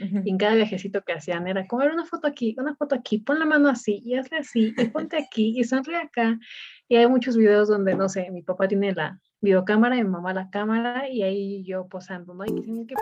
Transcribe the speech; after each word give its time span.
Y 0.00 0.30
en 0.30 0.38
cada 0.38 0.54
viajecito 0.54 1.02
que 1.02 1.12
hacían 1.12 1.46
era 1.46 1.66
como, 1.66 1.84
una 1.84 2.04
foto 2.04 2.26
aquí, 2.26 2.54
una 2.58 2.74
foto 2.74 2.94
aquí, 2.94 3.18
pon 3.18 3.38
la 3.38 3.44
mano 3.44 3.68
así 3.68 4.02
y 4.04 4.16
hazle 4.16 4.38
así 4.38 4.74
y 4.76 4.84
ponte 4.86 5.16
aquí 5.16 5.58
y 5.58 5.64
sonríe 5.64 5.96
acá. 5.96 6.38
Y 6.88 6.96
hay 6.96 7.06
muchos 7.06 7.36
videos 7.36 7.68
donde, 7.68 7.94
no 7.94 8.08
sé, 8.08 8.30
mi 8.30 8.42
papá 8.42 8.68
tiene 8.68 8.92
la 8.92 9.20
videocámara 9.40 9.96
y 9.96 10.04
mi 10.04 10.10
mamá 10.10 10.32
la 10.32 10.50
cámara 10.50 11.08
y 11.08 11.22
ahí 11.22 11.64
yo 11.64 11.86
posando, 11.86 12.34
¿no? 12.34 12.44
Y 12.44 12.86
que... 12.86 12.94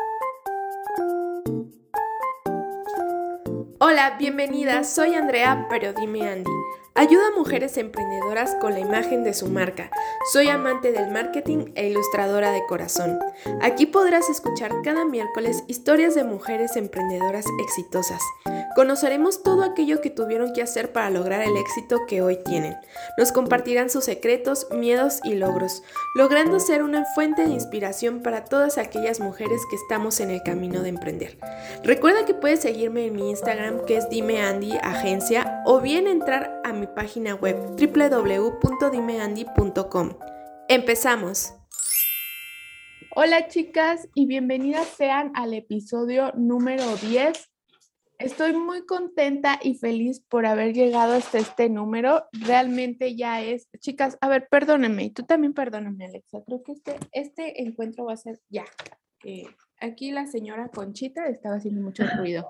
Hola, 3.78 4.16
bienvenida, 4.18 4.84
soy 4.84 5.14
Andrea, 5.14 5.66
pero 5.68 5.92
dime 5.92 6.28
Andy. 6.28 6.50
Ayuda 6.94 7.28
a 7.28 7.38
mujeres 7.38 7.78
emprendedoras 7.78 8.54
con 8.60 8.74
la 8.74 8.80
imagen 8.80 9.24
de 9.24 9.32
su 9.32 9.48
marca. 9.48 9.90
Soy 10.30 10.48
amante 10.48 10.92
del 10.92 11.10
marketing 11.10 11.72
e 11.74 11.88
ilustradora 11.88 12.52
de 12.52 12.66
corazón. 12.66 13.18
Aquí 13.62 13.86
podrás 13.86 14.28
escuchar 14.28 14.72
cada 14.84 15.06
miércoles 15.06 15.64
historias 15.68 16.14
de 16.14 16.24
mujeres 16.24 16.76
emprendedoras 16.76 17.46
exitosas. 17.64 18.20
Conoceremos 18.74 19.42
todo 19.42 19.64
aquello 19.64 20.00
que 20.00 20.08
tuvieron 20.08 20.54
que 20.54 20.62
hacer 20.62 20.92
para 20.92 21.10
lograr 21.10 21.42
el 21.42 21.54
éxito 21.56 21.98
que 22.08 22.22
hoy 22.22 22.38
tienen. 22.42 22.74
Nos 23.18 23.30
compartirán 23.30 23.90
sus 23.90 24.04
secretos, 24.04 24.66
miedos 24.70 25.20
y 25.24 25.34
logros, 25.34 25.82
logrando 26.14 26.58
ser 26.58 26.82
una 26.82 27.04
fuente 27.04 27.44
de 27.44 27.50
inspiración 27.50 28.22
para 28.22 28.46
todas 28.46 28.78
aquellas 28.78 29.20
mujeres 29.20 29.60
que 29.68 29.76
estamos 29.76 30.20
en 30.20 30.30
el 30.30 30.42
camino 30.42 30.80
de 30.82 30.88
emprender. 30.88 31.36
Recuerda 31.84 32.24
que 32.24 32.32
puedes 32.32 32.60
seguirme 32.60 33.04
en 33.06 33.14
mi 33.14 33.28
Instagram 33.30 33.84
que 33.84 33.98
es 33.98 34.08
Dime 34.08 34.40
Andy 34.40 34.72
Agencia 34.82 35.62
o 35.66 35.80
bien 35.80 36.06
entrar 36.06 36.62
a 36.64 36.72
mi 36.72 36.86
página 36.86 37.34
web 37.34 37.76
www.dimeandy.com. 37.76 40.14
Empezamos. 40.68 41.52
Hola 43.14 43.48
chicas 43.48 44.08
y 44.14 44.24
bienvenidas 44.24 44.86
sean 44.86 45.32
al 45.34 45.52
episodio 45.52 46.32
número 46.34 46.96
10 46.96 47.51
Estoy 48.22 48.52
muy 48.52 48.86
contenta 48.86 49.58
y 49.60 49.74
feliz 49.74 50.20
por 50.20 50.46
haber 50.46 50.74
llegado 50.74 51.14
hasta 51.14 51.38
este 51.38 51.68
número. 51.68 52.24
Realmente 52.32 53.16
ya 53.16 53.42
es, 53.42 53.68
chicas, 53.80 54.16
a 54.20 54.28
ver, 54.28 54.46
perdónenme, 54.48 55.04
y 55.04 55.10
tú 55.10 55.24
también 55.24 55.54
perdóname, 55.54 56.06
Alexa. 56.06 56.40
Creo 56.46 56.62
que 56.62 56.72
este, 56.72 56.96
este 57.10 57.62
encuentro 57.62 58.04
va 58.04 58.12
a 58.12 58.16
ser 58.16 58.38
ya. 58.48 58.64
aquí 59.80 60.12
la 60.12 60.28
señora 60.28 60.68
Conchita 60.68 61.26
estaba 61.26 61.56
haciendo 61.56 61.80
mucho 61.80 62.04
ruido. 62.16 62.48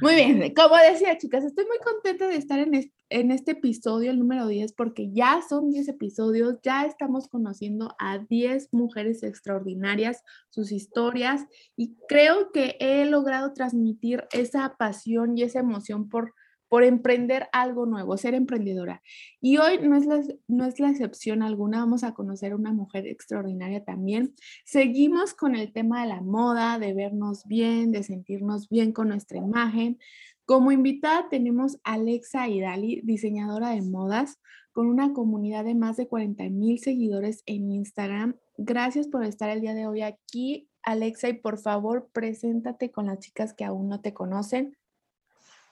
Muy 0.00 0.16
bien, 0.16 0.52
como 0.54 0.76
decía, 0.76 1.16
chicas, 1.16 1.44
estoy 1.44 1.64
muy 1.66 1.78
contenta 1.78 2.26
de 2.26 2.34
estar 2.34 2.58
en 2.58 3.30
este, 3.30 3.52
episodio, 3.52 4.10
el 4.10 4.18
número 4.18 4.48
10, 4.48 4.72
porque 4.72 5.12
ya 5.12 5.40
son 5.48 5.70
10 5.70 5.86
episodios, 5.88 6.58
ya 6.62 6.86
estamos 6.86 7.28
conociendo 7.28 7.94
a 8.00 8.18
10 8.18 8.70
mujeres 8.72 9.22
extraordinarias, 9.22 10.24
sus 10.48 10.72
historias, 10.72 11.46
y 11.76 11.94
creo 12.08 12.50
que 12.50 12.76
he 12.80 13.04
logrado 13.04 13.52
transmitir 13.52 14.24
esa 14.32 14.74
pasión 14.76 15.38
y 15.38 15.42
esa 15.44 15.60
emoción 15.60 16.08
por 16.08 16.34
por 16.72 16.84
emprender 16.84 17.50
algo 17.52 17.84
nuevo, 17.84 18.16
ser 18.16 18.32
emprendedora. 18.32 19.02
Y 19.42 19.58
hoy 19.58 19.86
no 19.86 19.94
es, 19.94 20.06
la, 20.06 20.22
no 20.48 20.64
es 20.64 20.80
la 20.80 20.88
excepción 20.88 21.42
alguna, 21.42 21.80
vamos 21.80 22.02
a 22.02 22.14
conocer 22.14 22.52
a 22.52 22.56
una 22.56 22.72
mujer 22.72 23.06
extraordinaria 23.06 23.84
también. 23.84 24.34
Seguimos 24.64 25.34
con 25.34 25.54
el 25.54 25.70
tema 25.74 26.00
de 26.00 26.08
la 26.08 26.22
moda, 26.22 26.78
de 26.78 26.94
vernos 26.94 27.44
bien, 27.44 27.92
de 27.92 28.02
sentirnos 28.02 28.70
bien 28.70 28.92
con 28.92 29.08
nuestra 29.08 29.36
imagen. 29.36 29.98
Como 30.46 30.72
invitada 30.72 31.28
tenemos 31.28 31.76
a 31.84 31.92
Alexa 31.92 32.48
Hidali, 32.48 33.02
diseñadora 33.04 33.72
de 33.72 33.82
modas, 33.82 34.40
con 34.72 34.86
una 34.86 35.12
comunidad 35.12 35.66
de 35.66 35.74
más 35.74 35.98
de 35.98 36.08
40 36.08 36.44
mil 36.48 36.78
seguidores 36.78 37.42
en 37.44 37.70
Instagram. 37.70 38.36
Gracias 38.56 39.08
por 39.08 39.24
estar 39.24 39.50
el 39.50 39.60
día 39.60 39.74
de 39.74 39.86
hoy 39.86 40.00
aquí, 40.00 40.70
Alexa, 40.82 41.28
y 41.28 41.34
por 41.34 41.58
favor, 41.58 42.08
preséntate 42.14 42.90
con 42.90 43.08
las 43.08 43.18
chicas 43.18 43.52
que 43.52 43.66
aún 43.66 43.90
no 43.90 44.00
te 44.00 44.14
conocen. 44.14 44.74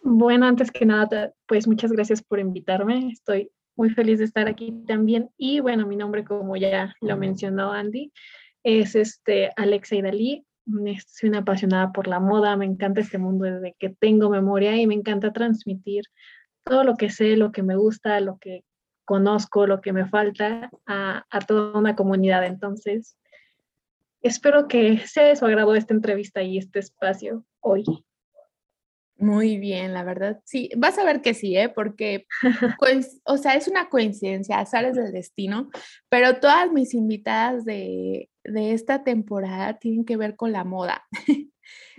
Bueno, 0.03 0.47
antes 0.47 0.71
que 0.71 0.87
nada, 0.87 1.33
pues 1.47 1.69
muchas 1.69 1.93
gracias 1.93 2.23
por 2.23 2.41
invitarme. 2.41 3.11
Estoy 3.13 3.51
muy 3.77 3.91
feliz 3.91 4.19
de 4.19 4.25
estar 4.25 4.49
aquí 4.49 4.73
también. 4.87 5.31
Y 5.37 5.61
bueno, 5.61 5.87
mi 5.87 5.97
nombre, 5.97 6.25
como 6.25 6.57
ya 6.57 6.95
lo 7.01 7.17
mencionó 7.17 7.73
Andy, 7.73 8.13
es 8.63 8.95
este 8.95 9.51
Alexa 9.57 9.97
Idalí. 9.97 10.45
Soy 11.07 11.29
una 11.29 11.39
apasionada 11.39 11.93
por 11.93 12.07
la 12.07 12.21
moda, 12.21 12.57
me 12.57 12.65
encanta 12.65 13.01
este 13.01 13.19
mundo 13.19 13.45
desde 13.45 13.75
que 13.79 13.91
tengo 13.91 14.31
memoria 14.31 14.77
y 14.77 14.87
me 14.87 14.95
encanta 14.95 15.33
transmitir 15.33 16.05
todo 16.65 16.85
lo 16.85 16.97
que 16.97 17.11
sé, 17.11 17.37
lo 17.37 17.53
que 17.53 17.63
me 17.63 17.77
gusta, 17.77 18.21
lo 18.21 18.39
que 18.39 18.65
conozco, 19.05 19.67
lo 19.67 19.81
que 19.81 19.93
me 19.93 20.07
falta 20.07 20.71
a, 20.87 21.25
a 21.29 21.41
toda 21.41 21.79
una 21.79 21.97
comunidad. 21.97 22.47
Entonces, 22.47 23.17
espero 24.23 24.69
que 24.69 24.99
sea 25.07 25.25
de 25.25 25.37
su 25.37 25.47
agrado 25.47 25.75
esta 25.75 25.95
entrevista 25.95 26.43
y 26.43 26.59
este 26.59 26.79
espacio 26.79 27.45
hoy. 27.61 27.85
Muy 29.21 29.59
bien, 29.59 29.93
la 29.93 30.03
verdad, 30.03 30.41
sí, 30.47 30.71
vas 30.79 30.97
a 30.97 31.05
ver 31.05 31.21
que 31.21 31.35
sí, 31.35 31.55
¿eh? 31.55 31.69
porque, 31.69 32.27
pues, 32.79 33.21
o 33.25 33.37
sea, 33.37 33.53
es 33.55 33.69
una 33.69 33.91
coincidencia, 33.91 34.65
sales 34.65 34.97
del 34.97 35.13
destino, 35.13 35.69
pero 36.09 36.41
todas 36.41 36.73
mis 36.73 36.95
invitadas 36.95 37.67
de, 37.67 38.31
de 38.45 38.73
esta 38.73 39.05
temporada 39.05 39.79
tienen 39.79 40.07
que 40.07 40.17
ver 40.17 40.37
con 40.37 40.53
la 40.53 40.65
moda. 40.65 41.05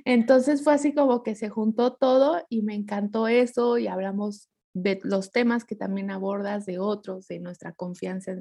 Entonces 0.03 0.63
fue 0.63 0.73
así 0.73 0.95
como 0.95 1.21
que 1.21 1.35
se 1.35 1.49
juntó 1.49 1.93
todo 1.93 2.43
y 2.49 2.63
me 2.63 2.73
encantó 2.73 3.27
eso 3.27 3.77
y 3.77 3.85
hablamos 3.85 4.49
de 4.73 4.99
los 5.03 5.31
temas 5.31 5.63
que 5.63 5.75
también 5.75 6.09
abordas 6.09 6.65
de 6.65 6.79
otros, 6.79 7.27
de 7.27 7.39
nuestra 7.39 7.73
confianza 7.73 8.33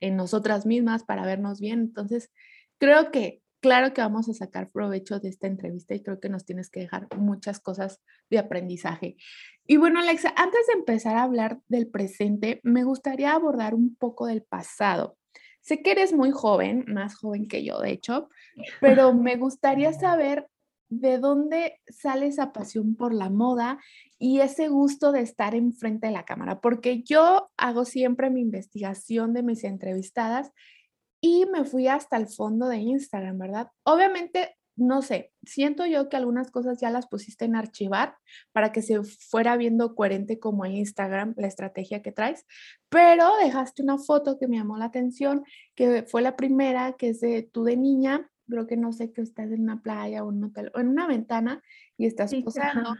en 0.00 0.16
nosotras 0.16 0.66
mismas 0.66 1.02
para 1.02 1.24
vernos 1.24 1.60
bien. 1.60 1.80
Entonces, 1.80 2.30
creo 2.78 3.10
que 3.10 3.40
claro 3.60 3.92
que 3.92 4.00
vamos 4.00 4.28
a 4.28 4.34
sacar 4.34 4.70
provecho 4.70 5.20
de 5.20 5.28
esta 5.28 5.46
entrevista 5.46 5.94
y 5.94 6.02
creo 6.02 6.20
que 6.20 6.28
nos 6.28 6.44
tienes 6.44 6.70
que 6.70 6.80
dejar 6.80 7.08
muchas 7.16 7.60
cosas 7.60 8.00
de 8.30 8.38
aprendizaje. 8.38 9.16
Y 9.66 9.76
bueno, 9.76 10.00
Alexa, 10.00 10.32
antes 10.36 10.66
de 10.66 10.74
empezar 10.74 11.16
a 11.16 11.22
hablar 11.22 11.60
del 11.68 11.88
presente, 11.88 12.60
me 12.62 12.84
gustaría 12.84 13.32
abordar 13.32 13.74
un 13.74 13.94
poco 13.96 14.26
del 14.26 14.42
pasado. 14.42 15.16
Sé 15.60 15.82
que 15.82 15.90
eres 15.90 16.12
muy 16.12 16.30
joven, 16.30 16.84
más 16.88 17.16
joven 17.16 17.46
que 17.46 17.64
yo, 17.64 17.80
de 17.80 17.90
hecho, 17.90 18.30
pero 18.80 19.12
me 19.12 19.36
gustaría 19.36 19.92
saber 19.92 20.46
de 20.88 21.18
dónde 21.18 21.80
sale 21.88 22.26
esa 22.26 22.52
pasión 22.52 22.96
por 22.96 23.12
la 23.12 23.28
moda 23.28 23.78
y 24.18 24.40
ese 24.40 24.68
gusto 24.68 25.12
de 25.12 25.20
estar 25.20 25.54
enfrente 25.54 26.06
de 26.06 26.14
la 26.14 26.24
cámara, 26.24 26.60
porque 26.60 27.02
yo 27.02 27.50
hago 27.56 27.84
siempre 27.84 28.30
mi 28.30 28.40
investigación 28.40 29.34
de 29.34 29.42
mis 29.42 29.64
entrevistadas 29.64 30.52
y 31.20 31.46
me 31.46 31.64
fui 31.64 31.88
hasta 31.88 32.16
el 32.16 32.28
fondo 32.28 32.68
de 32.68 32.78
Instagram, 32.78 33.38
¿verdad? 33.38 33.68
Obviamente, 33.84 34.56
no 34.76 35.02
sé, 35.02 35.32
siento 35.42 35.86
yo 35.86 36.08
que 36.08 36.16
algunas 36.16 36.50
cosas 36.50 36.80
ya 36.80 36.90
las 36.90 37.08
pusiste 37.08 37.44
en 37.44 37.56
archivar 37.56 38.16
para 38.52 38.70
que 38.70 38.80
se 38.80 39.02
fuera 39.02 39.56
viendo 39.56 39.94
coherente 39.96 40.38
como 40.38 40.64
en 40.64 40.76
Instagram 40.76 41.34
la 41.36 41.48
estrategia 41.48 42.00
que 42.00 42.12
traes, 42.12 42.46
pero 42.88 43.28
dejaste 43.42 43.82
una 43.82 43.98
foto 43.98 44.38
que 44.38 44.46
me 44.46 44.56
llamó 44.56 44.78
la 44.78 44.86
atención, 44.86 45.44
que 45.74 46.04
fue 46.04 46.22
la 46.22 46.36
primera, 46.36 46.92
que 46.92 47.08
es 47.08 47.20
de 47.20 47.42
tú 47.42 47.64
de 47.64 47.76
niña, 47.76 48.30
creo 48.48 48.66
que 48.66 48.76
no 48.76 48.92
sé 48.92 49.12
que 49.12 49.20
estás 49.20 49.50
en 49.50 49.62
una 49.62 49.82
playa 49.82 50.24
o 50.24 50.30
en 50.30 50.38
un 50.38 50.44
hotel 50.44 50.70
o 50.74 50.80
en 50.80 50.88
una 50.88 51.06
ventana 51.08 51.62
y 51.96 52.06
estás 52.06 52.32
posando. 52.44 52.94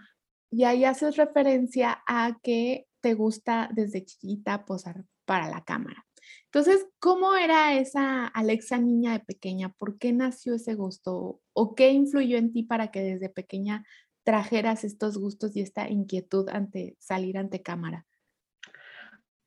Y 0.51 0.65
ahí 0.65 0.85
haces 0.85 1.17
referencia 1.17 2.03
a 2.07 2.39
que 2.43 2.87
te 3.01 3.15
gusta 3.15 3.71
desde 3.73 4.05
chiquita 4.05 4.65
posar 4.65 5.05
para 5.25 5.49
la 5.49 5.63
cámara. 5.63 6.08
Entonces, 6.51 6.87
¿cómo 6.99 7.35
era 7.35 7.75
esa 7.75 8.27
Alexa 8.27 8.79
niña 8.79 9.13
de 9.13 9.21
pequeña? 9.21 9.69
¿Por 9.69 9.99
qué 9.99 10.13
nació 10.15 10.55
ese 10.55 10.75
gusto? 10.75 11.43
¿O 11.53 11.75
qué 11.75 11.93
influyó 11.93 12.39
en 12.39 12.53
ti 12.53 12.63
para 12.63 12.91
que 12.91 13.03
desde 13.03 13.29
pequeña 13.29 13.85
trajeras 14.25 14.83
estos 14.83 15.19
gustos 15.19 15.55
y 15.57 15.61
esta 15.61 15.91
inquietud 15.91 16.49
ante 16.49 16.97
salir 16.99 17.37
ante 17.37 17.61
cámara? 17.61 18.07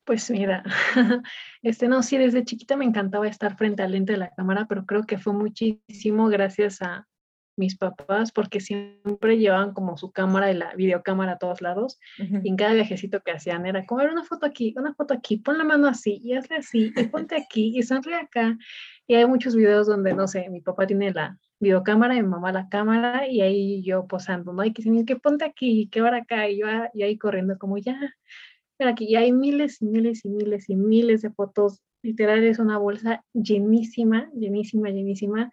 Pues 0.03 0.29
mira, 0.29 0.63
este 1.63 1.88
no, 1.88 2.03
sí, 2.03 2.17
desde 2.17 2.45
chiquita 2.45 2.75
me 2.75 2.85
encantaba 2.85 3.28
estar 3.28 3.57
frente 3.57 3.81
al 3.81 3.94
lente 3.94 4.13
de 4.13 4.19
la 4.19 4.31
cámara, 4.31 4.68
pero 4.69 4.85
creo 4.85 5.03
que 5.03 5.18
fue 5.18 5.33
muchísimo 5.33 6.28
gracias 6.28 6.83
a, 6.83 7.07
mis 7.61 7.77
papás 7.77 8.31
porque 8.31 8.59
siempre 8.59 9.38
llevaban 9.38 9.72
como 9.73 9.95
su 9.95 10.11
cámara 10.11 10.51
y 10.51 10.56
la 10.56 10.74
videocámara 10.74 11.33
a 11.33 11.38
todos 11.38 11.62
lados 11.62 12.00
y 12.18 12.50
en 12.50 12.56
cada 12.56 12.74
viajecito 12.74 13.21
que 13.21 13.31
hacían 13.31 13.68
era 13.68 13.86
como, 13.86 14.01
ver 14.01 14.09
una 14.09 14.24
foto 14.24 14.47
aquí, 14.47 14.74
una 14.75 14.95
foto 14.95 15.13
aquí, 15.13 15.38
pon 15.38 15.59
la 15.59 15.63
mano 15.63 15.88
así 15.88 16.19
y 16.24 16.33
hazle 16.33 16.56
así 16.57 16.91
y 16.95 17.03
ponte 17.03 17.36
aquí 17.36 17.77
y 17.77 17.83
sonríe 17.83 18.15
acá. 18.15 18.57
Y 19.06 19.13
hay 19.13 19.27
muchos 19.27 19.56
videos 19.56 19.86
donde, 19.86 20.13
no 20.15 20.27
sé, 20.27 20.50
mi 20.50 20.62
papá 20.62 20.88
tiene 20.88 21.12
la 21.12 21.38
videocámara 21.59 22.15
y 22.15 22.24
mi 22.24 22.30
mamá 22.30 22.51
la 22.51 22.68
cámara 22.68 23.27
y 23.27 23.41
ahí 23.41 23.83
yo 23.83 24.07
posando, 24.07 24.53
¿no? 24.53 24.63
Y 24.65 24.74
que 24.74 24.83
que 25.06 25.15
ponte 25.18 25.45
aquí, 25.45 25.88
que 25.91 26.00
ahora 26.00 26.18
acá 26.18 26.50
y 26.50 26.62
yo 26.62 26.65
y 26.95 27.03
ahí 27.03 27.15
corriendo 27.19 27.59
como 27.59 27.77
ya, 27.77 28.00
pero 28.77 28.89
aquí 28.89 29.06
y 29.06 29.15
hay 29.15 29.31
miles 29.31 29.83
y 29.83 29.86
miles 29.86 30.25
y 30.25 30.30
miles 30.30 30.68
y 30.68 30.75
miles 30.75 31.21
de 31.21 31.30
fotos 31.30 31.83
literal 32.03 32.44
es 32.44 32.59
una 32.59 32.77
bolsa 32.77 33.24
llenísima, 33.33 34.30
llenísima, 34.33 34.89
llenísima 34.89 35.51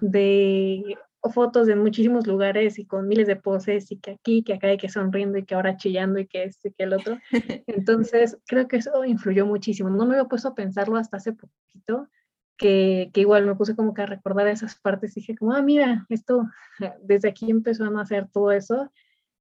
de 0.00 0.96
fotos 1.30 1.66
de 1.66 1.76
muchísimos 1.76 2.26
lugares 2.26 2.78
y 2.78 2.86
con 2.86 3.08
miles 3.08 3.26
de 3.26 3.36
poses 3.36 3.90
y 3.92 3.98
que 3.98 4.12
aquí, 4.12 4.42
que 4.42 4.54
acá 4.54 4.72
y 4.72 4.76
que 4.78 4.88
sonriendo 4.88 5.38
y 5.38 5.44
que 5.44 5.54
ahora 5.54 5.76
chillando 5.76 6.18
y 6.18 6.26
que 6.26 6.44
este, 6.44 6.72
que 6.72 6.84
el 6.84 6.92
otro. 6.92 7.18
Entonces, 7.66 8.38
creo 8.46 8.68
que 8.68 8.76
eso 8.76 9.04
influyó 9.04 9.46
muchísimo. 9.46 9.90
No 9.90 10.06
me 10.06 10.16
había 10.16 10.28
puesto 10.28 10.48
a 10.48 10.54
pensarlo 10.54 10.96
hasta 10.96 11.18
hace 11.18 11.32
poquito, 11.32 12.08
que, 12.56 13.10
que, 13.12 13.20
igual 13.20 13.46
me 13.46 13.54
puse 13.54 13.76
como 13.76 13.94
que 13.94 14.02
a 14.02 14.06
recordar 14.06 14.48
esas 14.48 14.76
partes, 14.76 15.14
dije 15.14 15.36
como, 15.36 15.52
ah, 15.52 15.62
mira, 15.62 16.06
esto, 16.08 16.48
desde 17.02 17.28
aquí 17.28 17.50
empezó 17.50 17.84
a 17.84 17.90
nacer 17.90 18.28
todo 18.32 18.50
eso, 18.52 18.90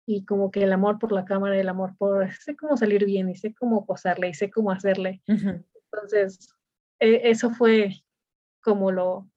y 0.05 0.25
como 0.25 0.51
que 0.51 0.63
el 0.63 0.73
amor 0.73 0.99
por 0.99 1.11
la 1.11 1.25
cámara, 1.25 1.57
el 1.57 1.69
amor 1.69 1.95
por, 1.97 2.27
sé 2.41 2.55
cómo 2.55 2.77
salir 2.77 3.05
bien, 3.05 3.29
y 3.29 3.35
sé 3.35 3.53
cómo 3.53 3.85
posarle, 3.85 4.29
y 4.29 4.33
sé 4.33 4.49
cómo 4.49 4.71
hacerle. 4.71 5.21
Entonces, 5.27 6.53
e, 6.99 7.29
eso 7.29 7.49
fue 7.51 8.03
como 8.61 8.91
lo, 8.91 9.29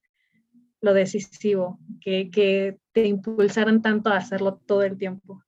lo 0.80 0.94
decisivo, 0.94 1.78
que, 2.00 2.30
que 2.30 2.78
te 2.92 3.06
impulsaran 3.06 3.82
tanto 3.82 4.10
a 4.10 4.16
hacerlo 4.16 4.60
todo 4.66 4.82
el 4.82 4.96
tiempo. 4.96 5.42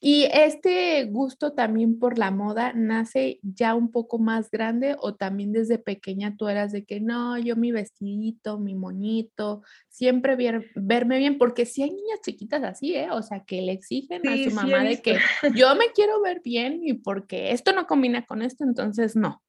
¿Y 0.00 0.24
este 0.32 1.04
gusto 1.04 1.52
también 1.52 1.98
por 1.98 2.18
la 2.18 2.30
moda 2.30 2.72
nace 2.74 3.38
ya 3.42 3.74
un 3.74 3.90
poco 3.90 4.18
más 4.18 4.50
grande 4.50 4.96
o 4.98 5.14
también 5.14 5.52
desde 5.52 5.78
pequeña 5.78 6.36
tú 6.36 6.48
eras 6.48 6.72
de 6.72 6.84
que 6.84 7.00
no, 7.00 7.36
yo 7.36 7.54
mi 7.54 7.70
vestidito, 7.70 8.58
mi 8.58 8.74
moñito, 8.74 9.62
siempre 9.88 10.36
verme 10.74 11.18
bien? 11.18 11.36
Porque 11.36 11.66
si 11.66 11.82
hay 11.82 11.90
niñas 11.90 12.20
chiquitas 12.24 12.62
así, 12.62 12.94
¿eh? 12.94 13.08
O 13.10 13.22
sea, 13.22 13.44
que 13.44 13.60
le 13.60 13.72
exigen 13.72 14.26
a 14.26 14.36
su 14.36 14.54
mamá 14.54 14.84
de 14.84 15.02
que 15.02 15.18
yo 15.54 15.74
me 15.74 15.86
quiero 15.94 16.22
ver 16.22 16.40
bien 16.42 16.80
y 16.82 16.94
porque 16.94 17.52
esto 17.52 17.72
no 17.72 17.86
combina 17.86 18.24
con 18.24 18.40
esto, 18.40 18.64
entonces 18.64 19.16
no. 19.16 19.42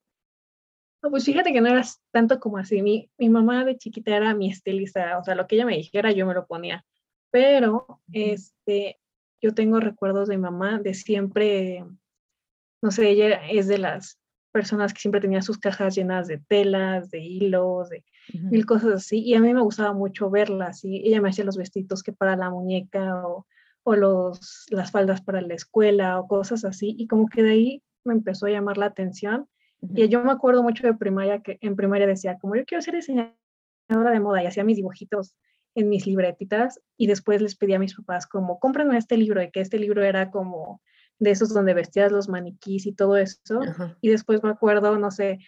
No, 1.02 1.12
pues 1.12 1.26
fíjate 1.26 1.54
que 1.54 1.62
no 1.62 1.70
eras 1.70 2.02
tanto 2.12 2.40
como 2.40 2.58
así. 2.58 2.82
Mi, 2.82 3.10
mi 3.18 3.30
mamá 3.30 3.64
de 3.66 3.78
chiquita 3.78 4.16
era 4.16 4.34
mi 4.34 4.50
estilista, 4.50 5.18
o 5.18 5.24
sea, 5.24 5.36
lo 5.36 5.48
que 5.48 5.56
ella 5.56 5.66
me 5.66 5.78
dijera 5.78 6.12
yo 6.12 6.26
me 6.26 6.34
lo 6.34 6.48
ponía. 6.48 6.86
Pero, 7.32 8.02
este, 8.12 9.00
yo 9.42 9.54
tengo 9.54 9.80
recuerdos 9.80 10.28
de 10.28 10.38
mi 10.38 10.44
mamá 10.44 10.80
de 10.80 10.94
siempre, 10.94 11.86
no 12.82 12.92
sé, 12.92 13.10
ella 13.10 13.48
es 13.50 13.68
de 13.68 13.78
las 13.78 14.20
personas 14.52 14.94
que 14.94 15.02
siempre 15.02 15.22
tenía 15.22 15.42
sus 15.42 15.60
cajas 15.60 15.96
llenas 15.96 16.28
de 16.28 16.40
telas, 16.40 17.12
de 17.12 17.20
hilos, 17.20 17.90
de 17.90 18.04
mil 18.34 18.66
cosas 18.66 18.94
así, 18.94 19.20
y 19.20 19.36
a 19.36 19.40
mí 19.40 19.54
me 19.54 19.62
gustaba 19.62 19.94
mucho 19.94 20.30
verlas, 20.30 20.84
y 20.84 21.08
ella 21.08 21.22
me 21.22 21.30
hacía 21.30 21.46
los 21.46 21.58
vestidos 21.58 22.02
que 22.02 22.14
para 22.14 22.36
la 22.36 22.50
muñeca 22.50 23.28
o, 23.28 23.46
o 23.84 23.96
los, 23.96 24.66
las 24.70 24.92
faldas 24.92 25.22
para 25.22 25.42
la 25.42 25.54
escuela 25.54 26.20
o 26.20 26.28
cosas 26.28 26.66
así, 26.66 26.96
y 26.98 27.08
como 27.08 27.28
que 27.28 27.44
de 27.44 27.52
ahí 27.52 27.84
me 28.04 28.14
empezó 28.14 28.48
a 28.48 28.50
llamar 28.50 28.78
la 28.78 28.88
atención, 28.88 29.48
y 29.82 30.08
yo 30.08 30.24
me 30.24 30.32
acuerdo 30.32 30.64
mucho 30.64 30.86
de 30.86 30.94
primaria, 30.94 31.42
que 31.42 31.58
en 31.62 31.76
primaria 31.76 32.08
decía, 32.08 32.38
como 32.40 32.56
yo 32.56 32.66
quiero 32.66 32.82
ser 32.82 32.96
diseñadora 32.96 33.36
de 34.12 34.20
moda, 34.20 34.44
y 34.44 34.48
hacía 34.48 34.64
mis 34.64 34.78
dibujitos 34.78 35.36
en 35.76 35.90
mis 35.90 36.08
libretitas 36.08 36.82
y 36.98 37.06
después 37.06 37.42
les 37.42 37.56
pedí 37.56 37.74
a 37.74 37.80
mis 37.80 37.96
papás 37.96 38.26
como, 38.26 38.60
cómprenme 38.60 38.98
este 38.98 39.16
libro, 39.16 39.40
de 39.40 39.52
que 39.52 39.62
este 39.62 39.78
libro 39.78 40.04
era 40.04 40.32
como 40.32 40.82
de 41.20 41.32
esos 41.32 41.54
donde 41.54 41.74
vestías 41.74 42.12
los 42.12 42.30
maniquís 42.30 42.86
y 42.88 42.94
todo 42.94 43.18
eso. 43.18 43.60
Y 44.02 44.10
después 44.10 44.44
me 44.44 44.50
acuerdo, 44.50 44.98
no 44.98 45.12
sé, 45.12 45.40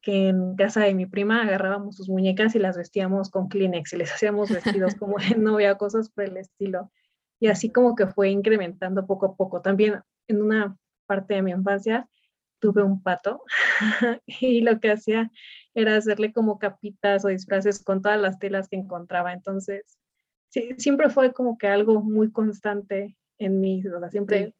que 0.00 0.28
en 0.28 0.56
casa 0.56 0.80
de 0.80 0.94
mi 0.94 1.06
prima 1.06 1.42
agarrábamos 1.42 1.96
sus 1.96 2.08
muñecas 2.08 2.56
y 2.56 2.58
las 2.58 2.76
vestíamos 2.76 3.30
con 3.30 3.48
Kleenex 3.48 3.92
y 3.92 3.98
les 3.98 4.12
hacíamos 4.12 4.50
vestidos 4.50 4.96
como 4.96 5.16
de 5.18 5.36
novia, 5.36 5.76
cosas 5.76 6.10
por 6.10 6.24
el 6.24 6.36
estilo. 6.36 6.90
Y 7.38 7.46
así 7.46 7.70
como 7.70 7.94
que 7.94 8.08
fue 8.08 8.30
incrementando 8.30 9.06
poco 9.06 9.26
a 9.26 9.36
poco. 9.36 9.62
También 9.62 10.00
en 10.26 10.42
una 10.42 10.76
parte 11.06 11.34
de 11.34 11.42
mi 11.42 11.52
infancia 11.52 12.08
tuve 12.62 12.82
un 12.84 13.02
pato 13.02 13.42
y 14.26 14.62
lo 14.62 14.78
que 14.80 14.92
hacía 14.92 15.30
era 15.74 15.96
hacerle 15.96 16.32
como 16.32 16.58
capitas 16.58 17.24
o 17.24 17.28
disfraces 17.28 17.82
con 17.82 18.00
todas 18.00 18.20
las 18.20 18.38
telas 18.38 18.68
que 18.68 18.76
encontraba. 18.76 19.32
Entonces, 19.32 19.98
sí, 20.48 20.70
siempre 20.78 21.10
fue 21.10 21.32
como 21.32 21.58
que 21.58 21.66
algo 21.66 22.02
muy 22.02 22.30
constante 22.30 23.16
en 23.38 23.60
mí, 23.60 23.82
o 23.86 23.98
sea, 23.98 24.10
siempre 24.10 24.54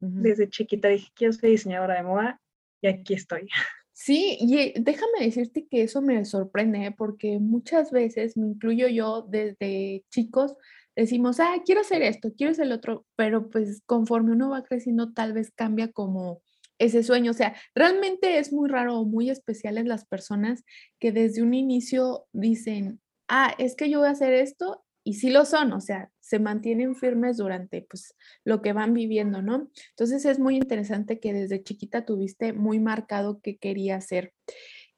desde 0.00 0.50
chiquita 0.50 0.88
dije, 0.88 1.10
quiero 1.14 1.32
ser 1.32 1.50
diseñadora 1.50 1.94
de 1.94 2.02
moda 2.02 2.40
y 2.82 2.88
aquí 2.88 3.14
estoy. 3.14 3.48
Sí, 3.96 4.36
y 4.40 4.72
déjame 4.80 5.20
decirte 5.20 5.68
que 5.68 5.84
eso 5.84 6.02
me 6.02 6.24
sorprende 6.24 6.84
¿eh? 6.84 6.90
porque 6.98 7.38
muchas 7.38 7.92
veces, 7.92 8.36
me 8.36 8.48
incluyo 8.48 8.88
yo 8.88 9.22
desde 9.22 10.04
chicos, 10.10 10.56
decimos, 10.96 11.38
ah, 11.38 11.62
quiero 11.64 11.82
hacer 11.82 12.02
esto, 12.02 12.32
quiero 12.36 12.50
hacer 12.50 12.66
el 12.66 12.72
otro, 12.72 13.06
pero 13.14 13.50
pues 13.50 13.82
conforme 13.86 14.32
uno 14.32 14.50
va 14.50 14.64
creciendo, 14.64 15.12
tal 15.12 15.32
vez 15.32 15.52
cambia 15.52 15.92
como 15.92 16.42
ese 16.78 17.02
sueño. 17.02 17.30
O 17.30 17.34
sea, 17.34 17.54
realmente 17.74 18.38
es 18.38 18.52
muy 18.52 18.68
raro 18.68 18.98
o 18.98 19.04
muy 19.04 19.30
especiales 19.30 19.86
las 19.86 20.06
personas 20.06 20.64
que 20.98 21.12
desde 21.12 21.42
un 21.42 21.54
inicio 21.54 22.26
dicen, 22.32 23.00
ah, 23.28 23.54
es 23.58 23.76
que 23.76 23.90
yo 23.90 24.00
voy 24.00 24.08
a 24.08 24.12
hacer 24.12 24.32
esto 24.32 24.84
y 25.04 25.14
sí 25.14 25.30
lo 25.30 25.44
son, 25.44 25.72
o 25.74 25.80
sea, 25.80 26.10
se 26.20 26.38
mantienen 26.38 26.96
firmes 26.96 27.36
durante 27.36 27.82
pues 27.82 28.14
lo 28.42 28.62
que 28.62 28.72
van 28.72 28.94
viviendo, 28.94 29.42
¿no? 29.42 29.70
Entonces 29.90 30.24
es 30.24 30.38
muy 30.38 30.56
interesante 30.56 31.20
que 31.20 31.34
desde 31.34 31.62
chiquita 31.62 32.06
tuviste 32.06 32.54
muy 32.54 32.80
marcado 32.80 33.40
qué 33.42 33.58
quería 33.58 33.96
hacer. 33.96 34.32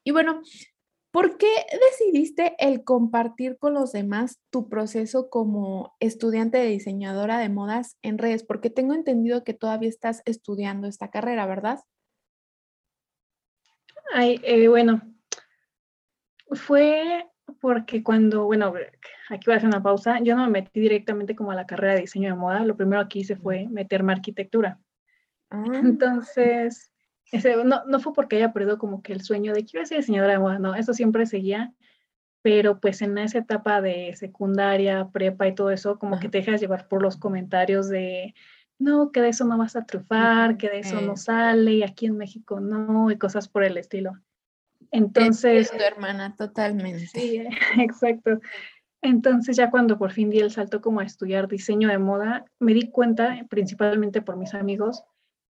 Y 0.05 0.13
bueno, 0.13 0.43
¿Por 1.17 1.39
qué 1.39 1.49
decidiste 1.89 2.55
el 2.59 2.85
compartir 2.85 3.57
con 3.57 3.73
los 3.73 3.93
demás 3.93 4.39
tu 4.51 4.69
proceso 4.69 5.31
como 5.31 5.97
estudiante 5.99 6.59
de 6.59 6.67
diseñadora 6.67 7.39
de 7.39 7.49
modas 7.49 7.97
en 8.03 8.19
redes? 8.19 8.45
Porque 8.45 8.69
tengo 8.69 8.93
entendido 8.93 9.43
que 9.43 9.55
todavía 9.55 9.89
estás 9.89 10.21
estudiando 10.27 10.87
esta 10.87 11.09
carrera, 11.09 11.47
¿verdad? 11.47 11.81
Ay, 14.13 14.39
eh, 14.43 14.69
bueno, 14.69 15.01
fue 16.51 17.27
porque 17.63 18.03
cuando, 18.03 18.45
bueno, 18.45 18.75
aquí 19.31 19.45
voy 19.47 19.55
a 19.55 19.57
hacer 19.57 19.71
una 19.71 19.83
pausa, 19.83 20.21
yo 20.21 20.37
no 20.37 20.45
me 20.45 20.61
metí 20.61 20.81
directamente 20.81 21.35
como 21.35 21.51
a 21.51 21.55
la 21.55 21.67
carrera 21.67 21.95
de 21.95 22.03
diseño 22.03 22.29
de 22.29 22.39
moda, 22.39 22.63
lo 22.63 22.77
primero 22.77 23.09
que 23.09 23.21
hice 23.21 23.37
fue 23.37 23.67
meterme 23.69 24.13
a 24.13 24.17
arquitectura. 24.17 24.79
Ah. 25.49 25.65
Entonces, 25.83 26.93
no, 27.65 27.85
no 27.87 28.01
fue 28.01 28.13
porque 28.13 28.37
haya 28.37 28.53
perdido 28.53 28.79
como 28.79 29.03
que 29.03 29.13
el 29.13 29.23
sueño 29.23 29.53
de 29.53 29.65
que 29.65 29.71
iba 29.75 29.83
a 29.83 29.87
ser 29.87 29.99
diseñadora 29.99 30.35
de 30.35 30.39
moda, 30.39 30.59
no, 30.59 30.75
eso 30.75 30.95
siempre 30.95 31.27
seguía, 31.27 31.73
pero 32.43 32.81
pues 32.81 33.03
en 33.03 33.19
esa 33.19 33.39
etapa 33.39 33.81
de 33.81 34.15
secundaria, 34.15 35.09
prepa 35.13 35.49
y 35.49 35.55
todo 35.55 35.71
eso, 35.71 35.99
como 35.99 36.21
que 36.21 36.29
te 36.29 36.39
dejas 36.39 36.61
llevar 36.61 36.87
por 36.89 37.03
los 37.03 37.17
comentarios 37.17 37.89
de, 37.89 38.35
no, 38.79 39.11
que 39.11 39.21
de 39.21 39.31
eso 39.31 39.45
no 39.45 39.59
vas 39.59 39.75
a 39.77 39.85
trufar, 39.85 40.57
que 40.57 40.69
de 40.69 40.81
eso 40.81 41.01
no 41.01 41.17
sale, 41.17 41.73
y 41.73 41.83
aquí 41.83 42.07
en 42.07 42.17
México 42.17 42.61
no, 42.61 43.11
y 43.11 43.19
cosas 43.19 43.49
por 43.49 43.65
el 43.65 43.77
estilo. 43.77 44.13
Entonces... 44.93 45.71
tu 45.71 45.83
hermana, 45.83 46.37
totalmente. 46.37 47.07
Sí, 47.07 47.43
exacto. 47.79 48.41
Entonces 49.03 49.57
ya 49.57 49.71
cuando 49.71 49.99
por 49.99 50.13
fin 50.13 50.31
di 50.31 50.39
el 50.39 50.51
salto 50.51 50.81
como 50.81 51.01
a 51.01 51.05
estudiar 51.05 51.49
diseño 51.49 51.89
de 51.89 51.99
moda, 51.99 52.45
me 52.59 52.75
di 52.75 52.91
cuenta, 52.91 53.45
principalmente 53.49 54.23
por 54.23 54.37
mis 54.37 54.55
amigos, 54.55 55.05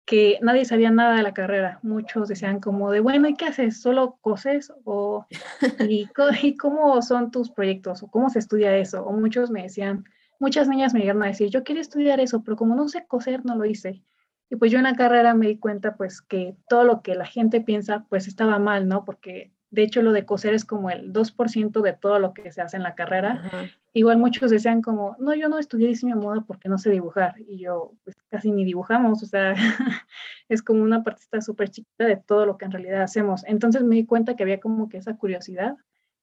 que 0.07 0.39
nadie 0.41 0.63
sabía 0.63 0.89
nada 0.89 1.17
de 1.17 1.21
la 1.21 1.33
carrera. 1.33 1.79
Muchos 1.83 2.29
decían 2.29 2.61
como 2.61 2.91
de, 2.91 3.01
bueno, 3.01 3.27
¿y 3.27 3.35
qué 3.35 3.45
haces? 3.45 3.81
¿Solo 3.81 4.17
coses? 4.21 4.71
O, 4.85 5.27
¿y, 5.91 6.07
cómo 6.55 7.01
son 7.01 7.29
tus 7.29 7.51
proyectos? 7.51 8.01
¿O 8.03 8.07
cómo 8.07 8.29
se 8.29 8.39
estudia 8.39 8.75
eso? 8.77 9.03
O 9.05 9.11
muchos 9.11 9.51
me 9.51 9.63
decían, 9.63 10.05
muchas 10.39 10.69
niñas 10.69 10.93
me 10.93 11.01
llegaron 11.01 11.23
a 11.23 11.27
decir, 11.27 11.49
yo 11.49 11.65
quiero 11.65 11.81
estudiar 11.81 12.21
eso, 12.21 12.41
pero 12.41 12.55
como 12.55 12.73
no 12.73 12.87
sé 12.87 13.05
coser, 13.05 13.45
no 13.45 13.57
lo 13.57 13.65
hice. 13.65 14.01
Y 14.49 14.55
pues 14.55 14.71
yo 14.71 14.77
en 14.77 14.85
la 14.85 14.95
carrera 14.95 15.33
me 15.33 15.47
di 15.47 15.59
cuenta 15.59 15.97
pues 15.97 16.21
que 16.21 16.55
todo 16.69 16.85
lo 16.85 17.01
que 17.01 17.13
la 17.15 17.25
gente 17.25 17.59
piensa 17.59 18.05
pues 18.07 18.29
estaba 18.29 18.59
mal, 18.59 18.87
¿no? 18.87 19.03
Porque 19.03 19.51
de 19.69 19.83
hecho, 19.83 20.01
lo 20.01 20.13
de 20.13 20.25
coser 20.25 20.53
es 20.53 20.63
como 20.63 20.89
el 20.89 21.11
2% 21.11 21.81
de 21.81 21.93
todo 21.93 22.19
lo 22.19 22.33
que 22.33 22.51
se 22.51 22.61
hace 22.61 22.77
en 22.77 22.83
la 22.83 22.95
carrera. 22.95 23.51
Igual 23.91 24.17
muchos 24.17 24.49
decían 24.49 24.81
como, 24.81 25.17
no, 25.19 25.33
yo 25.33 25.49
no 25.49 25.59
estudié 25.59 25.89
diseño 25.89 26.15
de 26.15 26.21
moda 26.21 26.43
porque 26.47 26.69
no 26.69 26.77
sé 26.77 26.89
dibujar. 26.89 27.35
Y 27.47 27.59
yo, 27.59 27.93
pues 28.03 28.15
casi 28.29 28.51
ni 28.51 28.63
dibujamos, 28.63 29.23
o 29.23 29.25
sea, 29.25 29.53
es 30.49 30.61
como 30.61 30.83
una 30.83 31.03
partita 31.03 31.41
súper 31.41 31.69
chiquita 31.69 32.05
de 32.05 32.15
todo 32.15 32.45
lo 32.45 32.57
que 32.57 32.65
en 32.65 32.71
realidad 32.71 33.01
hacemos. 33.01 33.43
Entonces 33.45 33.83
me 33.83 33.95
di 33.95 34.05
cuenta 34.05 34.35
que 34.35 34.43
había 34.43 34.61
como 34.61 34.87
que 34.87 34.97
esa 34.97 35.17
curiosidad 35.17 35.75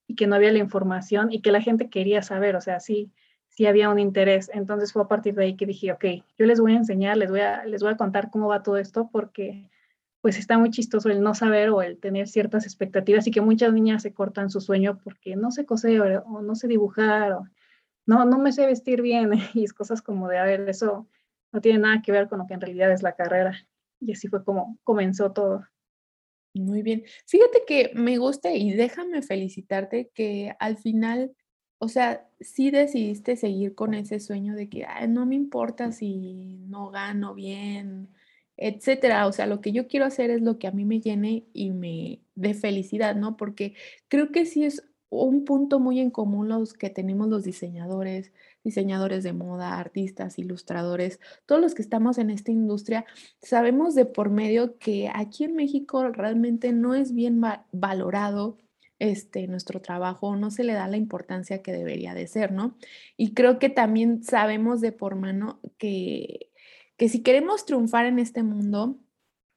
y 0.07 0.15
que 0.15 0.25
no 0.25 0.35
había 0.35 0.51
la 0.51 0.59
información 0.59 1.31
y 1.31 1.41
que 1.41 1.51
la 1.51 1.61
gente 1.61 1.89
quería 1.89 2.23
saber, 2.23 2.55
o 2.55 2.61
sea, 2.61 2.79
sí, 2.79 3.11
sí 3.49 3.67
había 3.67 3.89
un 3.89 3.99
interés. 3.99 4.49
Entonces 4.53 4.91
fue 4.91 5.03
a 5.03 5.07
partir 5.07 5.35
de 5.35 5.43
ahí 5.43 5.55
que 5.55 5.67
dije, 5.67 5.91
ok, 5.91 6.05
yo 6.37 6.47
les 6.47 6.59
voy 6.59 6.73
a 6.73 6.77
enseñar, 6.77 7.17
les 7.17 7.29
voy 7.29 7.41
a, 7.41 7.63
les 7.65 7.83
voy 7.83 7.91
a 7.91 7.97
contar 7.97 8.31
cómo 8.31 8.47
va 8.47 8.63
todo 8.63 8.77
esto 8.77 9.09
porque 9.11 9.69
pues 10.25 10.39
está 10.39 10.57
muy 10.57 10.71
chistoso 10.71 11.09
el 11.09 11.21
no 11.21 11.35
saber 11.35 11.69
o 11.69 11.83
el 11.83 11.99
tener 11.99 12.27
ciertas 12.27 12.65
expectativas 12.65 13.27
y 13.27 13.31
que 13.31 13.41
muchas 13.41 13.71
niñas 13.71 14.01
se 14.01 14.11
cortan 14.11 14.49
su 14.49 14.59
sueño 14.59 14.99
porque 15.03 15.35
no 15.35 15.51
sé 15.51 15.67
coser 15.67 16.23
o, 16.25 16.41
no 16.41 16.55
sé 16.55 16.67
dibujar 16.67 17.33
o 17.33 17.47
no, 18.07 18.25
no 18.25 18.39
me 18.39 18.51
sé 18.51 18.65
vestir 18.65 19.03
bien 19.03 19.29
y 19.53 19.63
es 19.63 19.71
cosas 19.71 20.01
como 20.01 20.27
de, 20.27 20.39
a 20.39 20.43
ver, 20.43 20.67
eso 20.67 21.07
no 21.53 21.61
tiene 21.61 21.77
nada 21.77 22.01
que 22.01 22.11
ver 22.11 22.27
con 22.27 22.39
lo 22.39 22.47
que 22.47 22.55
en 22.55 22.61
realidad 22.61 22.91
es 22.91 23.03
la 23.03 23.15
carrera. 23.15 23.67
Y 23.99 24.13
así 24.13 24.27
fue 24.27 24.43
como 24.43 24.79
comenzó 24.83 25.31
todo. 25.31 25.67
Muy 26.55 26.81
bien. 26.81 27.03
Fíjate 27.27 27.61
que 27.67 27.91
me 27.93 28.17
gusta 28.17 28.51
y 28.51 28.73
déjame 28.73 29.21
felicitarte 29.21 30.09
que 30.11 30.55
al 30.57 30.77
final, 30.77 31.35
o 31.77 31.87
sea, 31.87 32.27
sí 32.39 32.71
decidiste 32.71 33.35
seguir 33.35 33.75
con 33.75 33.93
ese 33.93 34.19
sueño 34.19 34.55
de 34.55 34.69
que 34.69 34.87
no 35.07 35.27
me 35.27 35.35
importa 35.35 35.91
si 35.91 36.57
no 36.67 36.89
gano 36.89 37.35
bien, 37.35 38.09
etcétera. 38.57 39.27
O 39.27 39.31
sea, 39.31 39.47
lo 39.47 39.61
que 39.61 39.71
yo 39.71 39.87
quiero 39.87 40.05
hacer 40.05 40.29
es 40.31 40.41
lo 40.41 40.59
que 40.59 40.67
a 40.67 40.71
mí 40.71 40.85
me 40.85 40.99
llene 41.01 41.45
y 41.53 41.71
me 41.71 42.21
dé 42.35 42.53
felicidad, 42.53 43.15
¿no? 43.15 43.37
Porque 43.37 43.75
creo 44.07 44.31
que 44.31 44.45
sí 44.45 44.65
es 44.65 44.83
un 45.09 45.45
punto 45.45 45.79
muy 45.79 45.99
en 45.99 46.09
común 46.11 46.49
los 46.49 46.73
que 46.73 46.89
tenemos 46.89 47.27
los 47.27 47.43
diseñadores, 47.43 48.31
diseñadores 48.63 49.23
de 49.23 49.33
moda, 49.33 49.79
artistas, 49.79 50.39
ilustradores, 50.39 51.19
todos 51.45 51.61
los 51.61 51.75
que 51.75 51.81
estamos 51.81 52.17
en 52.17 52.29
esta 52.29 52.51
industria, 52.51 53.05
sabemos 53.41 53.95
de 53.95 54.05
por 54.05 54.29
medio 54.29 54.77
que 54.77 55.09
aquí 55.13 55.43
en 55.45 55.55
México 55.55 56.09
realmente 56.09 56.73
no 56.73 56.95
es 56.95 57.13
bien 57.13 57.41
valorado 57.71 58.57
este, 58.99 59.47
nuestro 59.47 59.81
trabajo, 59.81 60.35
no 60.35 60.51
se 60.51 60.63
le 60.63 60.73
da 60.73 60.87
la 60.87 60.97
importancia 60.97 61.61
que 61.61 61.73
debería 61.73 62.13
de 62.13 62.27
ser, 62.27 62.51
¿no? 62.51 62.77
Y 63.17 63.33
creo 63.33 63.59
que 63.59 63.69
también 63.69 64.23
sabemos 64.23 64.81
de 64.81 64.91
por 64.91 65.15
mano 65.15 65.59
que, 65.77 66.49
que 66.97 67.09
si 67.09 67.21
queremos 67.21 67.65
triunfar 67.65 68.05
en 68.05 68.19
este 68.19 68.43
mundo, 68.43 68.97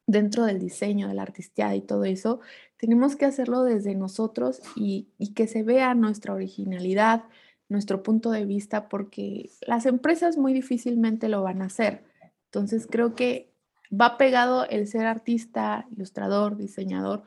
dentro 0.06 0.44
del 0.44 0.58
diseño, 0.58 1.08
de 1.08 1.14
la 1.14 1.30
y 1.74 1.80
todo 1.82 2.04
eso, 2.04 2.40
tenemos 2.78 3.14
que 3.14 3.26
hacerlo 3.26 3.62
desde 3.62 3.94
nosotros 3.94 4.60
y, 4.74 5.08
y 5.18 5.34
que 5.34 5.46
se 5.46 5.62
vea 5.62 5.94
nuestra 5.94 6.32
originalidad, 6.32 7.24
nuestro 7.68 8.02
punto 8.02 8.30
de 8.30 8.46
vista, 8.46 8.88
porque 8.88 9.50
las 9.66 9.84
empresas 9.84 10.38
muy 10.38 10.54
difícilmente 10.54 11.28
lo 11.28 11.42
van 11.42 11.60
a 11.60 11.66
hacer. 11.66 12.04
Entonces 12.46 12.86
creo 12.90 13.14
que 13.14 13.52
va 13.92 14.16
pegado 14.16 14.64
el 14.66 14.86
ser 14.86 15.06
artista, 15.06 15.86
ilustrador, 15.94 16.56
diseñador 16.56 17.24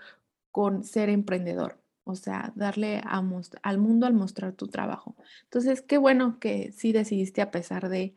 con 0.51 0.83
ser 0.83 1.09
emprendedor. 1.09 1.77
O 2.03 2.15
sea, 2.15 2.51
darle 2.55 3.01
al 3.05 3.77
mundo 3.77 4.07
al 4.07 4.13
mostrar 4.13 4.53
tu 4.53 4.67
trabajo. 4.67 5.15
Entonces, 5.43 5.81
qué 5.83 5.99
bueno 5.99 6.39
que 6.39 6.71
sí 6.71 6.91
decidiste 6.91 7.41
a 7.41 7.51
pesar 7.51 7.89
de 7.89 8.15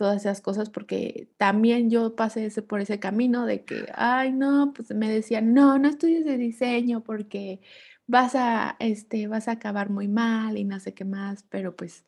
todas 0.00 0.22
esas 0.22 0.40
cosas, 0.40 0.70
porque 0.70 1.28
también 1.36 1.90
yo 1.90 2.16
pasé 2.16 2.46
ese, 2.46 2.62
por 2.62 2.80
ese 2.80 2.98
camino 2.98 3.44
de 3.44 3.66
que, 3.66 3.84
ay, 3.94 4.32
no, 4.32 4.72
pues 4.74 4.94
me 4.94 5.10
decían, 5.10 5.52
no, 5.52 5.78
no 5.78 5.90
estudies 5.90 6.24
de 6.24 6.38
diseño 6.38 7.04
porque 7.04 7.60
vas 8.06 8.34
a, 8.34 8.76
este, 8.78 9.26
vas 9.26 9.46
a 9.46 9.52
acabar 9.52 9.90
muy 9.90 10.08
mal 10.08 10.56
y 10.56 10.64
no 10.64 10.80
sé 10.80 10.94
qué 10.94 11.04
más, 11.04 11.44
pero 11.50 11.76
pues 11.76 12.06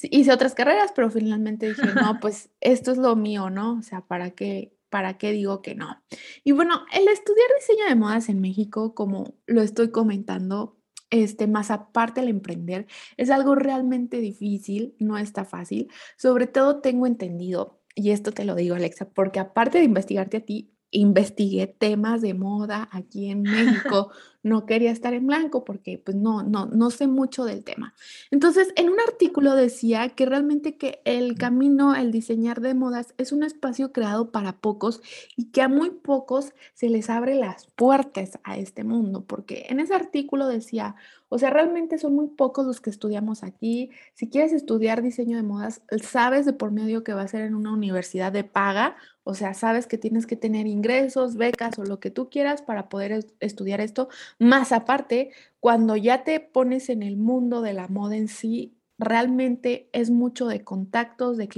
hice 0.00 0.32
otras 0.32 0.54
carreras, 0.54 0.92
pero 0.94 1.10
finalmente 1.10 1.70
dije, 1.70 1.88
no, 1.92 2.20
pues 2.20 2.50
esto 2.60 2.92
es 2.92 2.98
lo 2.98 3.16
mío, 3.16 3.50
¿no? 3.50 3.78
O 3.78 3.82
sea, 3.82 4.02
¿para 4.02 4.30
qué, 4.30 4.76
¿para 4.88 5.18
qué 5.18 5.32
digo 5.32 5.60
que 5.60 5.74
no? 5.74 6.04
Y 6.44 6.52
bueno, 6.52 6.86
el 6.92 7.08
estudiar 7.08 7.48
diseño 7.58 7.86
de 7.88 7.96
modas 7.96 8.28
en 8.28 8.40
México, 8.40 8.94
como 8.94 9.34
lo 9.46 9.62
estoy 9.62 9.90
comentando, 9.90 10.78
este, 11.12 11.46
más 11.46 11.70
aparte 11.70 12.20
el 12.22 12.28
emprender, 12.28 12.86
es 13.16 13.30
algo 13.30 13.54
realmente 13.54 14.18
difícil, 14.18 14.96
no 14.98 15.18
está 15.18 15.44
fácil. 15.44 15.88
Sobre 16.16 16.48
todo 16.48 16.80
tengo 16.80 17.06
entendido, 17.06 17.80
y 17.94 18.10
esto 18.10 18.32
te 18.32 18.44
lo 18.44 18.56
digo, 18.56 18.74
Alexa, 18.74 19.10
porque 19.10 19.38
aparte 19.40 19.78
de 19.78 19.84
investigarte 19.84 20.38
a 20.38 20.40
ti, 20.46 20.71
investigué 20.92 21.66
temas 21.66 22.20
de 22.20 22.34
moda 22.34 22.88
aquí 22.92 23.30
en 23.30 23.42
México. 23.42 24.12
No 24.44 24.66
quería 24.66 24.90
estar 24.90 25.14
en 25.14 25.28
blanco 25.28 25.64
porque 25.64 26.02
pues 26.04 26.16
no, 26.16 26.42
no, 26.42 26.66
no 26.66 26.90
sé 26.90 27.06
mucho 27.06 27.44
del 27.44 27.62
tema. 27.62 27.94
Entonces, 28.32 28.72
en 28.74 28.90
un 28.90 28.98
artículo 28.98 29.54
decía 29.54 30.08
que 30.08 30.26
realmente 30.26 30.76
que 30.76 31.00
el 31.04 31.38
camino, 31.38 31.94
el 31.94 32.10
diseñar 32.10 32.60
de 32.60 32.74
modas 32.74 33.14
es 33.18 33.30
un 33.30 33.44
espacio 33.44 33.92
creado 33.92 34.32
para 34.32 34.58
pocos 34.58 35.00
y 35.36 35.52
que 35.52 35.62
a 35.62 35.68
muy 35.68 35.90
pocos 35.90 36.54
se 36.74 36.88
les 36.88 37.08
abre 37.08 37.36
las 37.36 37.66
puertas 37.76 38.40
a 38.42 38.56
este 38.58 38.82
mundo, 38.82 39.24
porque 39.28 39.66
en 39.68 39.78
ese 39.78 39.94
artículo 39.94 40.48
decía, 40.48 40.96
o 41.32 41.38
sea, 41.38 41.50
realmente 41.50 41.98
son 41.98 42.14
muy 42.14 42.28
pocos 42.28 42.66
los 42.66 42.80
que 42.80 42.90
estudiamos 42.90 43.42
aquí. 43.42 43.90
Si 44.14 44.28
quieres 44.28 44.52
estudiar 44.52 45.02
diseño 45.02 45.36
de 45.36 45.42
modas, 45.42 45.82
sabes 46.02 46.46
de 46.46 46.52
por 46.52 46.72
medio 46.72 47.04
que 47.04 47.14
va 47.14 47.22
a 47.22 47.28
ser 47.28 47.42
en 47.42 47.54
una 47.54 47.72
universidad 47.72 48.32
de 48.32 48.44
paga 48.44 48.96
o 49.24 49.34
sea, 49.34 49.54
sabes 49.54 49.86
que 49.86 49.98
tienes 49.98 50.26
que 50.26 50.36
tener 50.36 50.66
ingresos, 50.66 51.36
becas 51.36 51.78
o 51.78 51.84
lo 51.84 52.00
que 52.00 52.10
tú 52.10 52.28
quieras 52.28 52.62
para 52.62 52.88
poder 52.88 53.24
estudiar 53.40 53.80
esto. 53.80 54.08
Más 54.38 54.72
aparte, 54.72 55.30
cuando 55.60 55.96
ya 55.96 56.24
te 56.24 56.40
pones 56.40 56.88
en 56.88 57.02
el 57.02 57.16
mundo 57.16 57.62
de 57.62 57.72
la 57.72 57.86
moda 57.88 58.16
en 58.16 58.28
sí, 58.28 58.76
realmente 58.98 59.88
es 59.92 60.10
mucho 60.10 60.46
de 60.48 60.64
contactos, 60.64 61.36
de 61.36 61.48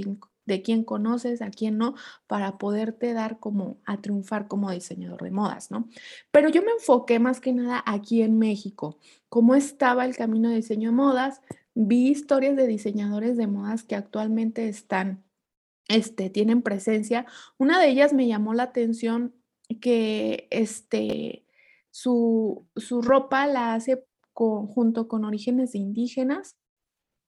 de 0.46 0.62
quién 0.62 0.84
conoces, 0.84 1.42
a 1.42 1.50
quién 1.50 1.78
no, 1.78 1.94
para 2.26 2.58
poderte 2.58 3.12
dar 3.12 3.38
como 3.38 3.78
a 3.84 4.00
triunfar 4.00 4.48
como 4.48 4.70
diseñador 4.70 5.22
de 5.22 5.30
modas, 5.30 5.70
¿no? 5.70 5.88
Pero 6.30 6.48
yo 6.48 6.62
me 6.62 6.72
enfoqué 6.72 7.18
más 7.18 7.40
que 7.40 7.52
nada 7.52 7.82
aquí 7.86 8.22
en 8.22 8.38
México, 8.38 8.98
cómo 9.28 9.54
estaba 9.54 10.04
el 10.04 10.16
camino 10.16 10.50
de 10.50 10.56
diseño 10.56 10.90
de 10.90 10.96
modas, 10.96 11.40
vi 11.74 12.08
historias 12.08 12.56
de 12.56 12.66
diseñadores 12.66 13.36
de 13.36 13.46
modas 13.46 13.82
que 13.82 13.96
actualmente 13.96 14.68
están 14.68 15.24
este, 15.88 16.30
tienen 16.30 16.62
presencia. 16.62 17.26
Una 17.58 17.78
de 17.78 17.88
ellas 17.88 18.12
me 18.12 18.26
llamó 18.26 18.54
la 18.54 18.64
atención 18.64 19.34
que 19.80 20.48
este, 20.50 21.46
su, 21.90 22.66
su 22.76 23.02
ropa 23.02 23.46
la 23.46 23.74
hace 23.74 24.04
junto 24.32 25.06
con 25.06 25.24
orígenes 25.24 25.74
indígenas, 25.74 26.56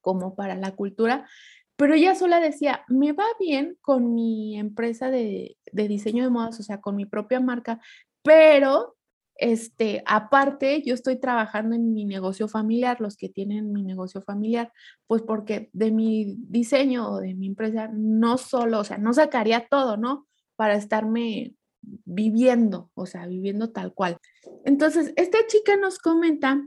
como 0.00 0.34
para 0.34 0.56
la 0.56 0.74
cultura, 0.74 1.28
pero 1.76 1.94
ella 1.94 2.14
sola 2.14 2.40
decía, 2.40 2.84
me 2.88 3.12
va 3.12 3.24
bien 3.38 3.76
con 3.80 4.14
mi 4.14 4.58
empresa 4.58 5.10
de, 5.10 5.56
de 5.72 5.88
diseño 5.88 6.24
de 6.24 6.30
modas, 6.30 6.58
o 6.60 6.62
sea, 6.62 6.80
con 6.80 6.96
mi 6.96 7.06
propia 7.06 7.40
marca, 7.40 7.80
pero 8.22 8.96
este, 9.38 10.02
aparte, 10.06 10.82
yo 10.82 10.94
estoy 10.94 11.20
trabajando 11.20 11.76
en 11.76 11.92
mi 11.92 12.04
negocio 12.06 12.48
familiar, 12.48 13.00
los 13.00 13.16
que 13.16 13.28
tienen 13.28 13.72
mi 13.72 13.82
negocio 13.82 14.22
familiar, 14.22 14.72
pues 15.06 15.22
porque 15.22 15.68
de 15.72 15.90
mi 15.90 16.36
diseño 16.38 17.10
o 17.10 17.20
de 17.20 17.34
mi 17.34 17.48
empresa 17.48 17.90
no 17.92 18.38
solo, 18.38 18.80
o 18.80 18.84
sea, 18.84 18.98
no 18.98 19.12
sacaría 19.12 19.66
todo, 19.68 19.96
¿no? 19.96 20.26
Para 20.56 20.76
estarme 20.76 21.54
viviendo, 21.82 22.90
o 22.94 23.04
sea, 23.04 23.26
viviendo 23.26 23.70
tal 23.72 23.92
cual. 23.92 24.18
Entonces, 24.64 25.12
esta 25.16 25.38
chica 25.46 25.76
nos 25.76 25.98
comenta 25.98 26.66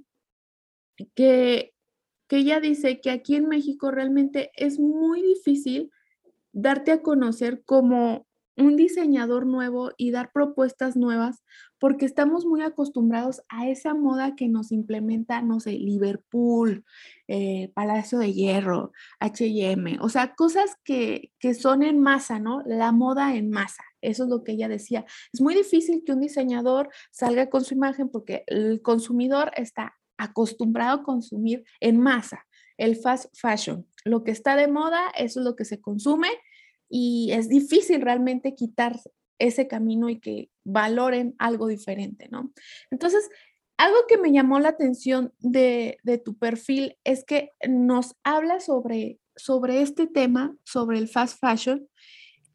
que, 1.16 1.74
que 2.30 2.38
ella 2.38 2.62
dice 2.62 3.02
que 3.02 3.10
aquí 3.10 3.36
en 3.36 3.50
México 3.50 3.92
realmente 3.92 4.52
es 4.56 4.80
muy 4.80 5.22
difícil 5.22 5.92
darte 6.54 6.92
a 6.92 7.02
conocer 7.02 7.64
como 7.66 8.28
un 8.56 8.76
diseñador 8.76 9.46
nuevo 9.46 9.92
y 9.98 10.12
dar 10.12 10.32
propuestas 10.32 10.96
nuevas 10.96 11.44
porque 11.80 12.06
estamos 12.06 12.46
muy 12.46 12.62
acostumbrados 12.62 13.42
a 13.48 13.68
esa 13.70 13.94
moda 13.94 14.36
que 14.36 14.50
nos 14.50 14.72
implementa, 14.72 15.42
no 15.42 15.60
sé, 15.62 15.72
Liverpool, 15.72 16.84
eh, 17.28 17.72
Palacio 17.74 18.20
de 18.20 18.34
Hierro, 18.34 18.92
HM, 19.22 19.98
o 20.02 20.10
sea, 20.10 20.36
cosas 20.36 20.76
que, 20.84 21.32
que 21.40 21.54
son 21.54 21.84
en 21.84 22.00
masa, 22.00 22.38
¿no? 22.40 22.62
La 22.66 22.92
moda 22.92 23.36
en 23.36 23.50
masa, 23.50 23.84
eso 24.02 24.26
es 24.26 24.30
lo 24.30 24.44
que 24.44 24.52
ella 24.52 24.68
decía. 24.68 25.06
Es 25.32 25.42
muy 25.42 25.56
difícil 25.56 26.04
que 26.06 26.12
un 26.12 26.20
diseñador 26.20 26.90
salga 27.12 27.50
con 27.50 27.64
su 27.64 27.74
imagen 27.74 28.10
porque 28.10 28.44
el 28.48 28.82
consumidor 28.82 29.52
está 29.56 29.99
acostumbrado 30.20 31.00
a 31.00 31.04
consumir 31.04 31.64
en 31.80 32.00
masa, 32.00 32.46
el 32.78 32.96
fast 32.96 33.34
fashion. 33.36 33.88
Lo 34.04 34.24
que 34.24 34.32
está 34.32 34.56
de 34.56 34.68
moda, 34.68 35.10
eso 35.18 35.40
es 35.40 35.46
lo 35.46 35.56
que 35.56 35.66
se 35.66 35.82
consume 35.82 36.30
y 36.90 37.32
es 37.32 37.50
difícil 37.50 38.02
realmente 38.02 38.54
quitar 38.54 39.00
ese 39.40 39.68
camino 39.68 40.10
y 40.10 40.20
que 40.20 40.52
valoren 40.66 41.34
algo 41.40 41.68
diferente, 41.68 42.28
¿no? 42.30 42.52
Entonces, 42.92 43.30
algo 43.78 43.98
que 44.10 44.18
me 44.18 44.34
llamó 44.34 44.60
la 44.60 44.70
atención 44.70 45.34
de, 45.40 45.98
tu 46.26 46.38
perfil 46.38 46.98
es 47.06 47.24
que 47.24 47.52
nos 47.68 48.16
habla 48.26 48.60
sobre, 48.60 49.20
sobre 49.38 49.82
este 49.82 50.06
tema, 50.06 50.58
sobre 50.66 50.98
el 50.98 51.08
fast 51.08 51.40
fashion, 51.40 51.88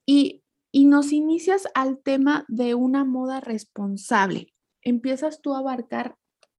y, 0.04 0.42
y 0.70 0.84
nos 0.84 1.12
inicias 1.12 1.66
al 1.74 1.98
tema 2.02 2.44
de 2.48 2.74
una 2.74 3.06
moda 3.06 3.40
responsable. 3.40 4.52
Empiezas 4.82 5.40
tú 5.40 5.54
a 5.54 5.60
abarcar 5.60 6.16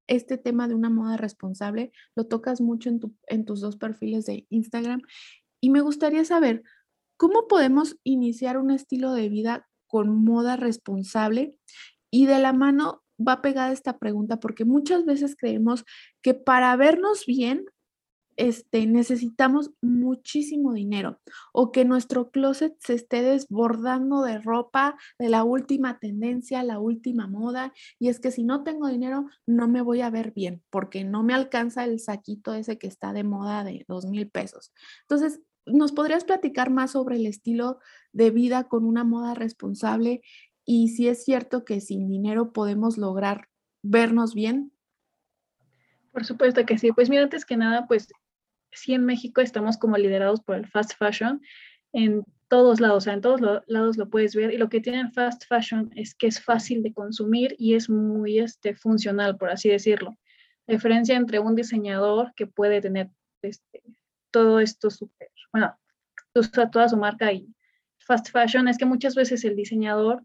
este 0.08 0.38
tema 0.38 0.68
de 0.68 0.76
una 0.76 0.90
moda 0.90 1.18
responsable, 1.18 1.92
lo 2.16 2.26
tocas 2.26 2.62
mucho 2.62 2.90
en, 2.90 3.00
tu, 3.00 3.16
en 3.28 3.46
tus 3.46 3.62
dos 3.62 3.78
perfiles 3.78 4.26
de 4.26 4.46
Instagram, 4.50 5.02
y 5.62 5.70
me 5.70 5.82
gustaría 5.82 6.24
saber, 6.26 6.64
¿cómo 7.18 7.48
podemos 7.48 7.98
iniciar 8.04 8.58
un 8.58 8.72
estilo 8.72 9.14
de 9.14 9.30
vida 9.30 9.68
con 9.88 10.24
moda 10.24 10.58
responsable? 10.58 11.56
Y 12.12 12.28
de 12.28 12.40
la 12.40 12.54
mano 12.54 13.04
va 13.20 13.42
pegada 13.42 13.72
esta 13.72 13.98
pregunta 13.98 14.40
porque 14.40 14.66
muchas 14.66 15.06
veces 15.06 15.36
creemos 15.36 15.86
que 16.22 16.34
para 16.34 16.76
vernos 16.76 17.26
bien 17.26 17.66
este, 18.38 18.86
necesitamos 18.86 19.72
muchísimo 19.82 20.74
dinero 20.74 21.20
o 21.54 21.72
que 21.72 21.86
nuestro 21.86 22.32
closet 22.32 22.76
se 22.80 22.94
esté 22.94 23.22
desbordando 23.22 24.24
de 24.24 24.40
ropa 24.40 24.98
de 25.18 25.30
la 25.30 25.44
última 25.44 26.00
tendencia, 26.00 26.64
la 26.64 26.80
última 26.80 27.28
moda. 27.28 27.74
Y 28.00 28.10
es 28.10 28.20
que 28.20 28.32
si 28.32 28.44
no 28.44 28.64
tengo 28.64 28.88
dinero, 28.88 29.28
no 29.46 29.68
me 29.68 29.82
voy 29.82 30.02
a 30.02 30.10
ver 30.10 30.32
bien 30.32 30.64
porque 30.70 31.04
no 31.04 31.24
me 31.24 31.34
alcanza 31.34 31.86
el 31.86 32.00
saquito 32.00 32.54
ese 32.54 32.78
que 32.78 32.88
está 32.88 33.14
de 33.14 33.24
moda 33.24 33.64
de 33.64 33.86
dos 33.88 34.06
mil 34.06 34.30
pesos. 34.30 34.74
Entonces, 35.02 35.42
¿nos 35.66 35.92
podrías 35.92 36.24
platicar 36.24 36.70
más 36.70 36.92
sobre 36.92 37.16
el 37.16 37.26
estilo 37.26 37.80
de 38.12 38.32
vida 38.32 38.66
con 38.66 38.86
una 38.86 39.04
moda 39.04 39.34
responsable 39.34 40.22
y 40.66 40.90
si 40.90 41.08
es 41.08 41.24
cierto 41.24 41.64
que 41.64 41.80
sin 41.80 42.08
dinero 42.08 42.52
podemos 42.52 42.98
lograr 42.98 43.50
vernos 43.84 44.34
bien? 44.34 44.72
Por 46.12 46.26
supuesto 46.26 46.66
que 46.66 46.78
sí. 46.78 46.92
Pues 46.92 47.10
mira, 47.10 47.24
antes 47.24 47.46
que 47.46 47.58
nada, 47.58 47.88
pues 47.88 48.08
sí 48.76 48.94
en 48.94 49.06
México 49.06 49.42
estamos 49.42 49.78
como 49.78 49.98
liderados 49.98 50.42
por 50.42 50.56
el 50.56 50.68
fast 50.68 50.94
fashion 50.98 51.42
en 51.94 52.24
todos 52.48 52.80
lados, 52.80 52.98
o 52.98 53.02
sea, 53.02 53.14
en 53.14 53.22
todos 53.22 53.42
lados 53.68 53.98
lo 53.98 54.10
puedes 54.10 54.36
ver 54.36 54.54
y 54.54 54.58
lo 54.58 54.70
que 54.70 54.82
tiene 54.82 55.10
fast 55.12 55.46
fashion 55.48 55.92
es 55.96 56.14
que 56.14 56.28
es 56.28 56.44
fácil 56.44 56.84
de 56.84 56.94
consumir 56.94 57.56
y 57.58 57.74
es 57.74 57.90
muy 57.90 58.40
este, 58.40 58.76
funcional, 58.76 59.38
por 59.38 59.50
así 59.50 59.70
decirlo. 59.70 60.16
La 60.68 60.74
diferencia 60.74 61.16
entre 61.16 61.40
un 61.40 61.56
diseñador 61.56 62.34
que 62.36 62.48
puede 62.48 62.82
tener 62.82 63.10
este, 63.42 63.82
todo 64.32 64.60
esto 64.60 64.90
súper 64.90 65.30
bueno, 65.56 65.78
usa 66.34 66.70
toda 66.70 66.90
su 66.90 66.98
marca 66.98 67.32
y 67.32 67.48
fast 67.98 68.30
fashion, 68.30 68.68
es 68.68 68.78
que 68.78 68.86
muchas 68.86 69.16
veces 69.16 69.46
el 69.46 69.56
diseñador 69.56 70.24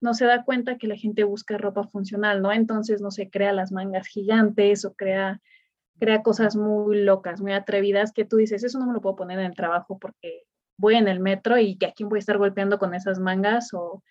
no 0.00 0.14
se 0.14 0.24
da 0.24 0.44
cuenta 0.44 0.76
que 0.76 0.88
la 0.88 0.96
gente 0.96 1.22
busca 1.22 1.56
ropa 1.56 1.84
funcional, 1.84 2.42
¿no? 2.42 2.52
Entonces, 2.52 3.00
no 3.00 3.12
se 3.12 3.30
crea 3.30 3.52
las 3.52 3.70
mangas 3.70 4.08
gigantes 4.08 4.84
o 4.84 4.94
crea, 4.94 5.40
crea 5.98 6.22
cosas 6.22 6.56
muy 6.56 7.02
locas, 7.02 7.40
muy 7.40 7.52
atrevidas 7.52 8.12
que 8.12 8.24
tú 8.24 8.36
dices, 8.36 8.64
eso 8.64 8.78
no 8.78 8.86
me 8.86 8.92
lo 8.92 9.00
puedo 9.00 9.16
poner 9.16 9.38
en 9.38 9.46
el 9.46 9.54
trabajo 9.54 9.98
porque 9.98 10.44
voy 10.76 10.96
en 10.96 11.08
el 11.08 11.20
metro 11.20 11.58
y 11.58 11.78
a 11.84 11.92
quién 11.92 12.08
voy 12.08 12.18
a 12.18 12.20
estar 12.20 12.38
golpeando 12.38 12.78
con 12.78 12.94
esas 12.94 13.18
mangas 13.18 13.72
o 13.72 14.02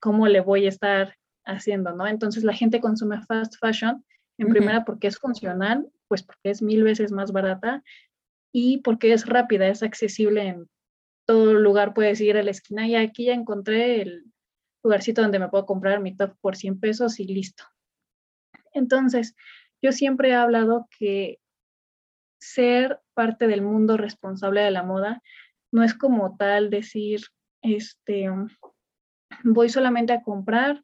cómo 0.00 0.26
le 0.26 0.40
voy 0.40 0.66
a 0.66 0.70
estar 0.70 1.16
haciendo, 1.44 1.92
¿no? 1.92 2.06
Entonces 2.06 2.42
la 2.44 2.52
gente 2.52 2.80
consume 2.80 3.22
fast 3.22 3.54
fashion 3.60 4.04
en 4.38 4.48
primera 4.48 4.84
porque 4.84 5.06
es 5.06 5.18
funcional, 5.18 5.88
pues 6.08 6.22
porque 6.22 6.50
es 6.50 6.62
mil 6.62 6.82
veces 6.82 7.12
más 7.12 7.32
barata 7.32 7.82
y 8.52 8.78
porque 8.78 9.12
es 9.12 9.26
rápida, 9.26 9.68
es 9.68 9.82
accesible 9.82 10.42
en 10.42 10.68
todo 11.26 11.54
lugar, 11.54 11.94
puedes 11.94 12.20
ir 12.20 12.36
a 12.36 12.42
la 12.42 12.50
esquina 12.50 12.86
y 12.86 12.94
aquí 12.96 13.26
ya 13.26 13.34
encontré 13.34 14.02
el 14.02 14.24
lugarcito 14.82 15.22
donde 15.22 15.38
me 15.38 15.48
puedo 15.48 15.66
comprar 15.66 16.00
mi 16.00 16.16
top 16.16 16.34
por 16.40 16.56
100 16.56 16.80
pesos 16.80 17.18
y 17.18 17.24
listo. 17.24 17.64
Entonces, 18.72 19.34
yo 19.86 19.92
siempre 19.92 20.30
he 20.30 20.34
hablado 20.34 20.88
que 20.98 21.38
ser 22.40 22.98
parte 23.14 23.46
del 23.46 23.62
mundo 23.62 23.96
responsable 23.96 24.62
de 24.62 24.72
la 24.72 24.82
moda 24.82 25.22
no 25.70 25.84
es 25.84 25.94
como 25.94 26.36
tal 26.36 26.70
decir, 26.70 27.20
este, 27.62 28.28
voy 29.44 29.68
solamente 29.68 30.12
a 30.12 30.22
comprar 30.22 30.82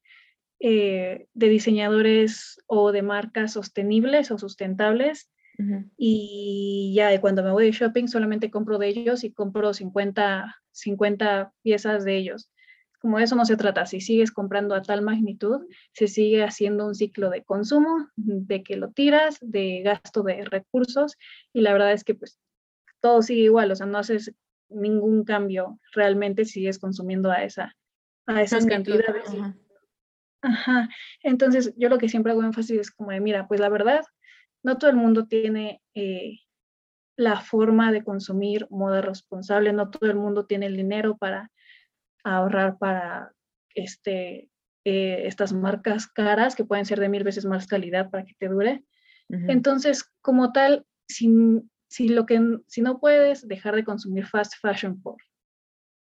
eh, 0.60 1.26
de 1.34 1.48
diseñadores 1.48 2.60
o 2.66 2.92
de 2.92 3.02
marcas 3.02 3.54
sostenibles 3.54 4.30
o 4.30 4.38
sustentables 4.38 5.28
y 5.96 6.92
ya 6.96 7.20
cuando 7.20 7.44
me 7.44 7.52
voy 7.52 7.66
de 7.66 7.72
shopping 7.72 8.08
solamente 8.08 8.50
compro 8.50 8.78
de 8.78 8.88
ellos 8.88 9.22
y 9.22 9.32
compro 9.32 9.74
50, 9.74 10.62
50 10.72 11.52
piezas 11.62 12.04
de 12.04 12.16
ellos. 12.16 12.50
Como 13.02 13.18
eso 13.18 13.34
no 13.34 13.44
se 13.44 13.56
trata, 13.56 13.84
si 13.84 14.00
sigues 14.00 14.30
comprando 14.30 14.76
a 14.76 14.82
tal 14.82 15.02
magnitud, 15.02 15.66
se 15.92 16.06
sigue 16.06 16.44
haciendo 16.44 16.86
un 16.86 16.94
ciclo 16.94 17.30
de 17.30 17.42
consumo, 17.42 18.06
de 18.14 18.62
que 18.62 18.76
lo 18.76 18.92
tiras, 18.92 19.38
de 19.40 19.82
gasto 19.82 20.22
de 20.22 20.44
recursos 20.44 21.16
y 21.52 21.62
la 21.62 21.72
verdad 21.72 21.92
es 21.92 22.04
que 22.04 22.14
pues 22.14 22.38
todo 23.00 23.20
sigue 23.20 23.42
igual, 23.42 23.72
o 23.72 23.74
sea, 23.74 23.86
no 23.86 23.98
haces 23.98 24.32
ningún 24.68 25.24
cambio 25.24 25.80
realmente 25.92 26.44
sigues 26.44 26.78
consumiendo 26.78 27.28
a, 27.32 27.42
esa, 27.42 27.74
a 28.26 28.40
esas 28.40 28.66
cantidades. 28.66 29.28
Ajá. 30.40 30.88
Entonces, 31.24 31.74
yo 31.76 31.88
lo 31.88 31.98
que 31.98 32.08
siempre 32.08 32.30
hago 32.30 32.44
énfasis 32.44 32.78
es 32.78 32.90
como 32.92 33.10
de, 33.10 33.20
mira, 33.20 33.48
pues 33.48 33.58
la 33.58 33.68
verdad, 33.68 34.04
no 34.62 34.78
todo 34.78 34.90
el 34.90 34.96
mundo 34.96 35.26
tiene 35.26 35.82
eh, 35.94 36.38
la 37.16 37.40
forma 37.40 37.90
de 37.90 38.04
consumir 38.04 38.68
moda 38.70 39.00
responsable, 39.00 39.72
no 39.72 39.90
todo 39.90 40.08
el 40.08 40.16
mundo 40.16 40.46
tiene 40.46 40.66
el 40.66 40.76
dinero 40.76 41.16
para 41.16 41.50
ahorrar 42.24 42.78
para 42.78 43.32
este, 43.74 44.48
eh, 44.84 45.26
estas 45.26 45.52
marcas 45.52 46.06
caras 46.06 46.56
que 46.56 46.64
pueden 46.64 46.84
ser 46.84 47.00
de 47.00 47.08
mil 47.08 47.24
veces 47.24 47.44
más 47.44 47.66
calidad 47.66 48.10
para 48.10 48.24
que 48.24 48.34
te 48.38 48.48
dure. 48.48 48.84
Entonces, 49.48 50.04
como 50.20 50.52
tal, 50.52 50.84
sin, 51.08 51.70
si, 51.88 52.08
lo 52.08 52.26
que, 52.26 52.58
si 52.66 52.82
no 52.82 53.00
puedes 53.00 53.48
dejar 53.48 53.74
de 53.74 53.84
consumir 53.84 54.26
fast 54.26 54.52
fashion 54.60 55.00
por, 55.00 55.16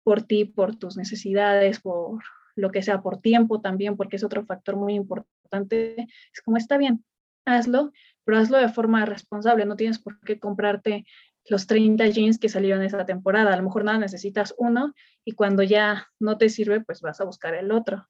por 0.03 0.21
ti, 0.21 0.45
por 0.45 0.77
tus 0.77 0.95
necesidades, 0.95 1.81
por 1.81 2.23
lo 2.55 2.71
que 2.71 2.81
sea, 2.81 3.01
por 3.01 3.19
tiempo 3.19 3.59
también, 3.59 3.97
porque 3.97 4.15
es 4.15 4.23
otro 4.23 4.45
factor 4.45 4.77
muy 4.77 4.93
importante, 4.93 6.07
es 6.33 6.41
como 6.45 6.55
está 6.55 6.77
bien, 6.77 7.03
hazlo, 7.45 7.91
pero 8.23 8.37
hazlo 8.37 8.57
de 8.57 8.69
forma 8.69 9.05
responsable, 9.05 9.65
no 9.65 9.75
tienes 9.75 9.99
por 9.99 10.19
qué 10.21 10.39
comprarte 10.39 11.05
los 11.47 11.67
30 11.67 12.07
jeans 12.07 12.39
que 12.39 12.49
salieron 12.49 12.83
esa 12.83 13.05
temporada, 13.05 13.53
a 13.53 13.57
lo 13.57 13.63
mejor 13.63 13.83
nada 13.83 13.97
necesitas 13.97 14.53
uno 14.57 14.93
y 15.25 15.33
cuando 15.33 15.63
ya 15.63 16.07
no 16.19 16.37
te 16.37 16.49
sirve, 16.49 16.81
pues 16.81 17.01
vas 17.01 17.21
a 17.21 17.25
buscar 17.25 17.55
el 17.55 17.71
otro. 17.71 18.07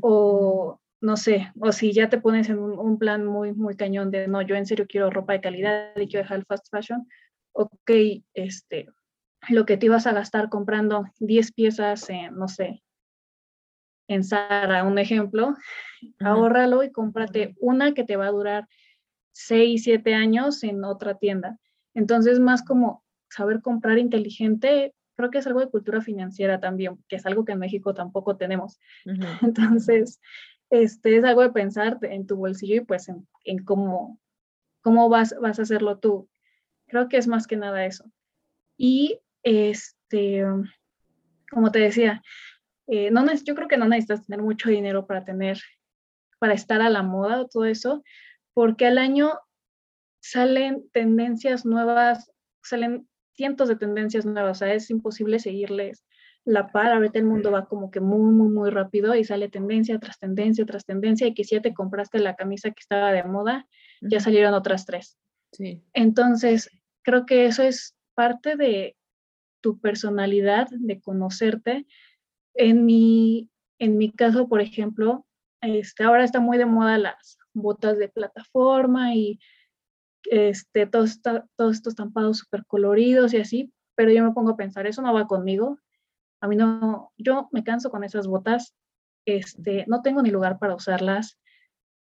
O 0.00 0.80
no 1.00 1.16
sé, 1.16 1.52
o 1.60 1.70
si 1.70 1.92
ya 1.92 2.08
te 2.08 2.18
pones 2.18 2.48
en 2.48 2.58
un, 2.58 2.98
plan 2.98 3.26
muy, 3.26 3.52
muy 3.52 3.76
cañón 3.76 4.10
de, 4.10 4.26
no, 4.26 4.40
yo 4.40 4.56
en 4.56 4.64
serio 4.64 4.86
quiero 4.88 5.10
ropa 5.10 5.34
de 5.34 5.42
calidad 5.42 5.94
y 5.96 6.06
quiero 6.06 6.22
dejar 6.22 6.38
el 6.38 6.46
fast 6.46 6.68
fashion, 6.70 7.06
ok, 7.52 7.90
este, 8.32 8.86
lo 9.48 9.66
que 9.66 9.76
te 9.76 9.86
ibas 9.86 10.06
a 10.06 10.12
gastar 10.12 10.48
comprando 10.48 11.04
10 11.18 11.52
piezas 11.52 12.08
en, 12.08 12.34
no 12.36 12.48
sé, 12.48 12.82
en 14.08 14.24
Zara, 14.24 14.84
un 14.84 14.98
ejemplo, 14.98 15.54
ahórralo 16.20 16.82
y 16.82 16.92
cómprate 16.92 17.54
una 17.60 17.92
que 17.92 18.04
te 18.04 18.16
va 18.16 18.26
a 18.26 18.32
durar 18.32 18.68
6, 19.32 19.82
7 19.82 20.14
años 20.14 20.62
en 20.62 20.84
otra 20.84 21.18
tienda. 21.18 21.58
Entonces, 21.96 22.38
más 22.40 22.62
como 22.62 23.02
saber 23.30 23.62
comprar 23.62 23.98
inteligente, 23.98 24.94
creo 25.16 25.30
que 25.30 25.38
es 25.38 25.46
algo 25.46 25.60
de 25.60 25.70
cultura 25.70 26.02
financiera 26.02 26.60
también, 26.60 27.02
que 27.08 27.16
es 27.16 27.24
algo 27.24 27.46
que 27.46 27.52
en 27.52 27.58
México 27.58 27.94
tampoco 27.94 28.36
tenemos. 28.36 28.78
Entonces, 29.42 30.20
este, 30.68 31.16
es 31.16 31.24
algo 31.24 31.40
de 31.40 31.52
pensar 31.52 31.98
en 32.02 32.26
tu 32.26 32.36
bolsillo 32.36 32.76
y 32.76 32.80
pues 32.80 33.08
en, 33.08 33.64
cómo, 33.64 34.20
cómo 34.82 35.08
vas, 35.08 35.34
vas 35.40 35.58
a 35.58 35.62
hacerlo 35.62 35.98
tú. 35.98 36.28
Creo 36.86 37.08
que 37.08 37.16
es 37.16 37.26
más 37.26 37.46
que 37.46 37.56
nada 37.56 37.86
eso. 37.86 38.04
Y 38.76 39.18
este, 39.42 40.44
como 41.50 41.72
te 41.72 41.78
decía, 41.78 42.22
eh, 42.88 43.10
no, 43.10 43.24
yo 43.42 43.54
creo 43.54 43.68
que 43.68 43.78
no 43.78 43.88
necesitas 43.88 44.26
tener 44.26 44.42
mucho 44.42 44.68
dinero 44.68 45.06
para 45.06 45.24
tener, 45.24 45.58
para 46.38 46.52
estar 46.52 46.82
a 46.82 46.90
la 46.90 47.02
moda 47.02 47.40
o 47.40 47.48
todo 47.48 47.64
eso, 47.64 48.04
porque 48.52 48.86
al 48.86 48.98
año 48.98 49.32
salen 50.30 50.88
tendencias 50.92 51.64
nuevas, 51.64 52.32
salen 52.62 53.08
cientos 53.32 53.68
de 53.68 53.76
tendencias 53.76 54.26
nuevas, 54.26 54.58
o 54.58 54.58
sea, 54.60 54.74
es 54.74 54.90
imposible 54.90 55.38
seguirles 55.38 56.04
la 56.44 56.68
par, 56.68 56.92
ahorita 56.92 57.18
el 57.18 57.24
mundo 57.24 57.50
va 57.50 57.66
como 57.66 57.90
que 57.90 58.00
muy, 58.00 58.32
muy, 58.32 58.48
muy 58.48 58.70
rápido 58.70 59.14
y 59.14 59.24
sale 59.24 59.48
tendencia 59.48 59.98
tras 59.98 60.18
tendencia 60.18 60.64
tras 60.64 60.84
tendencia 60.84 61.26
y 61.26 61.34
que 61.34 61.42
si 61.42 61.56
ya 61.56 61.62
te 61.62 61.74
compraste 61.74 62.20
la 62.20 62.36
camisa 62.36 62.70
que 62.70 62.80
estaba 62.80 63.12
de 63.12 63.24
moda, 63.24 63.66
ya 64.00 64.20
salieron 64.20 64.54
otras 64.54 64.86
tres. 64.86 65.18
Sí. 65.52 65.82
Entonces, 65.92 66.70
creo 67.02 67.26
que 67.26 67.46
eso 67.46 67.64
es 67.64 67.96
parte 68.14 68.56
de 68.56 68.96
tu 69.60 69.80
personalidad, 69.80 70.68
de 70.70 71.00
conocerte. 71.00 71.86
En 72.54 72.84
mi, 72.84 73.50
en 73.80 73.98
mi 73.98 74.12
caso, 74.12 74.48
por 74.48 74.60
ejemplo, 74.60 75.26
este, 75.60 76.04
ahora 76.04 76.22
está 76.22 76.38
muy 76.38 76.58
de 76.58 76.66
moda 76.66 76.96
las 76.96 77.38
botas 77.54 77.98
de 77.98 78.08
plataforma 78.08 79.14
y 79.16 79.40
este, 80.30 80.86
todos, 80.86 81.10
estos 81.10 81.86
estampados 81.86 82.38
súper 82.38 82.64
coloridos 82.66 83.34
y 83.34 83.38
así, 83.38 83.72
pero 83.94 84.10
yo 84.10 84.22
me 84.24 84.32
pongo 84.32 84.50
a 84.50 84.56
pensar, 84.56 84.86
eso 84.86 85.02
no 85.02 85.12
va 85.12 85.26
conmigo, 85.26 85.78
a 86.40 86.48
mí 86.48 86.56
no, 86.56 87.12
yo 87.16 87.48
me 87.52 87.64
canso 87.64 87.90
con 87.90 88.04
esas 88.04 88.26
botas, 88.26 88.74
este, 89.26 89.84
no 89.88 90.02
tengo 90.02 90.22
ni 90.22 90.30
lugar 90.30 90.58
para 90.58 90.74
usarlas. 90.74 91.38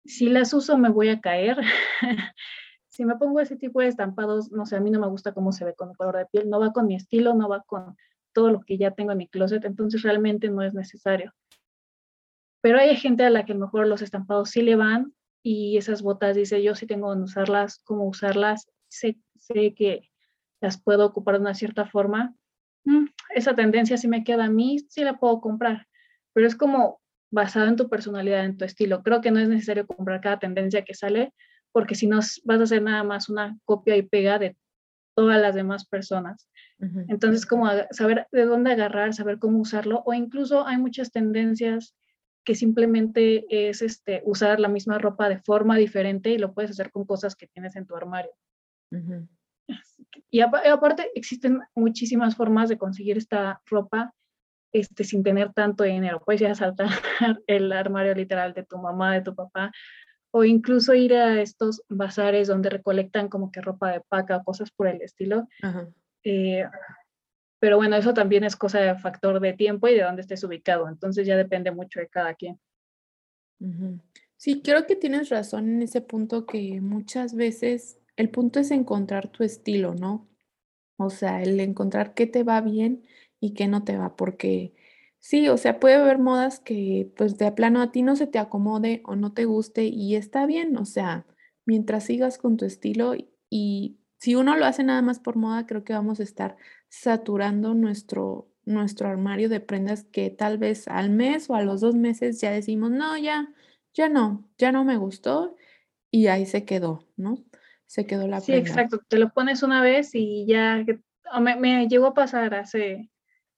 Si 0.06 0.28
las 0.28 0.54
uso 0.54 0.78
me 0.78 0.90
voy 0.90 1.10
a 1.10 1.22
caer. 1.22 1.58
si 2.90 3.06
me 3.06 3.16
pongo 3.16 3.40
ese 3.40 3.56
tipo 3.56 3.80
de 3.80 3.88
estampados, 3.88 4.52
no 4.52 4.66
sé, 4.66 4.76
a 4.76 4.80
mí 4.80 4.92
no 4.92 5.00
me 5.00 5.08
gusta 5.08 5.34
cómo 5.34 5.52
se 5.52 5.66
ve 5.66 5.74
con 5.74 5.90
el 5.90 5.98
color 5.98 6.18
de 6.18 6.26
piel, 6.28 6.50
no 6.50 6.60
va 6.60 6.74
con 6.74 6.86
mi 6.86 6.96
estilo, 6.96 7.34
no 7.34 7.50
va 7.50 7.64
con 7.64 7.96
todo 8.34 8.52
lo 8.52 8.62
que 8.62 8.78
ya 8.78 8.92
tengo 8.92 9.12
en 9.12 9.18
mi 9.20 9.28
closet, 9.28 9.64
entonces 9.66 10.02
realmente 10.02 10.50
no 10.50 10.62
es 10.62 10.74
necesario. 10.74 11.34
Pero 12.62 12.80
hay 12.80 12.96
gente 12.96 13.24
a 13.24 13.30
la 13.30 13.46
que 13.46 13.54
a 13.54 13.56
lo 13.56 13.62
mejor 13.62 13.88
los 13.88 14.02
estampados 14.02 14.50
sí 14.50 14.62
le 14.62 14.76
van 14.76 15.14
y 15.44 15.78
esas 15.78 16.02
botas 16.02 16.36
dice, 16.36 16.64
yo 16.64 16.74
sí 16.74 16.88
tengo 16.88 17.14
que 17.14 17.22
usarlas, 17.22 17.80
cómo 17.84 18.08
usarlas, 18.08 18.68
sé, 18.88 19.18
sé 19.40 19.76
que 19.76 20.10
las 20.62 20.82
puedo 20.82 21.06
ocupar 21.06 21.36
de 21.36 21.42
una 21.42 21.54
cierta 21.54 21.86
forma 21.86 22.36
Mm, 22.86 23.06
esa 23.36 23.56
tendencia 23.56 23.98
si 23.98 24.08
me 24.08 24.24
queda 24.24 24.46
a 24.46 24.50
mí, 24.50 24.80
sí 24.90 25.04
la 25.04 25.18
puedo 25.18 25.40
comprar, 25.40 25.88
pero 26.34 26.48
es 26.48 26.56
como 26.56 27.00
basado 27.32 27.68
en 27.68 27.76
tu 27.76 27.90
personalidad, 27.90 28.46
en 28.46 28.58
tu 28.58 28.66
estilo. 28.66 29.04
Creo 29.04 29.22
que 29.22 29.32
no 29.32 29.40
es 29.40 29.50
necesario 29.50 29.88
comprar 29.88 30.22
cada 30.22 30.40
tendencia 30.40 30.84
que 30.84 30.94
sale, 30.94 31.34
porque 31.72 31.96
si 31.96 32.08
no 32.08 32.18
vas 32.18 32.60
a 32.60 32.64
hacer 32.64 32.82
nada 32.82 33.04
más 33.04 33.30
una 33.30 33.58
copia 33.66 33.96
y 33.96 34.04
pega 34.04 34.38
de 34.38 34.56
todas 35.16 35.42
las 35.42 35.56
demás 35.56 35.86
personas. 35.86 36.50
Entonces, 37.08 37.46
como 37.46 37.68
saber 37.92 38.28
de 38.32 38.46
dónde 38.46 38.74
agarrar, 38.74 39.14
saber 39.14 39.40
cómo 39.40 39.60
usarlo, 39.60 40.04
o 40.06 40.14
incluso 40.14 40.68
hay 40.68 40.78
muchas 40.78 41.12
tendencias 41.12 41.96
que 42.44 42.56
simplemente 42.56 43.46
es 43.50 43.82
este, 43.82 44.22
usar 44.26 44.60
la 44.60 44.68
misma 44.68 44.98
ropa 44.98 45.30
de 45.30 45.40
forma 45.40 45.78
diferente 45.78 46.30
y 46.30 46.38
lo 46.38 46.54
puedes 46.54 46.72
hacer 46.72 46.92
con 46.92 47.06
cosas 47.06 47.36
que 47.36 47.48
tienes 47.48 47.76
en 47.76 47.86
tu 47.86 47.96
armario. 47.96 48.32
Y 50.30 50.42
aparte 50.42 51.12
existen 51.16 51.62
muchísimas 51.76 52.36
formas 52.36 52.70
de 52.70 52.78
conseguir 52.78 53.18
esta 53.18 53.62
ropa 53.66 54.14
este, 54.74 55.04
sin 55.04 55.24
tener 55.24 55.54
tanto 55.54 55.84
dinero. 55.84 56.22
Puedes 56.26 56.42
ir 56.42 56.48
a 56.48 56.56
saltar 56.56 56.90
el 57.48 57.72
armario 57.72 58.14
literal 58.16 58.54
de 58.54 58.64
tu 58.64 58.78
mamá, 58.78 59.14
de 59.14 59.22
tu 59.22 59.36
papá, 59.36 59.72
o 60.32 60.44
incluso 60.44 60.96
ir 60.96 61.14
a 61.14 61.42
estos 61.42 61.84
bazares 61.90 62.48
donde 62.48 62.72
recolectan 62.72 63.30
como 63.30 63.52
que 63.52 63.62
ropa 63.62 63.92
de 63.92 64.02
paca 64.02 64.38
o 64.38 64.44
cosas 64.44 64.72
por 64.72 64.88
el 64.88 65.02
estilo. 65.02 65.48
Eh, 66.24 66.66
pero 67.64 67.78
bueno, 67.78 67.96
eso 67.96 68.14
también 68.14 68.44
es 68.44 68.58
cosa 68.58 68.82
de 68.82 68.94
factor 68.96 69.40
de 69.40 69.54
tiempo 69.54 69.88
y 69.88 69.94
de 69.94 70.04
dónde 70.04 70.22
estés 70.22 70.44
ubicado. 70.44 70.90
Entonces 70.90 71.26
ya 71.26 71.38
depende 71.38 71.72
mucho 71.72 72.02
de 72.02 72.10
cada 72.10 72.34
quien. 72.34 72.60
Sí, 74.36 74.62
creo 74.62 74.86
que 74.86 74.98
tienes 74.98 75.30
razón 75.30 75.70
en 75.70 75.82
ese 75.82 76.02
punto 76.02 76.46
que 76.46 76.82
muchas 76.82 77.36
veces 77.36 78.02
el 78.18 78.30
punto 78.30 78.60
es 78.60 78.70
encontrar 78.70 79.30
tu 79.30 79.46
estilo, 79.46 79.96
¿no? 79.96 80.28
O 80.98 81.10
sea, 81.10 81.42
el 81.42 81.58
encontrar 81.62 82.14
qué 82.14 82.28
te 82.28 82.44
va 82.44 82.60
bien 82.60 83.06
y 83.40 83.54
qué 83.54 83.70
no 83.70 83.86
te 83.86 83.96
va, 83.96 84.18
porque 84.18 84.74
Sí, 85.20 85.48
o 85.48 85.56
sea, 85.56 85.80
puede 85.80 85.96
haber 85.96 86.20
modas 86.20 86.60
que 86.60 87.14
pues 87.16 87.38
de 87.38 87.50
plano 87.54 87.82
a 87.82 87.94
ti 87.94 88.02
no 88.02 88.18
se 88.18 88.28
te 88.28 88.40
acomode 88.40 89.04
o 89.06 89.16
no 89.16 89.32
te 89.32 89.46
guste 89.46 89.86
y 89.86 90.18
está 90.18 90.46
bien, 90.46 90.76
o 90.76 90.84
sea, 90.84 91.26
mientras 91.66 92.04
sigas 92.04 92.38
con 92.38 92.58
tu 92.58 92.66
estilo 92.66 93.14
y 93.50 94.00
si 94.18 94.36
uno 94.36 94.58
lo 94.58 94.66
hace 94.66 94.84
nada 94.84 95.02
más 95.02 95.20
por 95.20 95.38
moda, 95.38 95.66
creo 95.66 95.86
que 95.86 95.94
vamos 95.94 96.20
a 96.20 96.24
estar 96.24 96.58
saturando 96.94 97.74
nuestro, 97.74 98.48
nuestro 98.66 99.08
armario 99.08 99.50
de 99.50 99.60
prendas 99.60 100.04
que 100.04 100.30
tal 100.30 100.60
vez 100.60 100.88
al 100.88 101.10
mes 101.10 101.50
o 101.50 101.56
a 101.56 101.64
los 101.64 101.82
dos 101.82 101.96
meses 101.96 102.40
ya 102.40 102.52
decimos, 102.52 102.92
no, 102.92 103.18
ya, 103.18 103.52
ya 103.96 104.10
no, 104.10 104.48
ya 104.60 104.72
no 104.72 104.84
me 104.86 104.98
gustó 104.98 105.56
y 106.12 106.28
ahí 106.28 106.46
se 106.46 106.66
quedó, 106.66 107.08
¿no? 107.18 107.44
Se 107.88 108.06
quedó 108.06 108.28
la 108.28 108.42
Sí, 108.42 108.54
exacto, 108.54 109.02
te 109.08 109.18
lo 109.18 109.34
pones 109.34 109.64
una 109.64 109.82
vez 109.82 110.14
y 110.14 110.46
ya, 110.46 110.86
me, 111.42 111.56
me 111.56 111.88
llegó 111.88 112.06
a 112.06 112.14
pasar 112.14 112.54
hace 112.54 113.10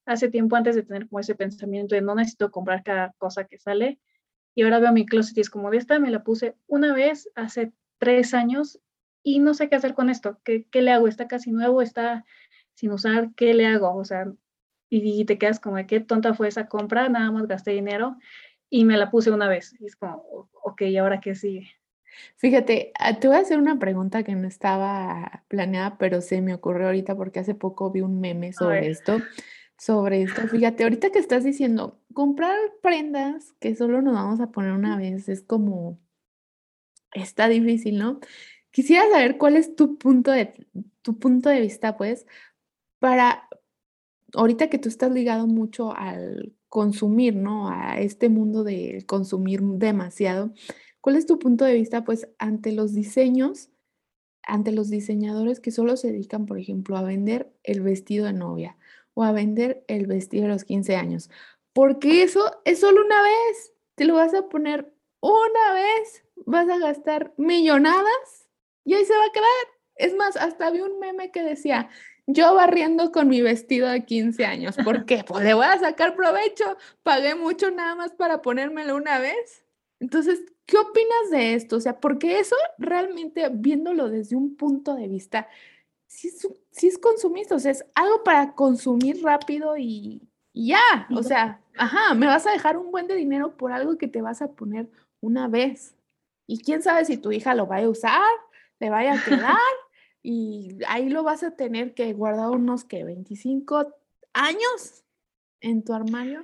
hace 0.05 0.29
tiempo 0.29 0.55
antes 0.55 0.75
de 0.75 0.83
tener 0.83 1.09
como 1.09 1.19
ese 1.19 1.35
pensamiento 1.35 1.93
de 1.95 2.01
no 2.01 2.15
necesito 2.15 2.51
comprar 2.51 2.83
cada 2.83 3.13
cosa 3.17 3.45
que 3.45 3.57
sale. 3.57 3.99
Y 4.53 4.61
ahora 4.61 4.79
veo 4.79 4.93
mi 4.93 5.05
closet 5.05 5.37
y 5.37 5.41
es 5.41 5.49
como 5.49 5.71
de 5.71 5.77
esta 5.77 5.99
me 5.99 6.11
la 6.11 6.23
puse 6.23 6.55
una 6.67 6.93
vez 6.93 7.27
hace 7.35 7.73
tres 7.97 8.33
años 8.33 8.79
y 9.23 9.39
no 9.39 9.55
sé 9.55 9.67
qué 9.67 9.75
hacer 9.75 9.93
con 9.93 10.09
esto. 10.09 10.39
¿Qué, 10.45 10.67
qué 10.69 10.83
le 10.83 10.91
hago? 10.91 11.07
Está 11.07 11.27
casi 11.27 11.51
nuevo, 11.51 11.81
está 11.81 12.23
sin 12.75 12.91
usar, 12.91 13.31
¿qué 13.35 13.53
le 13.53 13.65
hago? 13.65 13.95
O 13.95 14.05
sea, 14.05 14.31
y, 14.89 15.25
te 15.25 15.37
quedas 15.37 15.59
como 15.59 15.77
de 15.77 15.87
qué 15.87 15.99
tonta 15.99 16.33
fue 16.33 16.47
esa 16.47 16.67
compra, 16.67 17.09
nada 17.09 17.31
más 17.31 17.47
gasté 17.47 17.71
dinero 17.71 18.17
y 18.69 18.85
me 18.85 18.97
la 18.97 19.09
puse 19.09 19.31
una 19.31 19.49
vez. 19.49 19.75
Y 19.79 19.87
es 19.87 19.95
como, 19.95 20.49
ok, 20.63 20.81
¿y 20.83 20.97
ahora 20.97 21.19
qué 21.19 21.35
sigue? 21.35 21.71
Fíjate, 22.37 22.91
ah, 22.99 23.19
te 23.19 23.27
voy 23.27 23.37
a 23.37 23.41
hacer 23.41 23.57
una 23.57 23.77
pregunta 23.79 24.23
que 24.23 24.35
no 24.35 24.47
estaba 24.47 25.43
planeada, 25.47 25.97
pero 25.97 26.21
se 26.21 26.41
me 26.41 26.53
ocurrió 26.53 26.85
ahorita 26.85 27.15
porque 27.15 27.39
hace 27.39 27.55
poco 27.55 27.91
vi 27.91 28.01
un 28.01 28.21
meme 28.21 28.53
sobre 28.53 28.87
esto 28.87 29.17
sobre 29.77 30.23
esto. 30.23 30.47
Fíjate, 30.47 30.83
ahorita 30.83 31.11
que 31.11 31.19
estás 31.19 31.43
diciendo, 31.43 31.99
comprar 32.13 32.57
prendas 32.81 33.53
que 33.59 33.75
solo 33.75 34.01
nos 34.01 34.13
vamos 34.13 34.39
a 34.39 34.51
poner 34.51 34.71
una 34.71 34.97
vez 34.97 35.29
es 35.29 35.41
como, 35.41 35.99
está 37.13 37.47
difícil, 37.47 37.97
¿no? 37.97 38.19
Quisiera 38.71 39.09
saber 39.09 39.37
cuál 39.37 39.57
es 39.57 39.75
tu 39.75 39.97
punto 39.97 40.31
de, 40.31 40.67
tu 41.01 41.17
punto 41.17 41.49
de 41.49 41.61
vista, 41.61 41.97
pues, 41.97 42.25
para, 42.99 43.47
ahorita 44.33 44.69
que 44.69 44.77
tú 44.77 44.89
estás 44.89 45.11
ligado 45.11 45.47
mucho 45.47 45.95
al 45.95 46.53
consumir, 46.69 47.35
¿no? 47.35 47.69
A 47.69 47.99
este 47.99 48.29
mundo 48.29 48.63
de 48.63 49.03
consumir 49.07 49.61
demasiado, 49.61 50.53
¿cuál 51.01 51.15
es 51.15 51.25
tu 51.25 51.39
punto 51.39 51.65
de 51.65 51.73
vista, 51.73 52.03
pues, 52.03 52.27
ante 52.39 52.71
los 52.71 52.93
diseños, 52.93 53.69
ante 54.43 54.71
los 54.71 54.89
diseñadores 54.89 55.59
que 55.59 55.71
solo 55.71 55.97
se 55.97 56.11
dedican, 56.11 56.45
por 56.45 56.59
ejemplo, 56.59 56.97
a 56.97 57.03
vender 57.03 57.53
el 57.63 57.81
vestido 57.81 58.25
de 58.25 58.33
novia? 58.33 58.77
o 59.15 59.23
a 59.23 59.31
vender 59.31 59.83
el 59.87 60.05
vestido 60.05 60.43
de 60.43 60.49
los 60.49 60.63
15 60.63 60.95
años. 60.95 61.31
Porque 61.73 62.21
eso 62.21 62.61
es 62.65 62.79
solo 62.79 63.03
una 63.03 63.21
vez. 63.23 63.73
Te 63.95 64.05
lo 64.05 64.15
vas 64.15 64.33
a 64.35 64.47
poner 64.47 64.93
una 65.21 65.73
vez, 65.73 66.23
vas 66.45 66.69
a 66.69 66.77
gastar 66.77 67.33
millonadas 67.37 68.49
y 68.83 68.93
ahí 68.93 69.05
se 69.05 69.17
va 69.17 69.25
a 69.25 69.31
quedar. 69.31 69.47
Es 69.95 70.15
más, 70.15 70.35
hasta 70.35 70.69
vi 70.69 70.81
un 70.81 70.99
meme 70.99 71.31
que 71.31 71.41
decía, 71.41 71.89
yo 72.27 72.55
barriendo 72.55 73.11
con 73.11 73.27
mi 73.27 73.41
vestido 73.41 73.87
de 73.87 74.05
15 74.05 74.45
años. 74.45 74.75
¿Por 74.83 75.05
qué? 75.05 75.23
Pues 75.27 75.43
le 75.43 75.53
voy 75.53 75.65
a 75.65 75.79
sacar 75.79 76.15
provecho. 76.15 76.77
Pagué 77.03 77.35
mucho 77.35 77.71
nada 77.71 77.95
más 77.95 78.11
para 78.13 78.41
ponérmelo 78.41 78.95
una 78.95 79.19
vez. 79.19 79.65
Entonces, 79.99 80.43
¿qué 80.65 80.77
opinas 80.77 81.31
de 81.31 81.53
esto? 81.53 81.77
O 81.77 81.79
sea, 81.79 81.99
porque 81.99 82.39
eso 82.39 82.55
realmente 82.77 83.47
viéndolo 83.51 84.09
desde 84.09 84.35
un 84.35 84.55
punto 84.55 84.95
de 84.95 85.07
vista 85.07 85.47
sí 86.07 86.29
es, 86.29 86.47
es 86.83 86.97
consumista, 86.97 87.55
o 87.55 87.59
sea, 87.59 87.71
es 87.71 87.85
algo 87.95 88.23
para 88.23 88.53
consumir 88.53 89.23
rápido 89.23 89.77
y, 89.77 90.21
ya, 90.53 91.07
o 91.13 91.23
sea, 91.23 91.61
ajá, 91.77 92.13
me 92.13 92.27
vas 92.27 92.47
a 92.47 92.51
dejar 92.51 92.77
un 92.77 92.91
buen 92.91 93.07
de 93.07 93.15
dinero 93.15 93.55
por 93.57 93.71
algo 93.71 93.97
que 93.97 94.07
te 94.07 94.21
vas 94.21 94.41
a 94.41 94.51
poner 94.53 94.89
una 95.21 95.47
vez. 95.47 95.95
Y 96.47 96.59
quién 96.59 96.81
sabe 96.81 97.05
si 97.05 97.17
tu 97.17 97.31
hija 97.31 97.55
lo 97.55 97.65
vaya 97.65 97.87
a 97.87 97.89
usar, 97.89 98.31
le 98.79 98.89
vaya 98.89 99.13
a 99.13 99.23
quedar 99.23 99.57
y 100.25 100.79
ahí 100.87 101.07
lo 101.09 101.21
vas 101.21 101.43
a 101.43 101.51
tener 101.51 101.93
que 101.93 102.11
guardar 102.13 102.49
unos 102.49 102.83
que 102.83 103.03
25 103.03 103.93
años 104.33 105.03
en 105.61 105.83
tu 105.83 105.93
armario. 105.93 106.41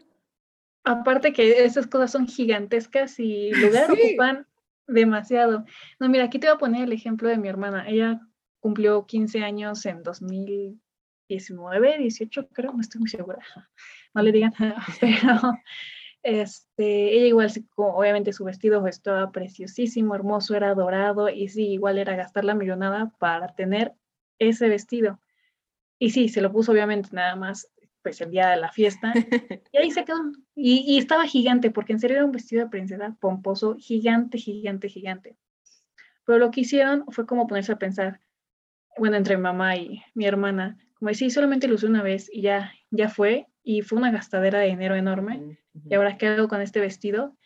Aparte 0.84 1.34
que 1.34 1.66
esas 1.66 1.88
cosas 1.88 2.12
son 2.12 2.28
gigantescas 2.28 3.20
y 3.20 3.50
lugar 3.86 3.90
ocupan 3.92 4.46
demasiado. 4.86 5.66
No, 6.00 6.10
mira, 6.10 6.26
aquí 6.26 6.38
te 6.38 6.46
voy 6.46 6.58
a 6.58 6.60
poner 6.60 6.84
el 6.84 6.94
ejemplo 6.94 7.28
de 7.28 7.38
mi 7.38 7.48
hermana. 7.48 7.90
Ella 7.90 8.22
cumplió 8.60 9.08
15 9.08 9.44
años 9.44 9.84
en 9.88 10.04
2019, 10.04 11.98
18, 11.98 12.50
creo, 12.50 12.74
no 12.74 12.82
estoy 12.82 13.00
muy 13.00 13.10
segura. 13.10 13.40
No 14.14 14.22
le 14.22 14.32
digan, 14.32 14.54
pero 15.02 15.42
este, 16.24 17.16
ella 17.16 17.26
igual, 17.28 17.52
obviamente 17.76 18.34
su 18.34 18.44
vestido 18.44 18.86
estaba 18.88 19.32
preciosísimo, 19.32 20.16
hermoso, 20.16 20.56
era 20.56 20.74
dorado 20.76 21.30
y 21.30 21.50
sí, 21.50 21.70
igual 21.70 21.98
era 21.98 22.16
gastar 22.16 22.46
la 22.46 22.56
millonada 22.56 23.14
para 23.20 23.56
tener 23.56 23.94
ese 24.40 24.70
vestido. 24.70 25.20
Y 26.00 26.12
sí, 26.12 26.30
se 26.30 26.42
lo 26.42 26.52
puso 26.52 26.72
obviamente 26.72 27.10
nada 27.12 27.36
más 27.36 27.70
pues 28.02 28.20
el 28.22 28.32
día 28.32 28.50
de 28.50 28.58
la 28.58 28.72
fiesta. 28.72 29.14
Y 29.72 29.78
ahí 29.78 29.92
se 29.92 30.04
quedó. 30.04 30.18
Y, 30.56 30.98
estaba 30.98 31.26
gigante, 31.26 31.72
porque 31.72 31.94
en 31.94 32.00
serio 32.00 32.18
era 32.18 32.26
un 32.26 32.32
vestido 32.32 32.64
de 32.64 32.70
princesa 32.70 33.16
pomposo, 33.20 33.76
gigante, 33.78 34.38
gigante, 34.38 34.90
gigante. 34.90 35.38
Pero 36.26 36.40
lo 36.40 36.52
que 36.52 36.62
hicieron 36.62 37.06
fue 37.10 37.26
como 37.26 37.48
ponerse 37.48 37.72
a 37.72 37.80
pensar, 37.80 38.20
bueno, 38.98 39.18
entre 39.18 39.38
mamá 39.38 39.76
y 39.76 40.04
mi 40.14 40.26
hermana, 40.26 40.78
como 40.96 41.10
decía, 41.10 41.30
solamente 41.30 41.68
lo 41.68 41.76
usé 41.76 41.88
una 41.88 42.04
vez 42.04 42.30
y 42.32 42.42
ya, 42.42 42.74
ya 42.90 43.10
fue, 43.10 43.48
y 43.64 43.82
fue 43.82 43.98
una 43.98 44.12
gastadera 44.12 44.60
de 44.60 44.68
dinero 44.68 44.96
enorme. 44.96 45.58
Y 45.90 45.94
ahora, 45.94 46.18
¿qué 46.18 46.28
hago 46.28 46.48
con 46.48 46.62
este 46.62 46.80
vestido? 46.80 47.38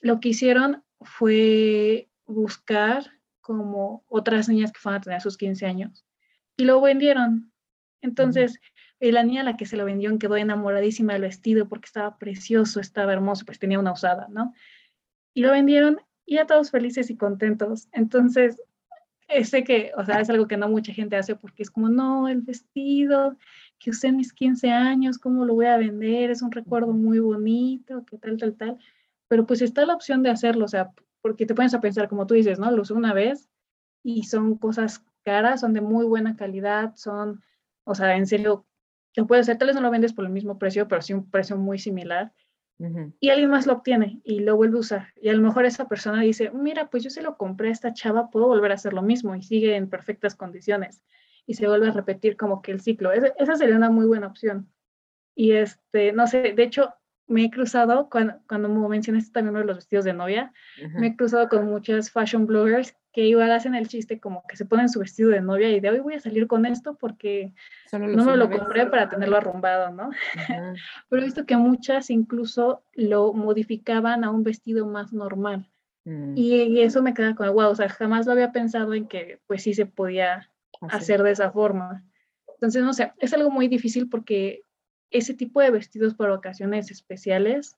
Lo 0.00 0.20
que 0.20 0.30
hicieron 0.30 0.84
fue 1.00 2.08
buscar 2.26 3.04
como 3.40 4.04
otras 4.08 4.48
niñas 4.48 4.72
que 4.72 4.80
fueron 4.80 5.00
a 5.00 5.02
tener 5.02 5.20
sus 5.20 5.36
15 5.36 5.66
años 5.66 6.04
y 6.56 6.64
lo 6.64 6.80
vendieron. 6.80 7.52
Entonces, 8.02 8.60
eh, 9.00 9.12
la 9.12 9.22
niña 9.22 9.40
a 9.40 9.44
la 9.44 9.56
que 9.56 9.66
se 9.66 9.76
lo 9.76 9.84
vendió 9.84 10.16
quedó 10.18 10.36
enamoradísima 10.36 11.14
del 11.14 11.22
vestido 11.22 11.68
porque 11.68 11.86
estaba 11.86 12.18
precioso, 12.18 12.80
estaba 12.80 13.12
hermoso, 13.12 13.46
pues 13.46 13.58
tenía 13.58 13.78
una 13.78 13.92
usada, 13.92 14.26
¿no? 14.28 14.52
Y 15.34 15.42
lo 15.42 15.52
vendieron 15.52 16.00
y 16.26 16.34
ya 16.34 16.46
todos 16.46 16.70
felices 16.70 17.10
y 17.10 17.16
contentos. 17.16 17.88
Entonces, 17.92 18.60
sé 19.44 19.64
que, 19.64 19.92
o 19.96 20.04
sea, 20.04 20.20
es 20.20 20.30
algo 20.30 20.48
que 20.48 20.56
no 20.56 20.68
mucha 20.68 20.92
gente 20.92 21.16
hace 21.16 21.36
porque 21.36 21.62
es 21.62 21.70
como, 21.70 21.88
no, 21.88 22.28
el 22.28 22.42
vestido 22.42 23.36
que 23.78 23.90
usé 23.90 24.12
mis 24.12 24.32
15 24.32 24.70
años, 24.70 25.18
¿cómo 25.18 25.44
lo 25.44 25.54
voy 25.54 25.66
a 25.66 25.76
vender? 25.76 26.30
Es 26.30 26.42
un 26.42 26.50
recuerdo 26.50 26.92
muy 26.92 27.18
bonito, 27.18 28.04
que 28.04 28.18
tal, 28.18 28.36
tal, 28.36 28.54
tal. 28.54 28.78
Pero 29.28 29.46
pues 29.46 29.62
está 29.62 29.84
la 29.86 29.94
opción 29.94 30.22
de 30.22 30.30
hacerlo, 30.30 30.64
o 30.64 30.68
sea, 30.68 30.90
porque 31.20 31.46
te 31.46 31.54
pones 31.54 31.74
a 31.74 31.80
pensar, 31.80 32.08
como 32.08 32.26
tú 32.26 32.34
dices, 32.34 32.58
¿no? 32.58 32.70
Lo 32.70 32.82
usé 32.82 32.94
una 32.94 33.12
vez 33.12 33.48
y 34.02 34.24
son 34.24 34.56
cosas 34.56 35.04
caras, 35.24 35.60
son 35.60 35.72
de 35.72 35.80
muy 35.80 36.06
buena 36.06 36.36
calidad, 36.36 36.94
son, 36.96 37.42
o 37.84 37.94
sea, 37.94 38.16
en 38.16 38.26
serio, 38.26 38.66
lo 39.16 39.26
puedes 39.26 39.44
hacer, 39.44 39.58
tal 39.58 39.68
vez 39.68 39.74
no 39.76 39.82
lo 39.82 39.90
vendes 39.90 40.12
por 40.12 40.24
el 40.24 40.30
mismo 40.30 40.58
precio, 40.58 40.88
pero 40.88 41.02
sí 41.02 41.12
un 41.12 41.30
precio 41.30 41.56
muy 41.56 41.78
similar 41.78 42.32
y 43.18 43.30
alguien 43.30 43.50
más 43.50 43.66
lo 43.66 43.72
obtiene 43.72 44.20
y 44.22 44.38
lo 44.40 44.56
vuelve 44.56 44.76
a 44.76 44.80
usar. 44.80 45.08
Y 45.20 45.28
a 45.28 45.32
lo 45.32 45.42
mejor 45.42 45.64
esa 45.64 45.88
persona 45.88 46.22
dice, 46.22 46.50
mira, 46.50 46.88
pues 46.88 47.02
yo 47.02 47.10
se 47.10 47.22
lo 47.22 47.36
compré 47.36 47.70
a 47.70 47.72
esta 47.72 47.92
chava, 47.92 48.30
puedo 48.30 48.46
volver 48.46 48.70
a 48.70 48.74
hacer 48.74 48.92
lo 48.92 49.02
mismo 49.02 49.34
y 49.34 49.42
sigue 49.42 49.74
en 49.74 49.90
perfectas 49.90 50.36
condiciones. 50.36 51.02
Y 51.48 51.54
se 51.54 51.66
vuelve 51.66 51.88
a 51.88 51.92
repetir 51.92 52.36
como 52.36 52.62
que 52.62 52.70
el 52.70 52.80
ciclo. 52.80 53.10
esa 53.12 53.56
sería 53.56 53.74
una 53.74 53.90
muy 53.90 54.06
buena 54.06 54.28
opción. 54.28 54.70
Y 55.34 55.52
este, 55.52 56.12
no 56.12 56.26
sé, 56.26 56.52
de 56.52 56.62
hecho, 56.62 56.94
me 57.26 57.44
he 57.44 57.50
cruzado, 57.50 58.08
cuando, 58.10 58.34
cuando 58.48 58.68
mencionaste 58.68 59.32
también 59.32 59.50
uno 59.50 59.60
de 59.60 59.66
los 59.66 59.76
vestidos 59.76 60.04
de 60.04 60.12
novia, 60.12 60.52
me 60.94 61.08
he 61.08 61.16
cruzado 61.16 61.48
con 61.48 61.66
muchas 61.66 62.10
fashion 62.10 62.46
bloggers 62.46 62.96
que 63.12 63.26
igual 63.26 63.50
hacen 63.52 63.74
el 63.74 63.88
chiste 63.88 64.20
como 64.20 64.44
que 64.48 64.56
se 64.56 64.64
ponen 64.64 64.88
su 64.88 65.00
vestido 65.00 65.30
de 65.30 65.40
novia 65.40 65.70
y 65.70 65.80
de 65.80 65.90
hoy 65.90 66.00
voy 66.00 66.14
a 66.14 66.20
salir 66.20 66.46
con 66.46 66.66
esto 66.66 66.96
porque 66.96 67.52
no 67.92 68.24
me 68.24 68.36
lo 68.36 68.50
compré 68.50 68.86
para 68.86 69.08
tenerlo 69.08 69.36
arrumbado, 69.36 69.90
¿no? 69.90 70.10
Pero 71.08 71.22
he 71.22 71.24
visto 71.24 71.44
que 71.44 71.56
muchas 71.56 72.10
incluso 72.10 72.82
lo 72.92 73.32
modificaban 73.32 74.24
a 74.24 74.30
un 74.30 74.44
vestido 74.44 74.86
más 74.86 75.12
normal. 75.12 75.70
Mm. 76.04 76.34
Y, 76.36 76.80
eso 76.80 77.02
me 77.02 77.12
queda 77.12 77.34
con, 77.34 77.52
wow, 77.52 77.70
o 77.70 77.74
sea, 77.74 77.88
jamás 77.88 78.26
lo 78.26 78.32
había 78.32 78.52
pensado 78.52 78.94
en 78.94 79.06
que 79.06 79.40
pues 79.46 79.62
sí 79.62 79.74
se 79.74 79.84
podía 79.84 80.50
hacer 80.82 81.22
de 81.22 81.32
esa 81.32 81.50
forma. 81.50 82.04
Entonces, 82.54 82.82
no 82.82 82.92
sé, 82.92 83.12
es 83.18 83.32
algo 83.32 83.50
muy 83.50 83.68
difícil 83.68 84.08
porque 84.08 84.62
ese 85.10 85.34
tipo 85.34 85.60
de 85.60 85.70
vestidos 85.70 86.14
para 86.14 86.34
ocasiones 86.34 86.90
especiales, 86.90 87.76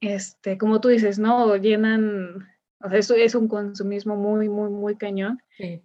este, 0.00 0.58
como 0.58 0.80
tú 0.80 0.88
dices, 0.88 1.18
¿no? 1.18 1.56
Llenan, 1.56 2.48
o 2.80 2.88
sea, 2.88 2.98
eso 2.98 3.14
es 3.14 3.34
un 3.34 3.48
consumismo 3.48 4.16
muy, 4.16 4.48
muy, 4.48 4.70
muy 4.70 4.96
cañón. 4.96 5.42
Sí. 5.56 5.82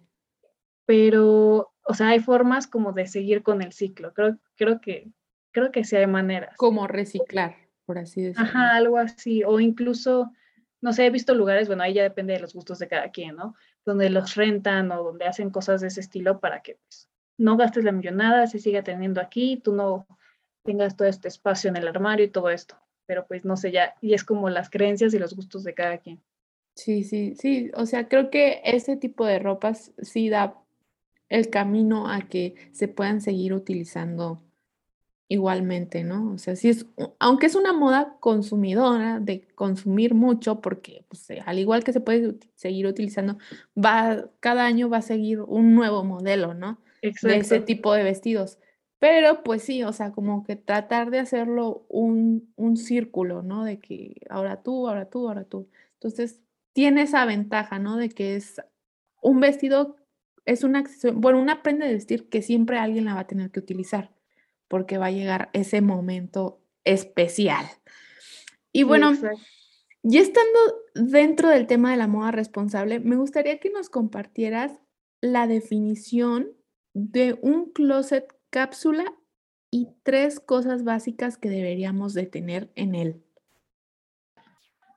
Pero, 0.86 1.72
o 1.84 1.94
sea, 1.94 2.08
hay 2.08 2.20
formas 2.20 2.66
como 2.66 2.92
de 2.92 3.06
seguir 3.06 3.42
con 3.42 3.62
el 3.62 3.72
ciclo. 3.72 4.12
Creo, 4.12 4.38
creo 4.56 4.80
que, 4.80 5.10
creo 5.52 5.70
que 5.70 5.84
sí 5.84 5.96
hay 5.96 6.06
maneras. 6.06 6.56
Como 6.56 6.86
reciclar, 6.86 7.56
por 7.86 7.98
así 7.98 8.22
decirlo. 8.22 8.48
Ajá, 8.48 8.76
algo 8.76 8.98
así. 8.98 9.44
O 9.44 9.60
incluso, 9.60 10.32
no 10.80 10.92
sé, 10.92 11.06
he 11.06 11.10
visto 11.10 11.34
lugares, 11.34 11.68
bueno, 11.68 11.82
ahí 11.82 11.94
ya 11.94 12.02
depende 12.02 12.32
de 12.32 12.40
los 12.40 12.54
gustos 12.54 12.78
de 12.78 12.88
cada 12.88 13.10
quien, 13.10 13.36
¿no? 13.36 13.54
Donde 13.84 14.10
los 14.10 14.34
rentan 14.34 14.90
o 14.92 15.02
donde 15.02 15.26
hacen 15.26 15.50
cosas 15.50 15.80
de 15.80 15.88
ese 15.88 16.00
estilo 16.00 16.40
para 16.40 16.62
que 16.62 16.78
pues, 16.86 17.08
no 17.36 17.56
gastes 17.56 17.84
la 17.84 17.92
millonada, 17.92 18.46
se 18.46 18.58
siga 18.58 18.82
teniendo 18.82 19.20
aquí, 19.20 19.60
tú 19.62 19.74
no, 19.74 20.06
tengas 20.62 20.96
todo 20.96 21.08
este 21.08 21.28
espacio 21.28 21.70
en 21.70 21.76
el 21.76 21.88
armario 21.88 22.26
y 22.26 22.30
todo 22.30 22.50
esto. 22.50 22.76
Pero 23.06 23.26
pues 23.26 23.44
no 23.44 23.56
sé 23.56 23.72
ya, 23.72 23.94
y 24.00 24.14
es 24.14 24.24
como 24.24 24.48
las 24.50 24.70
creencias 24.70 25.14
y 25.14 25.18
los 25.18 25.34
gustos 25.34 25.64
de 25.64 25.74
cada 25.74 25.98
quien. 25.98 26.20
Sí, 26.76 27.02
sí, 27.02 27.34
sí. 27.34 27.70
O 27.74 27.86
sea, 27.86 28.08
creo 28.08 28.30
que 28.30 28.60
ese 28.64 28.96
tipo 28.96 29.26
de 29.26 29.38
ropas 29.38 29.92
sí 29.98 30.28
da 30.28 30.56
el 31.28 31.50
camino 31.50 32.08
a 32.08 32.20
que 32.22 32.54
se 32.72 32.88
puedan 32.88 33.20
seguir 33.20 33.52
utilizando 33.52 34.42
igualmente, 35.30 36.02
¿no? 36.02 36.32
O 36.32 36.38
sea, 36.38 36.56
sí 36.56 36.68
es, 36.68 36.86
aunque 37.20 37.46
es 37.46 37.54
una 37.54 37.72
moda 37.72 38.16
consumidora 38.18 39.20
de 39.20 39.46
consumir 39.54 40.12
mucho, 40.12 40.60
porque 40.60 41.04
pues, 41.06 41.30
eh, 41.30 41.40
al 41.46 41.60
igual 41.60 41.84
que 41.84 41.92
se 41.92 42.00
puede 42.00 42.34
seguir 42.56 42.88
utilizando, 42.88 43.38
va, 43.78 44.28
cada 44.40 44.66
año 44.66 44.90
va 44.90 44.96
a 44.98 45.02
seguir 45.02 45.40
un 45.40 45.76
nuevo 45.76 46.02
modelo, 46.02 46.52
¿no? 46.52 46.80
De 47.00 47.36
ese 47.36 47.60
tipo 47.60 47.94
de 47.94 48.02
vestidos. 48.02 48.58
Pero 48.98 49.44
pues 49.44 49.62
sí, 49.62 49.84
o 49.84 49.92
sea, 49.92 50.10
como 50.10 50.42
que 50.42 50.56
tratar 50.56 51.12
de 51.12 51.20
hacerlo 51.20 51.86
un, 51.88 52.52
un 52.56 52.76
círculo, 52.76 53.42
¿no? 53.42 53.64
De 53.64 53.78
que 53.78 54.16
ahora 54.30 54.64
tú, 54.64 54.88
ahora 54.88 55.08
tú, 55.08 55.28
ahora 55.28 55.44
tú. 55.44 55.68
Entonces, 55.94 56.40
tiene 56.72 57.02
esa 57.02 57.24
ventaja, 57.24 57.78
¿no? 57.78 57.96
De 57.96 58.08
que 58.08 58.34
es 58.34 58.60
un 59.22 59.38
vestido, 59.38 59.96
es 60.44 60.64
una, 60.64 60.82
bueno, 61.14 61.40
una 61.40 61.62
prenda 61.62 61.86
de 61.86 61.94
vestir 61.94 62.28
que 62.28 62.42
siempre 62.42 62.78
alguien 62.78 63.04
la 63.04 63.14
va 63.14 63.20
a 63.20 63.26
tener 63.28 63.52
que 63.52 63.60
utilizar 63.60 64.10
porque 64.70 64.98
va 64.98 65.06
a 65.06 65.10
llegar 65.10 65.50
ese 65.52 65.80
momento 65.80 66.62
especial. 66.84 67.66
Y 68.72 68.84
bueno, 68.84 69.12
ya 70.04 70.20
estando 70.20 70.60
dentro 70.94 71.48
del 71.48 71.66
tema 71.66 71.90
de 71.90 71.96
la 71.96 72.06
moda 72.06 72.30
responsable, 72.30 73.00
me 73.00 73.16
gustaría 73.16 73.58
que 73.58 73.70
nos 73.70 73.90
compartieras 73.90 74.78
la 75.20 75.48
definición 75.48 76.52
de 76.94 77.36
un 77.42 77.72
closet 77.72 78.32
cápsula 78.50 79.12
y 79.72 79.88
tres 80.04 80.38
cosas 80.38 80.84
básicas 80.84 81.36
que 81.36 81.50
deberíamos 81.50 82.14
de 82.14 82.26
tener 82.26 82.70
en 82.76 82.94
él. 82.94 83.24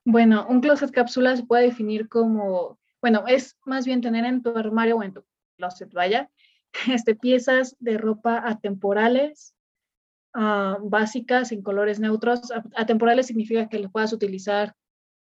Bueno, 0.05 0.45
un 0.47 0.61
closet 0.61 0.91
cápsula 0.91 1.35
se 1.35 1.45
puede 1.45 1.63
definir 1.63 2.09
como, 2.09 2.77
bueno, 3.01 3.23
es 3.27 3.57
más 3.65 3.87
bien 3.87 4.01
tener 4.01 4.23
en 4.25 4.43
tu 4.43 4.55
armario 4.55 4.97
o 4.97 5.03
en 5.03 5.13
tu 5.13 5.25
closet, 5.57 5.91
vaya, 5.93 6.29
este, 6.87 7.15
piezas 7.15 7.75
de 7.79 7.97
ropa 7.97 8.43
atemporales, 8.45 9.55
Ah, 10.33 10.77
básicas 10.81 11.51
en 11.51 11.61
colores 11.61 11.99
neutros. 11.99 12.51
Atemporales 12.75 13.27
significa 13.27 13.69
que 13.69 13.79
lo 13.79 13.89
puedas 13.89 14.13
utilizar 14.13 14.75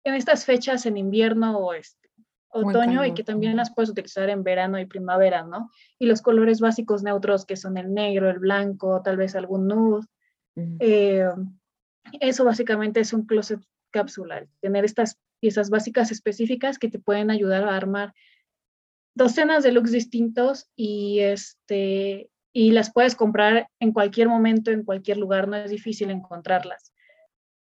en 0.04 0.16
estas 0.16 0.46
fechas 0.46 0.86
en 0.86 0.98
invierno 0.98 1.58
o 1.60 1.74
este, 1.74 2.10
otoño 2.50 3.06
y 3.06 3.14
que 3.14 3.24
también 3.24 3.56
las 3.58 3.74
puedes 3.74 3.90
utilizar 3.90 4.30
en 4.30 4.44
verano 4.44 4.80
y 4.80 4.86
primavera, 4.86 5.44
¿no? 5.44 5.70
Y 6.00 6.08
los 6.08 6.22
colores 6.22 6.60
básicos 6.60 7.04
neutros 7.04 7.46
que 7.46 7.56
son 7.56 7.78
el 7.78 7.94
negro, 7.94 8.30
el 8.30 8.40
blanco, 8.40 9.02
tal 9.04 9.18
vez 9.18 9.36
algún 9.36 9.68
nude. 9.68 10.08
Eh, 10.80 11.28
eso 12.20 12.46
básicamente 12.46 13.02
es 13.02 13.14
un 13.14 13.26
closet 13.26 13.60
capsular, 13.92 14.48
tener 14.62 14.86
estas 14.86 15.20
piezas 15.40 15.70
básicas 15.70 16.12
específicas 16.12 16.80
que 16.80 16.90
te 16.90 17.00
pueden 17.00 17.30
ayudar 17.30 17.64
a 17.64 17.76
armar 17.76 18.14
docenas 19.16 19.64
de 19.64 19.72
looks 19.72 19.92
distintos 19.92 20.70
y 20.76 21.20
este 21.20 22.30
y 22.58 22.72
las 22.72 22.94
puedes 22.94 23.18
comprar 23.18 23.68
en 23.82 23.92
cualquier 23.92 24.30
momento, 24.30 24.72
en 24.72 24.86
cualquier 24.86 25.18
lugar, 25.18 25.50
no 25.50 25.58
es 25.58 25.70
difícil 25.70 26.10
encontrarlas. 26.10 26.94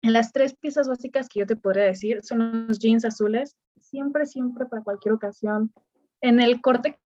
En 0.04 0.14
las 0.14 0.32
tres 0.32 0.54
piezas 0.54 0.88
básicas 0.88 1.30
que 1.30 1.40
yo 1.40 1.48
te 1.48 1.56
podría 1.56 1.86
decir 1.86 2.22
son 2.22 2.68
los 2.68 2.78
jeans 2.78 3.04
azules, 3.04 3.58
siempre, 3.82 4.28
siempre 4.28 4.68
para 4.68 4.84
cualquier 4.84 5.16
ocasión, 5.16 5.74
en 6.22 6.40
el 6.40 6.62
corte 6.62 7.00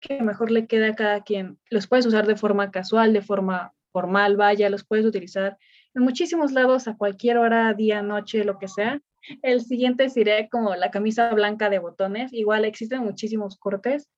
que 0.00 0.22
mejor 0.22 0.50
le 0.50 0.66
queda 0.66 0.88
a 0.88 0.94
cada 0.94 1.20
quien. 1.22 1.58
Los 1.68 1.86
puedes 1.86 2.06
usar 2.06 2.26
de 2.26 2.36
forma 2.36 2.70
casual, 2.70 3.12
de 3.12 3.20
forma 3.20 3.74
formal, 3.92 4.38
vaya, 4.38 4.70
los 4.70 4.86
puedes 4.86 5.04
utilizar 5.04 5.58
en 5.94 6.02
muchísimos 6.02 6.50
lados, 6.50 6.88
a 6.88 6.96
cualquier 6.96 7.36
hora, 7.36 7.74
día, 7.74 8.00
noche, 8.00 8.44
lo 8.44 8.58
que 8.58 8.68
sea. 8.68 9.02
El 9.42 9.60
siguiente 9.60 10.08
sería 10.08 10.48
como 10.48 10.74
la 10.76 10.90
camisa 10.90 11.30
blanca 11.34 11.68
de 11.68 11.78
botones. 11.78 12.32
Igual 12.32 12.64
existen 12.64 13.04
muchísimos 13.04 13.58
cortes 13.58 14.08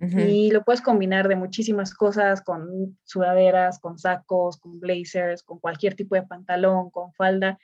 y 0.00 0.50
lo 0.50 0.62
puedes 0.64 0.82
combinar 0.82 1.28
de 1.28 1.36
muchísimas 1.36 1.94
cosas, 1.94 2.42
con 2.42 2.98
sudaderas, 3.04 3.78
con 3.78 3.98
sacos, 3.98 4.58
con 4.58 4.78
blazers, 4.78 5.42
con 5.42 5.58
cualquier 5.58 5.94
tipo 5.94 6.14
de 6.14 6.24
pantalón, 6.24 6.90
con 6.90 7.12
falda. 7.14 7.58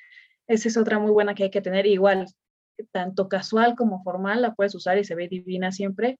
Esa 0.46 0.68
es 0.68 0.76
otra 0.76 0.98
muy 0.98 1.10
buena 1.10 1.34
que 1.34 1.44
hay 1.44 1.50
que 1.50 1.60
tener. 1.60 1.86
Igual, 1.86 2.26
tanto 2.92 3.28
casual 3.28 3.74
como 3.76 4.02
formal, 4.02 4.42
la 4.42 4.54
puedes 4.54 4.74
usar 4.74 4.96
y 4.96 5.04
se 5.04 5.14
ve 5.14 5.28
divina 5.28 5.70
siempre. 5.72 6.18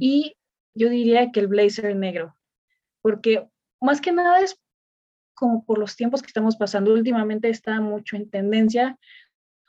Y 0.00 0.36
yo 0.74 0.88
diría 0.88 1.30
que 1.30 1.40
el 1.40 1.48
blazer 1.48 1.94
negro, 1.94 2.34
porque 3.02 3.46
más 3.80 4.00
que 4.00 4.12
nada 4.12 4.40
es 4.40 4.58
como 5.34 5.64
por 5.64 5.78
los 5.78 5.96
tiempos 5.96 6.22
que 6.22 6.28
estamos 6.28 6.56
pasando, 6.56 6.92
últimamente 6.92 7.48
está 7.48 7.80
mucho 7.80 8.16
en 8.16 8.30
tendencia 8.30 8.98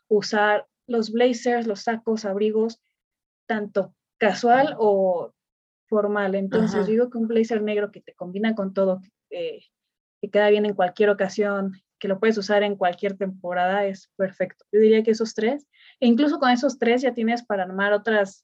usar 0.07 0.67
los 0.87 1.11
blazers, 1.11 1.67
los 1.67 1.81
sacos, 1.81 2.25
abrigos, 2.25 2.81
tanto 3.47 3.93
casual 4.17 4.75
o 4.77 5.32
formal. 5.93 6.33
Entonces, 6.33 6.87
digo 6.87 7.11
que 7.11 7.19
un 7.19 7.27
blazer 7.27 7.61
negro 7.61 7.91
que 7.91 8.01
te 8.01 8.15
combina 8.15 8.55
con 8.55 8.73
todo, 8.73 8.99
que 9.29 9.61
queda 10.31 10.49
bien 10.49 10.65
en 10.65 10.73
cualquier 10.73 11.11
ocasión, 11.11 11.73
que 11.99 12.07
lo 12.07 12.19
puedes 12.19 12.35
usar 12.37 12.63
en 12.63 12.75
cualquier 12.75 13.15
temporada, 13.15 13.85
es 13.85 14.09
perfecto. 14.15 14.65
Yo 14.71 14.79
diría 14.79 15.03
que 15.03 15.11
esos 15.11 15.35
tres, 15.35 15.67
e 15.99 16.07
incluso 16.07 16.39
con 16.39 16.49
esos 16.49 16.79
tres 16.79 17.03
ya 17.03 17.13
tienes 17.13 17.45
para 17.45 17.61
armar 17.61 17.93
otras, 17.93 18.43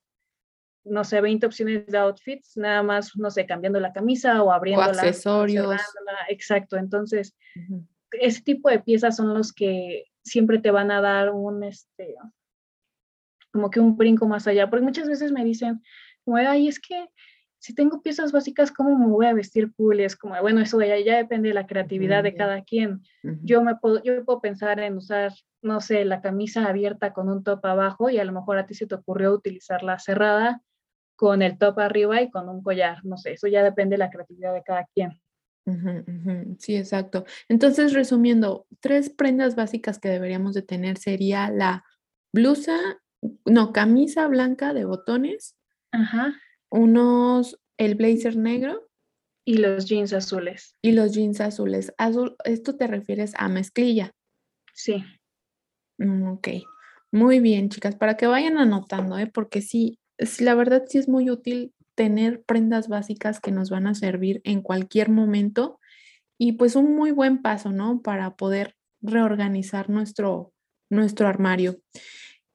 no 0.83 1.03
sé, 1.03 1.21
20 1.21 1.47
opciones 1.47 1.87
de 1.87 1.97
outfits, 1.97 2.55
nada 2.55 2.83
más, 2.83 3.17
no 3.17 3.31
sé, 3.31 3.47
cambiando 3.47 3.79
la 3.79 3.93
camisa 3.93 4.43
o 4.43 4.51
abriendo 4.51 4.83
accesorios. 4.83 5.81
Exacto, 6.29 6.77
entonces, 6.77 7.35
ese 8.11 8.41
tipo 8.43 8.69
de 8.69 8.79
piezas 8.79 9.15
son 9.15 9.33
los 9.33 9.51
que 9.51 10.05
siempre 10.23 10.59
te 10.59 10.69
van 10.69 10.91
a 10.91 11.01
dar 11.01 11.31
un, 11.31 11.63
este, 11.63 12.15
como 13.51 13.71
que 13.71 13.79
un 13.79 13.97
brinco 13.97 14.27
más 14.27 14.45
allá, 14.45 14.69
porque 14.69 14.85
muchas 14.85 15.07
veces 15.07 15.31
me 15.31 15.43
dicen, 15.43 15.81
ay, 16.47 16.67
es 16.67 16.79
que 16.79 17.07
si 17.59 17.75
tengo 17.75 18.01
piezas 18.01 18.31
básicas, 18.31 18.71
¿cómo 18.71 18.97
me 18.97 19.07
voy 19.07 19.25
a 19.25 19.33
vestir 19.33 19.73
cool? 19.73 19.99
Y 19.99 20.05
es 20.05 20.15
como, 20.15 20.39
bueno, 20.41 20.61
eso 20.61 20.79
ya, 20.81 20.97
ya 20.97 21.17
depende 21.17 21.49
de 21.49 21.53
la 21.53 21.67
creatividad 21.67 22.23
de 22.23 22.33
cada 22.33 22.63
quien. 22.63 23.03
Yo 23.43 23.61
me 23.61 23.75
puedo, 23.75 24.01
yo 24.01 24.23
puedo 24.23 24.39
pensar 24.39 24.79
en 24.79 24.95
usar, 24.95 25.33
no 25.61 25.81
sé, 25.81 26.05
la 26.05 26.21
camisa 26.21 26.65
abierta 26.65 27.11
con 27.11 27.29
un 27.29 27.43
top 27.43 27.65
abajo 27.65 28.09
y 28.09 28.17
a 28.17 28.23
lo 28.23 28.31
mejor 28.31 28.57
a 28.57 28.65
ti 28.65 28.73
se 28.75 28.87
te 28.87 28.95
ocurrió 28.95 29.33
utilizarla 29.33 29.99
cerrada 29.99 30.61
con 31.17 31.41
el 31.41 31.57
top 31.57 31.79
arriba 31.79 32.21
y 32.21 32.31
con 32.31 32.47
un 32.47 32.63
collar, 32.63 33.03
no 33.03 33.17
sé, 33.17 33.33
eso 33.33 33.47
ya 33.47 33.61
depende 33.61 33.95
de 33.95 33.99
la 33.99 34.09
creatividad 34.09 34.53
de 34.53 34.63
cada 34.63 34.87
quien. 34.93 35.19
Sí, 36.57 36.77
exacto. 36.77 37.25
Entonces, 37.47 37.93
resumiendo, 37.93 38.65
tres 38.79 39.09
prendas 39.09 39.55
básicas 39.55 39.99
que 39.99 40.09
deberíamos 40.09 40.55
de 40.55 40.63
tener 40.63 40.97
sería 40.97 41.51
la 41.51 41.83
blusa, 42.33 42.79
no, 43.45 43.73
camisa 43.73 44.27
blanca 44.27 44.73
de 44.73 44.85
botones, 44.85 45.55
Ajá 45.91 46.33
unos, 46.69 47.59
el 47.77 47.95
blazer 47.95 48.35
negro. 48.37 48.87
Y 49.45 49.57
los 49.57 49.85
jeans 49.85 50.13
azules. 50.13 50.75
Y 50.81 50.91
los 50.91 51.13
jeans 51.13 51.41
azules. 51.41 51.93
Azul, 51.97 52.35
¿esto 52.43 52.75
te 52.75 52.87
refieres 52.87 53.33
a 53.35 53.49
mezclilla? 53.49 54.11
Sí. 54.73 55.03
Mm, 55.97 56.27
ok. 56.27 56.47
Muy 57.11 57.39
bien, 57.39 57.69
chicas, 57.69 57.95
para 57.95 58.15
que 58.17 58.27
vayan 58.27 58.57
anotando, 58.57 59.17
¿eh? 59.17 59.27
porque 59.27 59.61
sí, 59.61 59.97
la 60.39 60.53
verdad 60.53 60.83
sí 60.87 60.99
es 60.99 61.09
muy 61.09 61.29
útil 61.31 61.73
tener 61.95 62.43
prendas 62.43 62.87
básicas 62.87 63.39
que 63.39 63.51
nos 63.51 63.69
van 63.69 63.87
a 63.87 63.95
servir 63.95 64.41
en 64.43 64.61
cualquier 64.61 65.09
momento 65.09 65.79
y 66.37 66.53
pues 66.53 66.75
un 66.75 66.95
muy 66.95 67.11
buen 67.11 67.41
paso, 67.41 67.71
¿no? 67.71 68.01
Para 68.01 68.35
poder 68.35 68.75
reorganizar 69.01 69.89
nuestro, 69.89 70.53
nuestro 70.89 71.27
armario. 71.27 71.81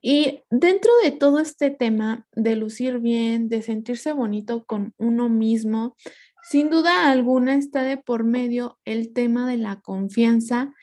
Y 0.06 0.42
dentro 0.50 0.90
de 1.02 1.12
todo 1.12 1.38
este 1.38 1.70
tema 1.70 2.26
de 2.32 2.56
lucir 2.56 2.98
bien, 2.98 3.48
de 3.48 3.62
sentirse 3.62 4.12
bonito 4.12 4.66
con 4.66 4.92
uno 4.98 5.30
mismo, 5.30 5.96
sin 6.42 6.68
duda 6.68 7.10
alguna 7.10 7.54
está 7.54 7.82
de 7.84 7.96
por 7.96 8.22
medio 8.22 8.78
el 8.84 9.14
tema 9.14 9.48
de 9.48 9.56
la 9.56 9.80
confianza 9.80 10.74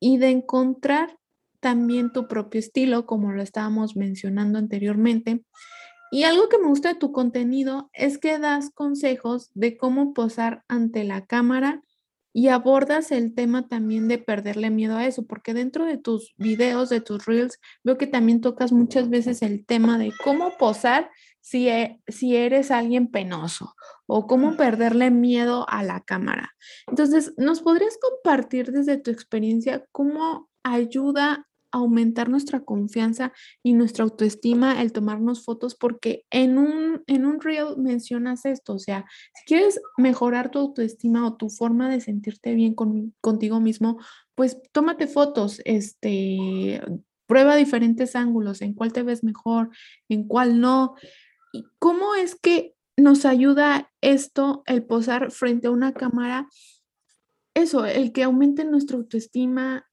y 0.00 0.16
de 0.16 0.30
encontrar 0.30 1.18
también 1.60 2.10
tu 2.10 2.26
propio 2.26 2.58
estilo, 2.58 3.04
como 3.04 3.32
lo 3.32 3.42
estábamos 3.42 3.96
mencionando 3.96 4.58
anteriormente. 4.58 5.44
Y 6.10 6.22
algo 6.22 6.48
que 6.48 6.56
me 6.56 6.68
gusta 6.68 6.94
de 6.94 6.98
tu 6.98 7.12
contenido 7.12 7.90
es 7.92 8.16
que 8.16 8.38
das 8.38 8.70
consejos 8.70 9.50
de 9.52 9.76
cómo 9.76 10.14
posar 10.14 10.64
ante 10.68 11.04
la 11.04 11.26
cámara 11.26 11.82
y 12.36 12.48
abordas 12.48 13.12
el 13.12 13.32
tema 13.32 13.68
también 13.68 14.08
de 14.08 14.18
perderle 14.18 14.68
miedo 14.68 14.96
a 14.96 15.06
eso, 15.06 15.24
porque 15.24 15.54
dentro 15.54 15.86
de 15.86 15.98
tus 15.98 16.34
videos, 16.36 16.88
de 16.88 17.00
tus 17.00 17.24
reels, 17.26 17.60
veo 17.84 17.96
que 17.96 18.08
también 18.08 18.40
tocas 18.40 18.72
muchas 18.72 19.08
veces 19.08 19.40
el 19.40 19.64
tema 19.64 19.98
de 19.98 20.12
cómo 20.24 20.50
posar 20.58 21.10
si, 21.40 21.68
e, 21.68 22.02
si 22.08 22.34
eres 22.34 22.72
alguien 22.72 23.06
penoso 23.06 23.76
o 24.06 24.26
cómo 24.26 24.56
perderle 24.56 25.12
miedo 25.12 25.64
a 25.68 25.84
la 25.84 26.00
cámara. 26.00 26.56
Entonces, 26.88 27.32
¿nos 27.36 27.62
podrías 27.62 27.96
compartir 27.98 28.72
desde 28.72 28.98
tu 28.98 29.12
experiencia 29.12 29.86
cómo 29.92 30.50
ayuda 30.64 31.46
aumentar 31.74 32.28
nuestra 32.28 32.60
confianza 32.60 33.32
y 33.62 33.72
nuestra 33.72 34.04
autoestima 34.04 34.80
el 34.80 34.92
tomarnos 34.92 35.44
fotos 35.44 35.74
porque 35.74 36.24
en 36.30 36.56
un, 36.56 37.02
en 37.06 37.26
un 37.26 37.40
reel 37.40 37.76
mencionas 37.76 38.46
esto, 38.46 38.74
o 38.74 38.78
sea, 38.78 39.04
si 39.34 39.44
quieres 39.44 39.80
mejorar 39.96 40.50
tu 40.50 40.60
autoestima 40.60 41.26
o 41.26 41.36
tu 41.36 41.50
forma 41.50 41.88
de 41.88 42.00
sentirte 42.00 42.54
bien 42.54 42.74
contigo 43.20 43.60
mismo, 43.60 43.98
pues 44.34 44.58
tómate 44.72 45.08
fotos, 45.08 45.60
este, 45.64 46.80
prueba 47.26 47.56
diferentes 47.56 48.14
ángulos, 48.14 48.62
en 48.62 48.74
cuál 48.74 48.92
te 48.92 49.02
ves 49.02 49.24
mejor, 49.24 49.70
en 50.08 50.28
cuál 50.28 50.60
no. 50.60 50.94
¿Y 51.52 51.64
cómo 51.78 52.14
es 52.14 52.36
que 52.36 52.74
nos 52.96 53.24
ayuda 53.24 53.92
esto, 54.00 54.62
el 54.66 54.84
posar 54.84 55.32
frente 55.32 55.66
a 55.66 55.72
una 55.72 55.92
cámara? 55.92 56.48
Eso, 57.54 57.84
el 57.84 58.12
que 58.12 58.22
aumente 58.22 58.64
nuestra 58.64 58.96
autoestima, 58.96 59.86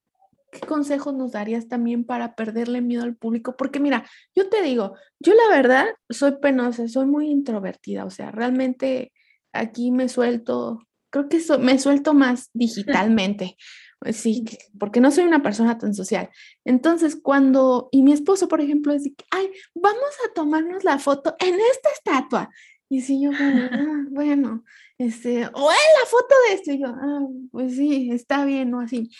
¿qué 0.52 0.60
consejos 0.60 1.14
nos 1.14 1.32
darías 1.32 1.68
también 1.68 2.04
para 2.06 2.36
perderle 2.36 2.82
miedo 2.82 3.04
al 3.04 3.16
público? 3.16 3.56
Porque 3.58 3.80
mira, 3.80 4.06
yo 4.36 4.50
te 4.50 4.62
digo, 4.62 4.96
yo 5.20 5.34
la 5.34 5.56
verdad 5.56 5.86
soy 6.10 6.34
penosa, 6.42 6.88
soy 6.88 7.06
muy 7.06 7.30
introvertida, 7.30 8.06
o 8.06 8.10
sea, 8.10 8.32
realmente 8.32 9.12
aquí 9.54 9.92
me 9.92 10.10
suelto, 10.10 10.86
creo 11.10 11.30
que 11.30 11.42
me 11.60 11.80
suelto 11.80 12.14
más 12.14 12.50
digitalmente. 12.54 13.58
Pues 14.00 14.18
sí, 14.18 14.44
porque 14.80 15.00
no 15.00 15.12
soy 15.12 15.26
una 15.26 15.44
persona 15.44 15.78
tan 15.78 15.94
social. 15.94 16.30
Entonces, 16.66 17.16
cuando, 17.16 17.88
y 17.92 18.02
mi 18.02 18.14
esposo, 18.14 18.48
por 18.48 18.60
ejemplo, 18.60 18.94
dice, 18.94 19.14
ay, 19.30 19.52
vamos 19.76 20.10
a 20.26 20.34
tomarnos 20.34 20.84
la 20.84 20.98
foto 20.98 21.36
en 21.40 21.54
esta 21.54 21.90
estatua. 21.94 22.50
Y 22.90 23.02
si 23.02 23.22
yo, 23.22 23.30
ah, 23.40 24.06
bueno, 24.10 24.64
este, 24.98 25.46
o 25.46 25.72
en 25.72 25.92
la 26.00 26.08
foto 26.08 26.36
de 26.48 26.56
esto, 26.56 26.72
y 26.72 26.80
yo, 26.80 26.88
ah, 26.88 27.28
pues 27.52 27.76
sí, 27.76 28.10
está 28.12 28.44
bien, 28.44 28.74
o 28.74 28.80
así. 28.82 29.12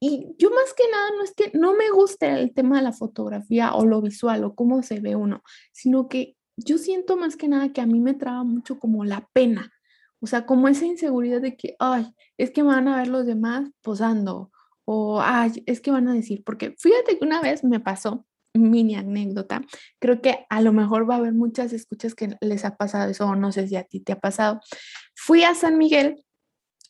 Y 0.00 0.34
yo 0.38 0.50
más 0.50 0.74
que 0.74 0.84
nada 0.90 1.10
no 1.16 1.24
es 1.24 1.32
que 1.34 1.50
no 1.58 1.74
me 1.74 1.90
guste 1.90 2.28
el 2.28 2.52
tema 2.52 2.76
de 2.76 2.82
la 2.82 2.92
fotografía 2.92 3.74
o 3.74 3.86
lo 3.86 4.02
visual 4.02 4.44
o 4.44 4.54
cómo 4.54 4.82
se 4.82 5.00
ve 5.00 5.16
uno, 5.16 5.42
sino 5.72 6.08
que 6.08 6.36
yo 6.56 6.78
siento 6.78 7.16
más 7.16 7.36
que 7.36 7.48
nada 7.48 7.72
que 7.72 7.80
a 7.80 7.86
mí 7.86 8.00
me 8.00 8.14
traba 8.14 8.44
mucho 8.44 8.78
como 8.78 9.04
la 9.04 9.28
pena, 9.32 9.72
o 10.20 10.26
sea, 10.26 10.46
como 10.46 10.68
esa 10.68 10.86
inseguridad 10.86 11.40
de 11.40 11.56
que, 11.56 11.76
ay, 11.78 12.06
es 12.38 12.50
que 12.50 12.62
van 12.62 12.88
a 12.88 12.98
ver 12.98 13.08
los 13.08 13.26
demás 13.26 13.70
posando 13.82 14.50
o, 14.84 15.20
ay, 15.20 15.62
es 15.66 15.80
que 15.80 15.90
van 15.90 16.08
a 16.08 16.14
decir, 16.14 16.42
porque 16.44 16.74
fíjate 16.78 17.18
que 17.18 17.24
una 17.24 17.40
vez 17.40 17.64
me 17.64 17.80
pasó, 17.80 18.24
mini 18.54 18.94
anécdota, 18.94 19.62
creo 19.98 20.20
que 20.22 20.46
a 20.48 20.60
lo 20.60 20.72
mejor 20.72 21.08
va 21.08 21.16
a 21.16 21.18
haber 21.18 21.32
muchas 21.32 21.72
escuchas 21.72 22.14
que 22.14 22.36
les 22.40 22.64
ha 22.64 22.76
pasado 22.76 23.10
eso, 23.10 23.26
o 23.26 23.36
no 23.36 23.52
sé 23.52 23.68
si 23.68 23.76
a 23.76 23.84
ti 23.84 24.00
te 24.00 24.12
ha 24.12 24.20
pasado. 24.20 24.60
Fui 25.14 25.42
a 25.42 25.54
San 25.54 25.78
Miguel 25.78 26.24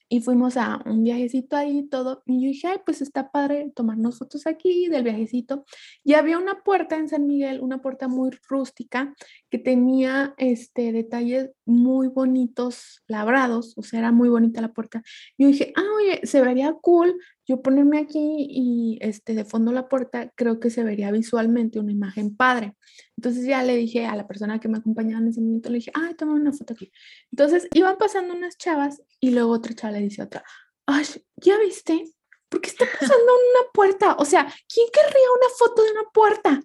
y 0.08 0.20
fuimos 0.20 0.56
a 0.56 0.82
un 0.86 1.02
viajecito 1.02 1.56
ahí 1.56 1.88
todo. 1.88 2.22
Y 2.26 2.42
yo 2.42 2.48
dije, 2.48 2.80
pues 2.84 3.02
está 3.02 3.30
padre 3.30 3.72
tomarnos 3.74 4.18
fotos 4.18 4.46
aquí 4.46 4.88
del 4.88 5.02
viajecito. 5.02 5.64
Y 6.04 6.14
había 6.14 6.38
una 6.38 6.62
puerta 6.62 6.96
en 6.96 7.08
San 7.08 7.26
Miguel, 7.26 7.60
una 7.60 7.82
puerta 7.82 8.08
muy 8.08 8.30
rústica, 8.48 9.14
que 9.50 9.58
tenía 9.58 10.34
este, 10.38 10.92
detalles 10.92 11.50
muy 11.66 12.08
bonitos, 12.08 13.02
labrados, 13.06 13.74
o 13.76 13.82
sea, 13.82 13.98
era 13.98 14.12
muy 14.12 14.28
bonita 14.28 14.60
la 14.60 14.72
puerta. 14.72 15.02
Yo 15.36 15.48
dije, 15.48 15.72
ah, 15.76 15.84
oye, 15.96 16.20
se 16.24 16.40
vería 16.40 16.72
cool 16.80 17.16
yo 17.46 17.62
ponerme 17.62 18.00
aquí 18.00 18.48
y 18.50 18.98
este, 19.00 19.34
de 19.34 19.44
fondo 19.44 19.70
la 19.70 19.88
puerta, 19.88 20.32
creo 20.34 20.58
que 20.58 20.68
se 20.68 20.82
vería 20.82 21.12
visualmente 21.12 21.78
una 21.78 21.92
imagen 21.92 22.36
padre. 22.36 22.74
Entonces 23.16 23.46
ya 23.46 23.62
le 23.62 23.76
dije 23.76 24.04
a 24.04 24.16
la 24.16 24.26
persona 24.26 24.58
que 24.58 24.68
me 24.68 24.78
acompañaba 24.78 25.22
en 25.22 25.28
ese 25.28 25.40
momento, 25.40 25.70
le 25.70 25.76
dije, 25.76 25.92
ah, 25.94 26.10
toma 26.18 26.32
una 26.34 26.52
foto 26.52 26.74
aquí. 26.74 26.90
Entonces 27.30 27.68
iban 27.72 27.96
pasando 27.98 28.34
unas 28.34 28.58
chavas 28.58 29.00
y 29.20 29.30
luego 29.30 29.52
otra 29.52 29.74
chava 29.74 29.92
le 29.92 30.00
dice 30.00 30.22
a 30.22 30.24
otra, 30.24 30.44
ay, 30.86 31.04
¿ya 31.36 31.56
viste? 31.58 32.04
¿Por 32.48 32.60
qué 32.60 32.68
está 32.68 32.84
pasando 32.84 33.32
una 33.32 33.70
puerta? 33.72 34.16
O 34.18 34.24
sea, 34.24 34.52
¿quién 34.72 34.88
querría 34.92 35.28
una 35.36 35.48
foto 35.56 35.84
de 35.84 35.90
una 35.92 36.10
puerta? 36.12 36.62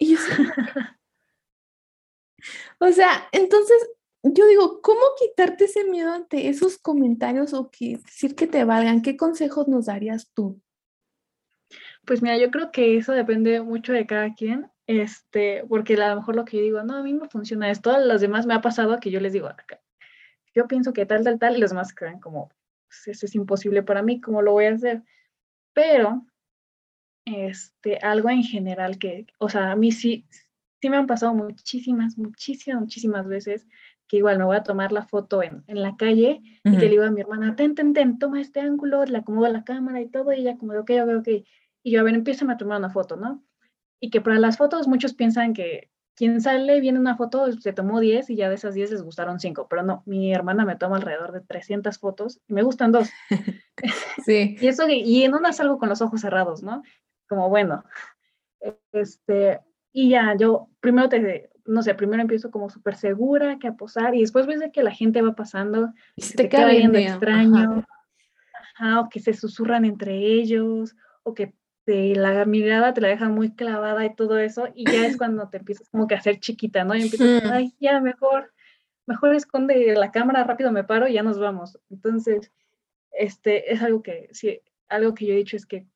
Y 0.00 0.14
yo, 0.14 0.18
o 2.80 2.92
sea, 2.92 3.28
entonces 3.30 3.88
yo 4.22 4.46
digo, 4.46 4.80
¿cómo 4.82 5.00
quitarte 5.18 5.64
ese 5.64 5.84
miedo 5.84 6.12
ante 6.12 6.48
esos 6.48 6.78
comentarios 6.78 7.54
o 7.54 7.70
que 7.70 7.98
decir 7.98 8.34
que 8.34 8.46
te 8.46 8.64
valgan? 8.64 9.02
¿Qué 9.02 9.16
consejos 9.16 9.68
nos 9.68 9.86
darías 9.86 10.32
tú? 10.34 10.60
Pues 12.04 12.22
mira, 12.22 12.38
yo 12.38 12.50
creo 12.50 12.72
que 12.72 12.96
eso 12.96 13.12
depende 13.12 13.60
mucho 13.60 13.92
de 13.92 14.06
cada 14.06 14.34
quien, 14.34 14.70
este, 14.86 15.64
porque 15.68 15.94
a 15.94 16.08
lo 16.08 16.16
mejor 16.16 16.36
lo 16.36 16.44
que 16.44 16.56
yo 16.56 16.62
digo, 16.62 16.82
no, 16.82 16.96
a 16.96 17.02
mí 17.02 17.12
me 17.12 17.28
funciona 17.28 17.70
esto, 17.70 17.90
a 17.90 18.00
los 18.00 18.20
demás 18.20 18.46
me 18.46 18.54
ha 18.54 18.62
pasado 18.62 18.98
que 18.98 19.10
yo 19.10 19.20
les 19.20 19.34
digo, 19.34 19.50
yo 20.54 20.66
pienso 20.66 20.92
que 20.92 21.04
tal, 21.06 21.22
tal, 21.24 21.38
tal, 21.38 21.56
y 21.56 21.60
los 21.60 21.70
demás 21.70 21.94
creen 21.94 22.18
como, 22.18 22.48
pues, 22.86 23.08
eso 23.08 23.26
es 23.26 23.34
imposible 23.34 23.82
para 23.82 24.02
mí, 24.02 24.20
¿cómo 24.20 24.40
lo 24.40 24.52
voy 24.52 24.64
a 24.64 24.72
hacer? 24.72 25.02
Pero, 25.74 26.26
este, 27.26 27.98
algo 27.98 28.30
en 28.30 28.42
general 28.42 28.98
que, 28.98 29.26
o 29.38 29.50
sea, 29.50 29.72
a 29.72 29.76
mí 29.76 29.92
sí, 29.92 30.26
sí 30.80 30.88
me 30.88 30.96
han 30.96 31.06
pasado 31.06 31.34
muchísimas, 31.34 32.16
muchísimas, 32.16 32.80
muchísimas 32.80 33.28
veces 33.28 33.66
que 34.08 34.16
igual 34.16 34.38
me 34.38 34.44
voy 34.44 34.56
a 34.56 34.62
tomar 34.62 34.90
la 34.90 35.04
foto 35.04 35.42
en, 35.42 35.62
en 35.66 35.82
la 35.82 35.96
calle 35.96 36.40
y 36.64 36.76
que 36.76 36.86
le 36.86 36.88
digo 36.88 37.04
a 37.04 37.10
mi 37.10 37.20
hermana, 37.20 37.54
ten, 37.54 37.74
ten, 37.74 37.92
ten, 37.92 38.18
toma 38.18 38.40
este 38.40 38.60
ángulo, 38.60 39.04
le 39.04 39.18
acomodo 39.18 39.48
la 39.48 39.64
cámara 39.64 40.00
y 40.00 40.08
todo, 40.08 40.32
y 40.32 40.40
ella 40.40 40.56
como, 40.56 40.72
ok, 40.72 40.90
ok, 41.02 41.10
ok, 41.18 41.28
y 41.82 41.90
yo, 41.92 42.00
a 42.00 42.02
ver, 42.02 42.14
empieza 42.14 42.50
a 42.50 42.56
tomar 42.56 42.78
una 42.78 42.90
foto, 42.90 43.16
¿no? 43.16 43.44
Y 44.00 44.10
que 44.10 44.20
para 44.20 44.38
las 44.38 44.56
fotos 44.56 44.88
muchos 44.88 45.14
piensan 45.14 45.52
que 45.52 45.90
quien 46.18 46.40
sale, 46.40 46.80
viene 46.80 46.98
una 46.98 47.16
foto, 47.16 47.52
se 47.52 47.72
tomó 47.72 48.00
10 48.00 48.30
y 48.30 48.36
ya 48.36 48.48
de 48.48 48.56
esas 48.56 48.74
10 48.74 48.90
les 48.90 49.02
gustaron 49.02 49.38
5, 49.38 49.68
pero 49.68 49.84
no, 49.84 50.02
mi 50.04 50.34
hermana 50.34 50.64
me 50.64 50.74
toma 50.74 50.96
alrededor 50.96 51.30
de 51.30 51.42
300 51.42 51.96
fotos 51.98 52.40
y 52.48 52.54
me 52.54 52.62
gustan 52.62 52.90
dos. 52.90 53.08
Sí. 54.24 54.56
y 54.60 54.66
eso, 54.66 54.88
y 54.88 55.22
en 55.22 55.34
una 55.34 55.52
salgo 55.52 55.78
con 55.78 55.88
los 55.88 56.02
ojos 56.02 56.22
cerrados, 56.22 56.62
¿no? 56.62 56.82
Como, 57.28 57.48
bueno, 57.48 57.84
este, 58.90 59.60
y 59.92 60.10
ya, 60.10 60.34
yo 60.36 60.68
primero 60.80 61.08
te, 61.08 61.50
no 61.68 61.82
sé, 61.82 61.94
primero 61.94 62.22
empiezo 62.22 62.50
como 62.50 62.70
súper 62.70 62.96
segura 62.96 63.58
que 63.58 63.68
a 63.68 63.76
posar 63.76 64.14
y 64.14 64.20
después 64.20 64.46
ves 64.46 64.60
que 64.72 64.82
la 64.82 64.90
gente 64.90 65.22
va 65.22 65.34
pasando 65.34 65.92
y 66.16 66.22
se 66.22 66.36
te, 66.36 66.48
queda 66.48 66.68
viendo 66.70 66.98
extraño, 66.98 67.84
o 68.80 69.08
que 69.10 69.20
se 69.20 69.34
susurran 69.34 69.84
entre 69.84 70.16
ellos, 70.16 70.96
o 71.22 71.34
que 71.34 71.54
la 71.86 72.44
mirada 72.44 72.92
te 72.92 73.00
la 73.00 73.08
deja 73.08 73.28
muy 73.28 73.54
clavada 73.54 74.04
y 74.04 74.14
todo 74.14 74.38
eso, 74.38 74.68
y 74.74 74.90
ya 74.90 75.06
es 75.06 75.16
cuando 75.18 75.48
te 75.48 75.58
empiezas 75.58 75.88
como 75.90 76.06
que 76.06 76.14
a 76.14 76.18
hacer 76.18 76.40
chiquita, 76.40 76.84
¿no? 76.84 76.94
Y 76.94 77.02
empiezas, 77.02 77.44
ay, 77.50 77.74
ya 77.80 78.00
mejor, 78.00 78.52
mejor 79.06 79.34
esconde 79.34 79.94
la 79.94 80.10
cámara, 80.10 80.44
rápido 80.44 80.72
me 80.72 80.84
paro 80.84 81.06
y 81.06 81.14
ya 81.14 81.22
nos 81.22 81.38
vamos. 81.38 81.78
Entonces, 81.90 82.50
este, 83.12 83.72
es 83.72 83.82
algo 83.82 84.02
que, 84.02 84.28
sí, 84.32 84.60
algo 84.88 85.14
que 85.14 85.26
yo 85.26 85.34
he 85.34 85.38
dicho 85.38 85.56
es 85.56 85.66
que 85.66 85.86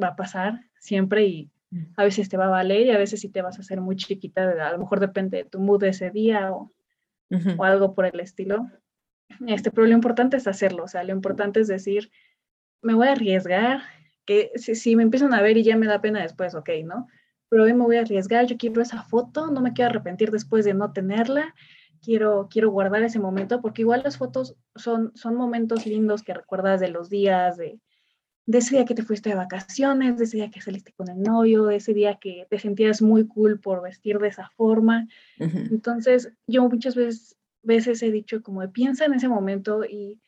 va 0.00 0.08
a 0.08 0.16
pasar 0.16 0.60
siempre 0.78 1.24
y 1.24 1.50
a 1.96 2.04
veces 2.04 2.28
te 2.28 2.36
va 2.36 2.46
a 2.46 2.50
valer 2.50 2.86
y 2.86 2.90
a 2.90 2.98
veces 2.98 3.20
sí 3.20 3.28
te 3.28 3.42
vas 3.42 3.58
a 3.58 3.60
hacer 3.60 3.80
muy 3.80 3.96
chiquita, 3.96 4.50
a 4.50 4.72
lo 4.72 4.78
mejor 4.78 5.00
depende 5.00 5.38
de 5.38 5.44
tu 5.44 5.60
mood 5.60 5.80
de 5.80 5.90
ese 5.90 6.10
día 6.10 6.52
o, 6.52 6.72
o 7.56 7.64
algo 7.64 7.94
por 7.94 8.06
el 8.06 8.18
estilo. 8.20 8.68
Este, 9.46 9.70
pero 9.70 9.86
lo 9.86 9.94
importante 9.94 10.36
es 10.36 10.48
hacerlo, 10.48 10.84
o 10.84 10.88
sea, 10.88 11.04
lo 11.04 11.12
importante 11.12 11.60
es 11.60 11.68
decir, 11.68 12.10
me 12.82 12.94
voy 12.94 13.06
a 13.06 13.12
arriesgar, 13.12 13.82
que 14.24 14.50
si, 14.56 14.74
si, 14.74 14.96
me 14.96 15.04
empiezan 15.04 15.32
a 15.32 15.40
ver 15.40 15.56
y 15.56 15.62
ya 15.62 15.76
me 15.76 15.86
da 15.86 16.00
pena 16.00 16.20
después, 16.20 16.54
ok, 16.54 16.70
¿no? 16.84 17.06
Pero 17.48 17.64
hoy 17.64 17.72
me 17.72 17.84
voy 17.84 17.96
a 17.96 18.00
arriesgar, 18.00 18.46
yo 18.46 18.56
quiero 18.56 18.82
esa 18.82 19.02
foto, 19.02 19.50
no 19.50 19.60
me 19.60 19.72
quiero 19.72 19.90
arrepentir 19.90 20.30
después 20.30 20.64
de 20.64 20.74
no 20.74 20.92
tenerla, 20.92 21.54
quiero, 22.02 22.48
quiero 22.50 22.70
guardar 22.70 23.02
ese 23.02 23.20
momento, 23.20 23.60
porque 23.60 23.82
igual 23.82 24.02
las 24.04 24.18
fotos 24.18 24.56
son, 24.74 25.12
son 25.14 25.36
momentos 25.36 25.86
lindos 25.86 26.22
que 26.22 26.34
recuerdas 26.34 26.80
de 26.80 26.88
los 26.88 27.08
días, 27.08 27.56
de, 27.56 27.78
de 28.50 28.58
ese 28.58 28.74
día 28.74 28.84
que 28.84 28.96
te 28.96 29.04
fuiste 29.04 29.28
de 29.28 29.36
vacaciones, 29.36 30.18
de 30.18 30.24
ese 30.24 30.38
día 30.38 30.50
que 30.50 30.60
saliste 30.60 30.92
con 30.92 31.08
el 31.08 31.22
novio, 31.22 31.66
de 31.66 31.76
ese 31.76 31.94
día 31.94 32.16
que 32.16 32.48
te 32.50 32.58
sentías 32.58 33.00
muy 33.00 33.28
cool 33.28 33.60
por 33.60 33.80
vestir 33.80 34.18
de 34.18 34.26
esa 34.26 34.50
forma. 34.56 35.06
Entonces, 35.38 36.32
yo 36.48 36.68
muchas 36.68 36.96
veces, 36.96 37.36
veces 37.62 38.02
he 38.02 38.10
dicho 38.10 38.42
como 38.42 38.68
piensa 38.72 39.04
en 39.04 39.14
ese 39.14 39.28
momento 39.28 39.84
y 39.84 40.20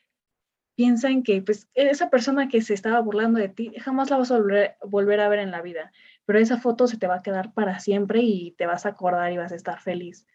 piensa 0.75 1.09
en 1.09 1.23
que 1.23 1.41
pues 1.41 1.67
esa 1.73 2.09
persona 2.09 2.47
que 2.47 2.61
se 2.61 2.73
estaba 2.73 3.01
burlando 3.01 3.41
de 3.41 3.49
ti 3.49 3.73
jamás 3.81 4.09
la 4.09 4.15
vas 4.15 4.31
a 4.31 4.37
volver, 4.37 4.77
volver 4.85 5.19
a 5.19 5.27
ver 5.27 5.39
en 5.39 5.51
la 5.51 5.61
vida, 5.61 5.91
pero 6.23 6.39
esa 6.39 6.57
foto 6.57 6.87
se 6.87 6.97
te 6.97 7.07
va 7.07 7.15
a 7.15 7.23
quedar 7.23 7.53
para 7.53 7.81
siempre 7.81 8.21
y 8.21 8.51
te 8.51 8.67
vas 8.67 8.85
a 8.85 8.89
acordar 8.89 9.33
y 9.33 9.37
vas 9.37 9.51
a 9.51 9.55
estar 9.55 9.81
feliz. 9.81 10.25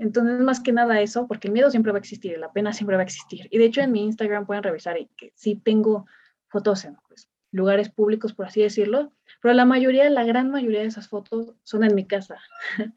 Entonces, 0.00 0.40
más 0.40 0.58
que 0.58 0.72
nada 0.72 1.00
eso, 1.00 1.28
porque 1.28 1.46
el 1.46 1.54
miedo 1.54 1.70
siempre 1.70 1.92
va 1.92 1.98
a 1.98 2.00
existir, 2.00 2.36
la 2.36 2.52
pena 2.52 2.72
siempre 2.72 2.96
va 2.96 3.02
a 3.02 3.06
existir. 3.06 3.46
Y 3.52 3.58
de 3.58 3.66
hecho 3.66 3.80
en 3.80 3.92
mi 3.92 4.02
Instagram 4.02 4.44
pueden 4.44 4.64
revisar 4.64 4.98
y 4.98 5.06
que 5.16 5.30
sí 5.36 5.54
tengo 5.54 6.06
fotos 6.48 6.84
en 6.84 6.96
pues, 7.08 7.28
lugares 7.52 7.88
públicos, 7.88 8.32
por 8.32 8.46
así 8.46 8.62
decirlo, 8.62 9.12
pero 9.40 9.54
la 9.54 9.64
mayoría, 9.64 10.08
la 10.10 10.24
gran 10.24 10.50
mayoría 10.50 10.80
de 10.80 10.86
esas 10.86 11.08
fotos 11.08 11.54
son 11.62 11.84
en 11.84 11.94
mi 11.94 12.06
casa. 12.06 12.38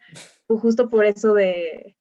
Justo 0.47 0.89
por 0.89 1.05
eso 1.05 1.33
de, 1.33 1.95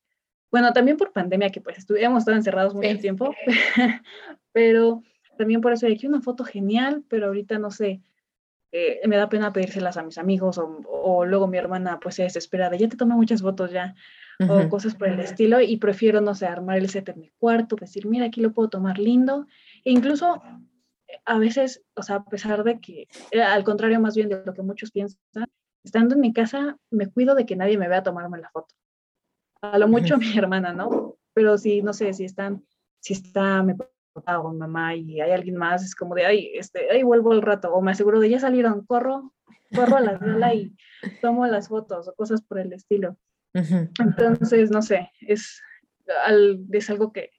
bueno, 0.51 0.73
también 0.73 0.97
por 0.97 1.13
pandemia, 1.13 1.51
que 1.51 1.61
pues 1.61 1.79
estuvimos 1.79 2.25
todos 2.25 2.39
encerrados 2.39 2.75
mucho 2.75 2.99
tiempo, 2.99 3.35
pero 4.53 5.03
también 5.39 5.61
por 5.61 5.73
eso 5.73 5.87
de 5.87 5.93
aquí 5.93 6.07
una 6.07 6.21
foto 6.21 6.45
genial, 6.45 7.05
pero 7.09 7.27
ahorita 7.27 7.59
no 7.59 7.71
sé, 7.71 8.03
eh, 8.73 9.01
me 9.07 9.17
da 9.17 9.29
pena 9.29 9.53
pedírselas 9.53 9.97
a 9.97 10.03
mis 10.03 10.19
amigos 10.19 10.59
o, 10.59 11.25
luego 11.25 11.49
mi 11.49 11.59
hermana 11.59 11.99
pues 12.01 12.17
se 12.17 12.23
desespera 12.23 12.71
de 12.71 12.79
ya 12.79 12.89
te 12.89 12.97
toma 12.97 13.17
muchas 13.17 13.43
fotos 13.43 13.73
ya 13.73 13.95
o 14.49 14.69
cosas 14.69 14.95
por 14.95 15.09
el 15.09 15.21
estilo 15.21 15.61
y 15.61 15.77
prefiero, 15.77 16.21
no 16.21 16.35
sé, 16.35 16.47
armar 16.47 16.79
el 16.79 16.89
set 16.89 17.11
en 17.11 17.21
mi 17.21 17.31
cuarto, 17.39 17.77
decir, 17.77 18.07
mira, 18.07 18.27
aquí 18.27 18.41
lo 18.41 18.53
puedo 18.53 18.71
tomar 18.71 18.99
lindo. 18.99 19.47
E 19.85 19.91
incluso 19.91 20.43
a 21.25 21.39
veces, 21.39 21.83
o 21.95 22.03
sea, 22.03 22.17
a 22.17 22.25
pesar 22.25 22.65
de 22.65 22.81
que, 22.81 23.09
eh, 23.31 23.43
al 23.43 23.65
contrario 23.65 24.01
más 24.01 24.15
bien 24.15 24.29
de 24.29 24.43
lo 24.45 24.55
que 24.55 24.63
muchos 24.63 24.91
piensan, 24.91 25.19
estando 25.85 26.15
en 26.15 26.21
mi 26.21 26.33
casa, 26.33 26.77
me 26.91 27.09
cuido 27.09 27.35
de 27.35 27.47
que 27.47 27.57
nadie 27.57 27.79
me 27.79 27.89
vea 27.89 28.03
tomarme 28.03 28.39
la 28.39 28.51
foto. 28.51 28.75
A 29.63 29.79
lo 29.79 29.89
mucho 29.89 30.17
mi 30.19 30.37
hermana, 30.37 30.73
¿no? 30.73 31.17
Pero 31.35 31.59
si, 31.59 31.83
no 31.83 31.93
sé, 31.93 32.13
si 32.13 32.25
están, 32.25 32.65
si 33.01 33.15
está 33.15 33.63
mi 33.63 33.75
papá 34.13 34.41
o 34.41 34.51
mi 34.51 34.59
mamá 34.59 34.95
y 34.95 35.21
hay 35.21 35.31
alguien 35.31 35.57
más, 35.57 35.85
es 35.85 35.95
como 35.95 36.15
de, 36.15 36.27
ay, 36.27 36.51
este, 36.55 36.91
ay, 36.91 37.03
vuelvo 37.03 37.33
al 37.33 37.43
rato, 37.43 37.73
o 37.73 37.81
me 37.81 37.93
aseguro 37.93 38.21
de 38.21 38.31
ya 38.31 38.41
salieron, 38.41 38.85
corro, 38.85 39.33
corro 39.75 39.97
a 39.97 40.01
la 40.01 40.19
sala 40.19 40.55
y 40.55 40.75
tomo 41.21 41.47
las 41.47 41.69
fotos 41.69 42.09
o 42.09 42.15
cosas 42.15 42.43
por 42.43 42.59
el 42.59 42.73
estilo. 42.73 43.17
Entonces, 43.53 44.71
no 44.71 44.83
sé, 44.83 45.11
es, 45.21 45.63
es 46.73 46.91
algo 46.91 47.13
que 47.13 47.31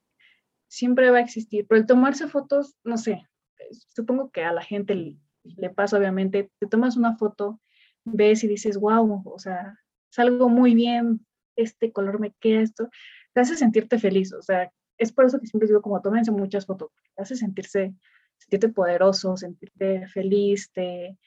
siempre 0.68 1.12
va 1.12 1.18
a 1.18 1.22
existir, 1.22 1.66
pero 1.68 1.80
el 1.80 1.88
tomarse 1.88 2.28
fotos, 2.28 2.76
no 2.84 2.98
sé, 2.98 3.28
supongo 3.72 4.32
que 4.32 4.44
a 4.44 4.52
la 4.52 4.64
gente 4.64 4.96
le, 4.96 5.18
le 5.44 5.70
pasa, 5.70 5.98
obviamente, 5.98 6.52
te 6.60 6.68
tomas 6.68 6.98
una 6.98 7.18
foto 7.18 7.60
ves 8.04 8.44
y 8.44 8.48
dices, 8.48 8.78
wow, 8.78 9.22
o 9.26 9.40
sea, 9.40 9.78
salgo 10.10 10.50
muy 10.50 10.76
bien, 10.76 11.26
este 11.56 11.92
color 11.92 12.20
me 12.20 12.32
queda 12.40 12.62
esto, 12.62 12.90
te 13.34 13.42
hace 13.42 13.56
sentirte 13.56 14.00
feliz, 14.00 14.34
o 14.34 14.42
sea, 14.42 14.72
es 14.98 15.12
por 15.12 15.26
eso 15.26 15.40
que 15.40 15.48
siempre 15.48 15.68
digo 15.68 15.82
como 15.82 16.02
tómense 16.02 16.32
muchas 16.32 16.66
fotos, 16.66 16.92
te 17.16 17.22
hace 17.22 17.36
sentirse, 17.36 17.94
sentirte 18.38 18.70
poderoso, 18.70 19.38
sentirte 19.38 20.08
feliz, 20.08 20.72
te, 20.72 21.18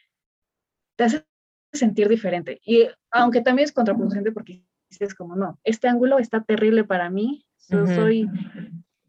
te 0.97 1.05
hace 1.05 1.25
sentir 1.73 2.09
diferente. 2.09 2.61
Y 2.65 2.87
aunque 3.11 3.41
también 3.41 3.65
es 3.65 3.73
contraproducente 3.73 4.31
porque 4.31 4.65
dices 4.89 5.15
como, 5.15 5.35
no, 5.35 5.59
este 5.65 5.89
ángulo 5.89 6.19
está 6.19 6.43
terrible 6.43 6.85
para 6.85 7.11
mí, 7.11 7.47
soy, 7.57 8.29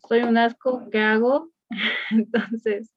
soy 0.08 0.24
un 0.24 0.38
asco, 0.38 0.90
¿qué 0.90 1.00
hago? 1.00 1.52
Entonces, 2.12 2.95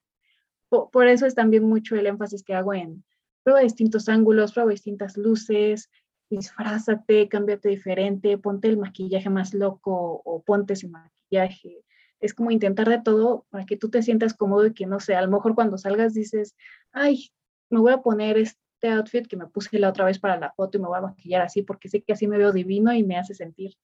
por, 0.68 1.06
eso 1.06 1.26
es 1.26 1.34
también 1.34 1.64
mucho 1.64 1.96
el 1.96 2.06
énfasis 2.06 2.42
que 2.42 2.54
hago 2.54 2.74
en 2.74 3.04
prueba 3.42 3.60
distintos 3.60 4.08
ángulos, 4.08 4.52
prueba 4.52 4.70
distintas 4.70 5.16
luces, 5.16 5.90
disfrázate, 6.30 7.28
cámbiate 7.28 7.70
diferente, 7.70 8.36
ponte 8.38 8.68
el 8.68 8.76
maquillaje 8.76 9.30
más 9.30 9.54
loco 9.54 10.20
o 10.24 10.42
ponte 10.42 10.74
ese 10.74 10.88
maquillaje. 10.88 11.84
Es 12.20 12.34
como 12.34 12.50
intentar 12.50 12.88
de 12.88 13.00
todo 13.00 13.46
para 13.50 13.64
que 13.64 13.76
tú 13.76 13.88
te 13.88 14.02
sientas 14.02 14.34
cómodo 14.34 14.66
y 14.66 14.74
que 14.74 14.86
no 14.86 15.00
sé, 15.00 15.14
a 15.14 15.22
lo 15.22 15.30
mejor 15.30 15.54
cuando 15.54 15.78
salgas 15.78 16.14
dices, 16.14 16.56
ay, 16.92 17.30
me 17.70 17.80
voy 17.80 17.92
a 17.92 18.02
poner 18.02 18.36
este 18.36 18.88
outfit 18.90 19.26
que 19.26 19.36
me 19.36 19.46
puse 19.46 19.78
la 19.78 19.88
otra 19.88 20.04
vez 20.04 20.18
para 20.18 20.38
la 20.38 20.52
foto 20.52 20.76
y 20.76 20.80
me 20.80 20.88
voy 20.88 20.98
a 20.98 21.02
maquillar 21.02 21.42
así 21.42 21.62
porque 21.62 21.88
sé 21.88 22.02
que 22.02 22.12
así 22.12 22.26
me 22.26 22.38
veo 22.38 22.52
divino 22.52 22.92
y 22.92 23.02
me 23.02 23.16
hace 23.16 23.34
sentir 23.34 23.74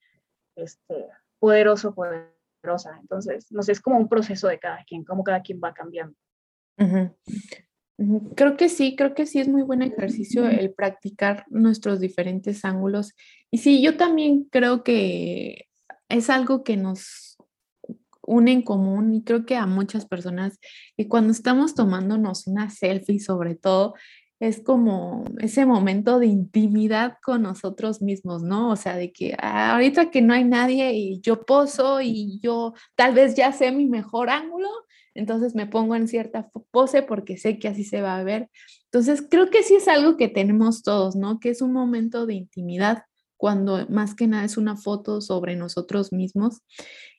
este, 0.56 1.08
poderoso, 1.38 1.94
poderosa. 1.94 2.98
Entonces, 3.00 3.50
no 3.50 3.62
sé, 3.62 3.72
es 3.72 3.80
como 3.80 3.98
un 3.98 4.08
proceso 4.08 4.48
de 4.48 4.58
cada 4.58 4.84
quien, 4.84 5.04
como 5.04 5.24
cada 5.24 5.42
quien 5.42 5.60
va 5.62 5.72
cambiando. 5.72 6.16
Creo 8.34 8.56
que 8.56 8.68
sí, 8.68 8.96
creo 8.96 9.14
que 9.14 9.26
sí 9.26 9.38
es 9.38 9.48
muy 9.48 9.62
buen 9.62 9.82
ejercicio 9.82 10.46
el 10.48 10.72
practicar 10.72 11.44
nuestros 11.48 12.00
diferentes 12.00 12.64
ángulos. 12.64 13.12
Y 13.50 13.58
sí, 13.58 13.82
yo 13.82 13.96
también 13.96 14.48
creo 14.50 14.82
que 14.82 15.68
es 16.08 16.28
algo 16.28 16.64
que 16.64 16.76
nos 16.76 17.36
une 18.26 18.52
en 18.52 18.62
común 18.62 19.14
y 19.14 19.22
creo 19.22 19.46
que 19.46 19.56
a 19.56 19.66
muchas 19.66 20.06
personas, 20.06 20.58
y 20.96 21.06
cuando 21.06 21.32
estamos 21.32 21.74
tomándonos 21.74 22.46
una 22.46 22.70
selfie 22.70 23.20
sobre 23.20 23.54
todo, 23.54 23.94
es 24.40 24.60
como 24.60 25.24
ese 25.38 25.64
momento 25.64 26.18
de 26.18 26.26
intimidad 26.26 27.18
con 27.22 27.42
nosotros 27.42 28.02
mismos, 28.02 28.42
¿no? 28.42 28.70
O 28.70 28.76
sea, 28.76 28.96
de 28.96 29.12
que 29.12 29.34
ah, 29.38 29.74
ahorita 29.74 30.10
que 30.10 30.20
no 30.22 30.34
hay 30.34 30.44
nadie 30.44 30.92
y 30.94 31.20
yo 31.20 31.44
poso 31.46 32.00
y 32.00 32.40
yo 32.40 32.74
tal 32.96 33.14
vez 33.14 33.36
ya 33.36 33.52
sé 33.52 33.70
mi 33.72 33.86
mejor 33.86 34.30
ángulo, 34.30 34.68
entonces 35.14 35.54
me 35.54 35.66
pongo 35.66 35.94
en 35.94 36.08
cierta 36.08 36.50
pose 36.70 37.02
porque 37.02 37.36
sé 37.36 37.58
que 37.58 37.68
así 37.68 37.84
se 37.84 38.02
va 38.02 38.18
a 38.18 38.24
ver. 38.24 38.50
Entonces 38.86 39.24
creo 39.28 39.50
que 39.50 39.62
sí 39.62 39.74
es 39.74 39.88
algo 39.88 40.16
que 40.16 40.28
tenemos 40.28 40.82
todos, 40.82 41.16
¿no? 41.16 41.40
Que 41.40 41.50
es 41.50 41.62
un 41.62 41.72
momento 41.72 42.26
de 42.26 42.34
intimidad 42.34 43.04
cuando 43.36 43.86
más 43.88 44.14
que 44.14 44.26
nada 44.26 44.44
es 44.44 44.56
una 44.56 44.76
foto 44.76 45.20
sobre 45.20 45.56
nosotros 45.56 46.12
mismos 46.12 46.62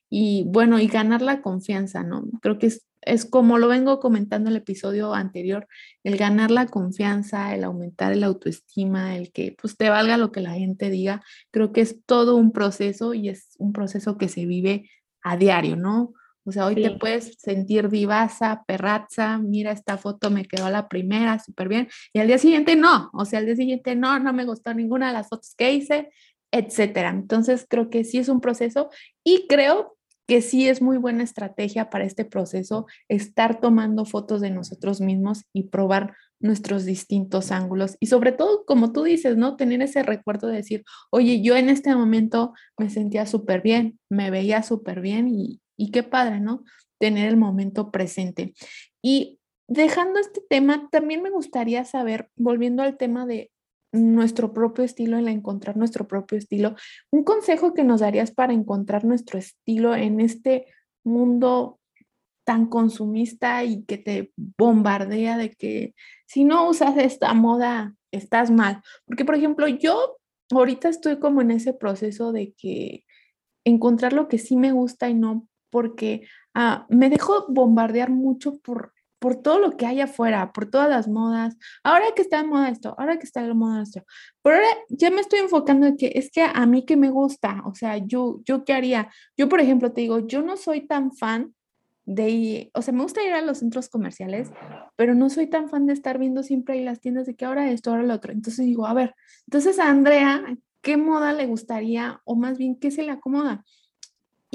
y 0.09 0.45
bueno, 0.47 0.79
y 0.79 0.87
ganar 0.87 1.21
la 1.21 1.41
confianza, 1.41 2.03
¿no? 2.03 2.25
Creo 2.41 2.57
que 2.59 2.67
es, 2.67 2.85
es 3.01 3.25
como 3.25 3.57
lo 3.57 3.67
vengo 3.67 3.99
comentando 3.99 4.49
en 4.49 4.55
el 4.55 4.61
episodio 4.61 5.13
anterior, 5.13 5.67
el 6.03 6.17
ganar 6.17 6.51
la 6.51 6.67
confianza, 6.67 7.53
el 7.53 7.63
aumentar 7.63 8.13
el 8.13 8.23
autoestima, 8.23 9.15
el 9.17 9.31
que 9.31 9.55
pues 9.59 9.77
te 9.77 9.89
valga 9.89 10.17
lo 10.17 10.31
que 10.31 10.41
la 10.41 10.53
gente 10.53 10.89
diga, 10.89 11.23
creo 11.51 11.71
que 11.71 11.81
es 11.81 12.03
todo 12.05 12.35
un 12.35 12.51
proceso 12.51 13.13
y 13.13 13.29
es 13.29 13.55
un 13.57 13.73
proceso 13.73 14.17
que 14.17 14.29
se 14.29 14.45
vive 14.45 14.89
a 15.21 15.37
diario, 15.37 15.75
¿no? 15.75 16.13
O 16.45 16.51
sea, 16.51 16.67
hoy 16.67 16.75
te 16.75 16.91
puedes 16.91 17.35
sentir 17.39 17.87
vivaza, 17.89 18.63
perraza, 18.67 19.39
mira 19.39 19.71
esta 19.71 19.97
foto 19.97 20.29
me 20.29 20.45
quedó 20.45 20.69
la 20.69 20.87
primera, 20.87 21.39
súper 21.39 21.67
bien, 21.67 21.87
y 22.13 22.19
al 22.19 22.27
día 22.27 22.37
siguiente 22.37 22.75
no, 22.75 23.09
o 23.13 23.25
sea, 23.25 23.39
al 23.39 23.47
día 23.47 23.55
siguiente 23.55 23.95
no, 23.95 24.19
no 24.19 24.31
me 24.31 24.45
gustó 24.45 24.73
ninguna 24.73 25.07
de 25.07 25.13
las 25.13 25.27
fotos 25.29 25.55
que 25.57 25.73
hice, 25.73 26.09
etcétera. 26.51 27.09
Entonces, 27.09 27.65
creo 27.67 27.89
que 27.89 28.03
sí 28.03 28.19
es 28.19 28.29
un 28.29 28.41
proceso 28.41 28.89
y 29.23 29.47
creo 29.47 29.97
que 30.27 30.41
sí 30.41 30.67
es 30.67 30.81
muy 30.81 30.97
buena 30.97 31.23
estrategia 31.23 31.89
para 31.89 32.05
este 32.05 32.25
proceso 32.25 32.87
estar 33.09 33.59
tomando 33.59 34.05
fotos 34.05 34.41
de 34.41 34.49
nosotros 34.49 35.01
mismos 35.01 35.43
y 35.53 35.63
probar 35.63 36.15
nuestros 36.39 36.85
distintos 36.85 37.51
ángulos 37.51 37.95
y 37.99 38.07
sobre 38.07 38.31
todo, 38.31 38.65
como 38.65 38.91
tú 38.91 39.03
dices, 39.03 39.37
¿no? 39.37 39.55
Tener 39.55 39.81
ese 39.81 40.03
recuerdo 40.03 40.47
de 40.47 40.57
decir, 40.57 40.83
oye, 41.11 41.41
yo 41.41 41.55
en 41.55 41.69
este 41.69 41.95
momento 41.95 42.53
me 42.77 42.89
sentía 42.89 43.25
súper 43.25 43.61
bien, 43.61 43.99
me 44.09 44.31
veía 44.31 44.63
súper 44.63 45.01
bien 45.01 45.27
y, 45.27 45.61
y 45.77 45.91
qué 45.91 46.03
padre, 46.03 46.39
¿no? 46.39 46.63
Tener 46.99 47.27
el 47.27 47.37
momento 47.37 47.91
presente. 47.91 48.53
Y 49.01 49.39
dejando 49.67 50.19
este 50.19 50.41
tema, 50.49 50.89
también 50.91 51.21
me 51.21 51.29
gustaría 51.29 51.85
saber, 51.85 52.29
volviendo 52.35 52.83
al 52.83 52.97
tema 52.97 53.25
de 53.25 53.51
nuestro 53.91 54.53
propio 54.53 54.83
estilo, 54.83 55.17
en 55.17 55.27
encontrar 55.27 55.77
nuestro 55.77 56.07
propio 56.07 56.37
estilo, 56.37 56.75
un 57.11 57.23
consejo 57.23 57.73
que 57.73 57.83
nos 57.83 58.01
darías 58.01 58.31
para 58.31 58.53
encontrar 58.53 59.05
nuestro 59.05 59.39
estilo 59.39 59.95
en 59.95 60.19
este 60.19 60.65
mundo 61.03 61.79
tan 62.45 62.67
consumista 62.67 63.63
y 63.63 63.83
que 63.85 63.97
te 63.97 64.31
bombardea 64.35 65.37
de 65.37 65.51
que 65.51 65.95
si 66.27 66.43
no 66.43 66.69
usas 66.69 66.97
esta 66.97 67.33
moda, 67.33 67.95
estás 68.11 68.51
mal. 68.51 68.81
Porque, 69.05 69.25
por 69.25 69.35
ejemplo, 69.35 69.67
yo 69.67 70.17
ahorita 70.51 70.89
estoy 70.89 71.19
como 71.19 71.41
en 71.41 71.51
ese 71.51 71.73
proceso 71.73 72.31
de 72.31 72.53
que 72.53 73.03
encontrar 73.65 74.13
lo 74.13 74.27
que 74.27 74.37
sí 74.37 74.55
me 74.55 74.71
gusta 74.71 75.09
y 75.09 75.15
no 75.15 75.47
porque 75.75 76.25
ah, 76.53 76.85
me 76.87 77.09
dejo 77.09 77.47
bombardear 77.49 78.09
mucho 78.09 78.59
por, 78.59 78.93
por 79.19 79.35
todo 79.35 79.59
lo 79.59 79.75
que 79.75 79.85
hay 79.85 79.99
afuera, 79.99 80.53
por 80.53 80.69
todas 80.69 80.89
las 80.89 81.09
modas. 81.09 81.57
Ahora 81.83 82.05
que 82.15 82.21
está 82.21 82.41
de 82.41 82.47
moda 82.47 82.69
esto, 82.69 82.95
ahora 82.97 83.19
que 83.19 83.25
está 83.25 83.43
de 83.43 83.53
moda 83.53 83.81
esto. 83.81 84.01
Pero 84.41 84.55
ahora 84.55 84.69
ya 84.87 85.11
me 85.11 85.19
estoy 85.19 85.39
enfocando 85.39 85.85
en 85.85 85.97
que 85.97 86.13
es 86.15 86.31
que 86.31 86.43
a 86.43 86.65
mí 86.65 86.85
que 86.85 86.95
me 86.95 87.09
gusta, 87.09 87.61
o 87.65 87.75
sea, 87.75 87.97
yo, 87.97 88.39
yo 88.45 88.63
qué 88.63 88.71
haría. 88.71 89.09
Yo, 89.35 89.49
por 89.49 89.59
ejemplo, 89.59 89.91
te 89.91 89.99
digo, 89.99 90.25
yo 90.25 90.41
no 90.41 90.55
soy 90.55 90.87
tan 90.87 91.11
fan 91.11 91.53
de, 92.05 92.71
o 92.73 92.81
sea, 92.81 92.93
me 92.93 93.03
gusta 93.03 93.21
ir 93.21 93.33
a 93.33 93.41
los 93.41 93.57
centros 93.57 93.89
comerciales, 93.89 94.51
pero 94.95 95.13
no 95.13 95.29
soy 95.29 95.47
tan 95.47 95.67
fan 95.67 95.87
de 95.87 95.91
estar 95.91 96.19
viendo 96.19 96.41
siempre 96.41 96.75
ahí 96.75 96.85
las 96.85 97.01
tiendas 97.01 97.25
de 97.25 97.35
que 97.35 97.43
ahora 97.43 97.69
esto, 97.69 97.89
ahora 97.89 98.03
lo 98.03 98.13
otro. 98.13 98.31
Entonces 98.31 98.65
digo, 98.65 98.87
a 98.87 98.93
ver, 98.93 99.13
entonces 99.45 99.77
a 99.77 99.89
Andrea, 99.89 100.55
¿qué 100.81 100.95
moda 100.95 101.33
le 101.33 101.47
gustaría 101.47 102.21
o 102.23 102.37
más 102.37 102.57
bien 102.57 102.79
qué 102.79 102.91
se 102.91 103.03
le 103.03 103.11
acomoda? 103.11 103.65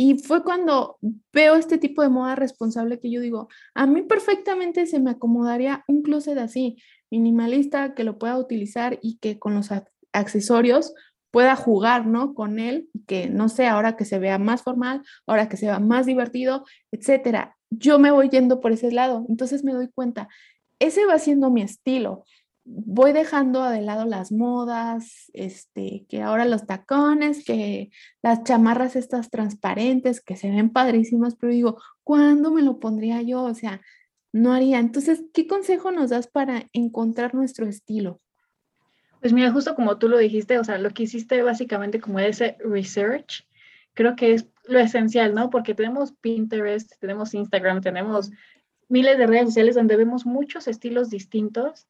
Y 0.02 0.14
fue 0.14 0.42
cuando 0.42 0.96
veo 1.30 1.56
este 1.56 1.76
tipo 1.76 2.00
de 2.00 2.08
moda 2.08 2.34
responsable 2.34 2.98
que 3.00 3.10
yo 3.10 3.20
digo, 3.20 3.48
a 3.74 3.86
mí 3.86 4.00
perfectamente 4.00 4.86
se 4.86 4.98
me 4.98 5.10
acomodaría 5.10 5.84
un 5.88 6.00
closet 6.00 6.38
así, 6.38 6.78
minimalista, 7.10 7.92
que 7.94 8.02
lo 8.02 8.18
pueda 8.18 8.38
utilizar 8.38 8.98
y 9.02 9.18
que 9.18 9.38
con 9.38 9.54
los 9.54 9.68
accesorios 10.14 10.94
pueda 11.30 11.54
jugar, 11.54 12.06
¿no? 12.06 12.32
Con 12.32 12.58
él, 12.58 12.88
que 13.06 13.28
no 13.28 13.50
sé, 13.50 13.66
ahora 13.66 13.94
que 13.96 14.06
se 14.06 14.18
vea 14.18 14.38
más 14.38 14.62
formal, 14.62 15.02
ahora 15.26 15.50
que 15.50 15.58
se 15.58 15.66
vea 15.66 15.80
más 15.80 16.06
divertido, 16.06 16.64
etcétera. 16.92 17.58
Yo 17.68 17.98
me 17.98 18.10
voy 18.10 18.30
yendo 18.30 18.60
por 18.60 18.72
ese 18.72 18.90
lado, 18.92 19.26
entonces 19.28 19.64
me 19.64 19.74
doy 19.74 19.88
cuenta, 19.88 20.30
ese 20.78 21.04
va 21.04 21.18
siendo 21.18 21.50
mi 21.50 21.60
estilo 21.60 22.24
voy 22.72 23.12
dejando 23.12 23.68
de 23.68 23.80
lado 23.80 24.04
las 24.04 24.30
modas, 24.30 25.30
este, 25.34 26.06
que 26.08 26.22
ahora 26.22 26.44
los 26.44 26.66
tacones, 26.66 27.44
que 27.44 27.90
las 28.22 28.44
chamarras 28.44 28.96
estas 28.96 29.28
transparentes, 29.30 30.20
que 30.20 30.36
se 30.36 30.50
ven 30.50 30.70
padrísimas, 30.70 31.34
pero 31.34 31.52
digo, 31.52 31.82
¿cuándo 32.04 32.52
me 32.52 32.62
lo 32.62 32.78
pondría 32.78 33.22
yo? 33.22 33.42
O 33.42 33.54
sea, 33.54 33.80
no 34.32 34.52
haría. 34.52 34.78
Entonces, 34.78 35.24
¿qué 35.34 35.46
consejo 35.46 35.90
nos 35.90 36.10
das 36.10 36.28
para 36.28 36.66
encontrar 36.72 37.34
nuestro 37.34 37.66
estilo? 37.66 38.20
Pues 39.20 39.32
mira, 39.32 39.50
justo 39.50 39.74
como 39.74 39.98
tú 39.98 40.08
lo 40.08 40.18
dijiste, 40.18 40.58
o 40.58 40.64
sea, 40.64 40.78
lo 40.78 40.90
que 40.90 41.02
hiciste 41.02 41.42
básicamente 41.42 42.00
como 42.00 42.20
ese 42.20 42.56
research, 42.60 43.46
creo 43.94 44.14
que 44.16 44.34
es 44.34 44.46
lo 44.64 44.78
esencial, 44.78 45.34
¿no? 45.34 45.50
Porque 45.50 45.74
tenemos 45.74 46.12
Pinterest, 46.12 46.92
tenemos 47.00 47.34
Instagram, 47.34 47.80
tenemos 47.80 48.30
miles 48.90 49.16
de 49.18 49.26
redes 49.26 49.46
sociales 49.46 49.76
donde 49.76 49.96
vemos 49.96 50.26
muchos 50.26 50.66
estilos 50.66 51.10
distintos, 51.10 51.86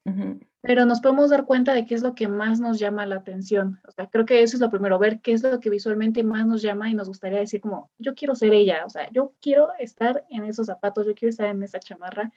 pero 0.61 0.85
nos 0.85 1.01
podemos 1.01 1.31
dar 1.31 1.45
cuenta 1.45 1.73
de 1.73 1.85
qué 1.85 1.95
es 1.95 2.03
lo 2.03 2.13
que 2.13 2.27
más 2.27 2.59
nos 2.59 2.77
llama 2.77 3.07
la 3.07 3.15
atención. 3.15 3.79
O 3.87 3.91
sea, 3.91 4.07
creo 4.07 4.25
que 4.25 4.43
eso 4.43 4.55
es 4.55 4.61
lo 4.61 4.69
primero, 4.69 4.99
ver 4.99 5.19
qué 5.19 5.33
es 5.33 5.41
lo 5.41 5.59
que 5.59 5.71
visualmente 5.71 6.23
más 6.23 6.45
nos 6.45 6.61
llama 6.61 6.89
y 6.89 6.93
nos 6.93 7.07
gustaría 7.07 7.39
decir 7.39 7.59
como, 7.59 7.89
yo 7.97 8.13
quiero 8.13 8.35
ser 8.35 8.53
ella, 8.53 8.83
o 8.85 8.89
sea, 8.89 9.09
yo 9.11 9.33
quiero 9.41 9.69
estar 9.79 10.23
en 10.29 10.45
esos 10.45 10.67
zapatos, 10.67 11.07
yo 11.07 11.15
quiero 11.15 11.31
estar 11.31 11.47
en 11.47 11.63
esa 11.63 11.79
chamarra. 11.79 12.31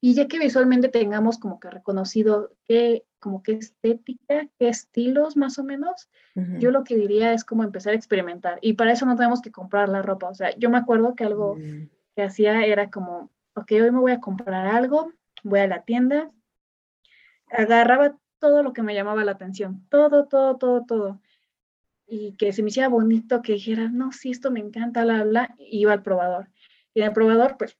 Y 0.00 0.14
ya 0.14 0.26
que 0.26 0.40
visualmente 0.40 0.88
tengamos 0.88 1.38
como 1.38 1.60
que 1.60 1.70
reconocido 1.70 2.52
qué, 2.64 3.04
como 3.20 3.44
qué 3.44 3.52
estética, 3.52 4.48
qué 4.58 4.68
estilos 4.68 5.36
más 5.36 5.58
o 5.58 5.64
menos, 5.64 6.08
yo 6.58 6.70
lo 6.70 6.84
que 6.84 6.96
diría 6.96 7.32
es 7.32 7.44
como 7.44 7.64
empezar 7.64 7.92
a 7.92 7.96
experimentar. 7.96 8.58
Y 8.62 8.74
para 8.74 8.92
eso 8.92 9.06
no 9.06 9.16
tenemos 9.16 9.40
que 9.40 9.50
comprar 9.50 9.88
la 9.88 10.02
ropa. 10.02 10.28
O 10.28 10.34
sea, 10.34 10.56
yo 10.56 10.70
me 10.70 10.78
acuerdo 10.78 11.16
que 11.16 11.24
algo 11.24 11.56
mm. 11.56 11.88
que 12.14 12.22
hacía 12.22 12.64
era 12.64 12.90
como, 12.90 13.30
ok, 13.58 13.72
hoy 13.72 13.90
me 13.90 14.00
voy 14.00 14.12
a 14.12 14.20
comprar 14.20 14.66
algo, 14.66 15.12
voy 15.42 15.60
a 15.60 15.66
la 15.66 15.82
tienda, 15.82 16.30
agarraba 17.50 18.16
todo 18.38 18.62
lo 18.62 18.72
que 18.72 18.82
me 18.82 18.94
llamaba 18.94 19.24
la 19.24 19.32
atención, 19.32 19.86
todo, 19.88 20.26
todo, 20.26 20.56
todo, 20.56 20.84
todo. 20.84 21.20
Y 22.06 22.36
que 22.36 22.52
se 22.52 22.62
me 22.62 22.70
hiciera 22.70 22.88
bonito, 22.88 23.42
que 23.42 23.54
dijera, 23.54 23.88
no, 23.88 24.12
sí, 24.12 24.30
esto 24.30 24.50
me 24.50 24.60
encanta, 24.60 25.04
bla, 25.04 25.24
bla, 25.24 25.54
y 25.58 25.80
iba 25.80 25.92
al 25.92 26.02
probador. 26.02 26.48
Y 26.94 27.00
en 27.00 27.08
el 27.08 27.12
probador, 27.12 27.56
pues, 27.58 27.76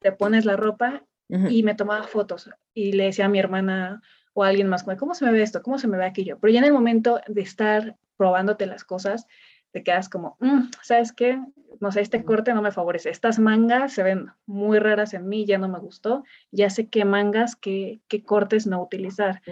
te 0.00 0.12
pones 0.12 0.44
la 0.44 0.56
ropa 0.56 1.04
y 1.28 1.62
me 1.62 1.74
tomaba 1.74 2.04
fotos 2.04 2.48
y 2.72 2.92
le 2.92 3.04
decía 3.04 3.26
a 3.26 3.28
mi 3.28 3.38
hermana 3.38 4.00
o 4.32 4.44
a 4.44 4.48
alguien 4.48 4.68
más, 4.68 4.84
¿cómo 4.98 5.14
se 5.14 5.26
me 5.26 5.32
ve 5.32 5.42
esto? 5.42 5.62
¿Cómo 5.62 5.78
se 5.78 5.88
me 5.88 5.98
ve 5.98 6.06
aquello? 6.06 6.38
Pero 6.40 6.52
ya 6.52 6.60
en 6.60 6.64
el 6.64 6.72
momento 6.72 7.20
de 7.26 7.42
estar 7.42 7.98
probándote 8.16 8.66
las 8.66 8.84
cosas, 8.84 9.26
te 9.72 9.82
quedas 9.82 10.08
como, 10.08 10.36
mm, 10.40 10.70
¿sabes 10.82 11.12
qué? 11.12 11.40
No 11.80 11.92
sé, 11.92 12.00
este 12.00 12.24
corte 12.24 12.54
no 12.54 12.62
me 12.62 12.72
favorece. 12.72 13.10
Estas 13.10 13.38
mangas 13.38 13.92
se 13.92 14.02
ven 14.02 14.30
muy 14.46 14.78
raras 14.78 15.14
en 15.14 15.28
mí, 15.28 15.46
ya 15.46 15.58
no 15.58 15.68
me 15.68 15.78
gustó. 15.78 16.24
Ya 16.50 16.70
sé 16.70 16.88
qué 16.88 17.04
mangas, 17.04 17.54
qué, 17.54 18.00
qué 18.08 18.22
cortes 18.22 18.66
no 18.66 18.82
utilizar. 18.82 19.42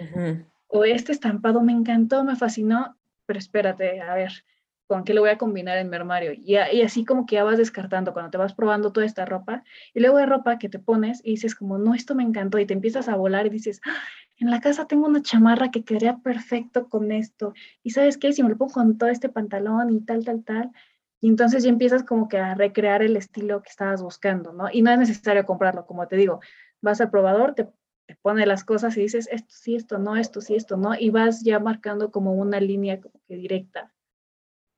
O 0.67 0.83
este 0.83 1.11
estampado 1.11 1.61
me 1.61 1.71
encantó, 1.71 2.23
me 2.23 2.35
fascinó, 2.35 2.97
pero 3.25 3.39
espérate, 3.39 4.01
a 4.01 4.13
ver, 4.15 4.31
con 4.87 5.03
qué 5.03 5.13
lo 5.13 5.21
voy 5.21 5.29
a 5.29 5.37
combinar 5.37 5.77
en 5.77 5.89
mi 5.89 5.95
armario. 5.95 6.33
Y, 6.33 6.55
y, 6.55 6.81
así 6.81 7.05
como 7.05 7.25
que 7.25 7.35
ya 7.35 7.43
vas 7.43 7.57
descartando 7.57 8.13
cuando 8.13 8.31
te 8.31 8.37
vas 8.37 8.53
probando 8.53 8.91
toda 8.91 9.05
esta 9.05 9.25
ropa. 9.25 9.63
Y 9.93 9.99
luego 9.99 10.17
hay 10.17 10.25
ropa 10.25 10.57
que 10.57 10.69
te 10.69 10.79
pones 10.79 11.21
y 11.23 11.31
dices 11.31 11.55
como, 11.55 11.77
no, 11.77 11.93
esto 11.93 12.15
me 12.15 12.23
encantó. 12.23 12.59
Y 12.59 12.65
te 12.65 12.73
empiezas 12.73 13.07
a 13.07 13.15
volar 13.15 13.45
y 13.45 13.49
dices, 13.49 13.81
¡Ah! 13.85 13.95
En 14.39 14.51
la 14.51 14.61
casa 14.61 14.85
tengo 14.87 15.07
una 15.07 15.21
chamarra 15.21 15.71
que 15.71 15.83
quedaría 15.83 16.17
perfecto 16.17 16.89
con 16.89 17.11
esto. 17.11 17.53
Y 17.83 17.91
sabes 17.91 18.17
qué, 18.17 18.33
si 18.33 18.43
me 18.43 18.49
lo 18.49 18.57
pongo 18.57 18.73
con 18.73 18.97
todo 18.97 19.09
este 19.09 19.29
pantalón 19.29 19.91
y 19.91 20.01
tal, 20.01 20.23
tal, 20.23 20.43
tal. 20.43 20.71
Y 21.19 21.29
entonces 21.29 21.63
ya 21.63 21.69
empiezas 21.69 22.03
como 22.03 22.27
que 22.27 22.37
a 22.37 22.53
recrear 22.53 23.01
el 23.01 23.17
estilo 23.17 23.63
que 23.63 23.69
estabas 23.69 24.03
buscando, 24.03 24.53
¿no? 24.53 24.69
Y 24.71 24.83
no 24.83 24.91
es 24.91 24.99
necesario 24.99 25.45
comprarlo, 25.45 25.85
como 25.87 26.07
te 26.07 26.15
digo, 26.15 26.39
vas 26.81 27.01
al 27.01 27.09
probador, 27.09 27.55
te, 27.55 27.67
te 28.05 28.15
pone 28.21 28.45
las 28.45 28.63
cosas 28.63 28.95
y 28.97 29.01
dices, 29.01 29.27
esto 29.31 29.49
sí, 29.49 29.75
esto 29.75 29.97
no, 29.97 30.15
esto 30.15 30.41
sí, 30.41 30.55
esto 30.55 30.77
no, 30.77 30.93
y 30.97 31.09
vas 31.09 31.43
ya 31.43 31.59
marcando 31.59 32.11
como 32.11 32.33
una 32.33 32.59
línea 32.59 33.01
como 33.01 33.19
que 33.27 33.35
directa 33.35 33.91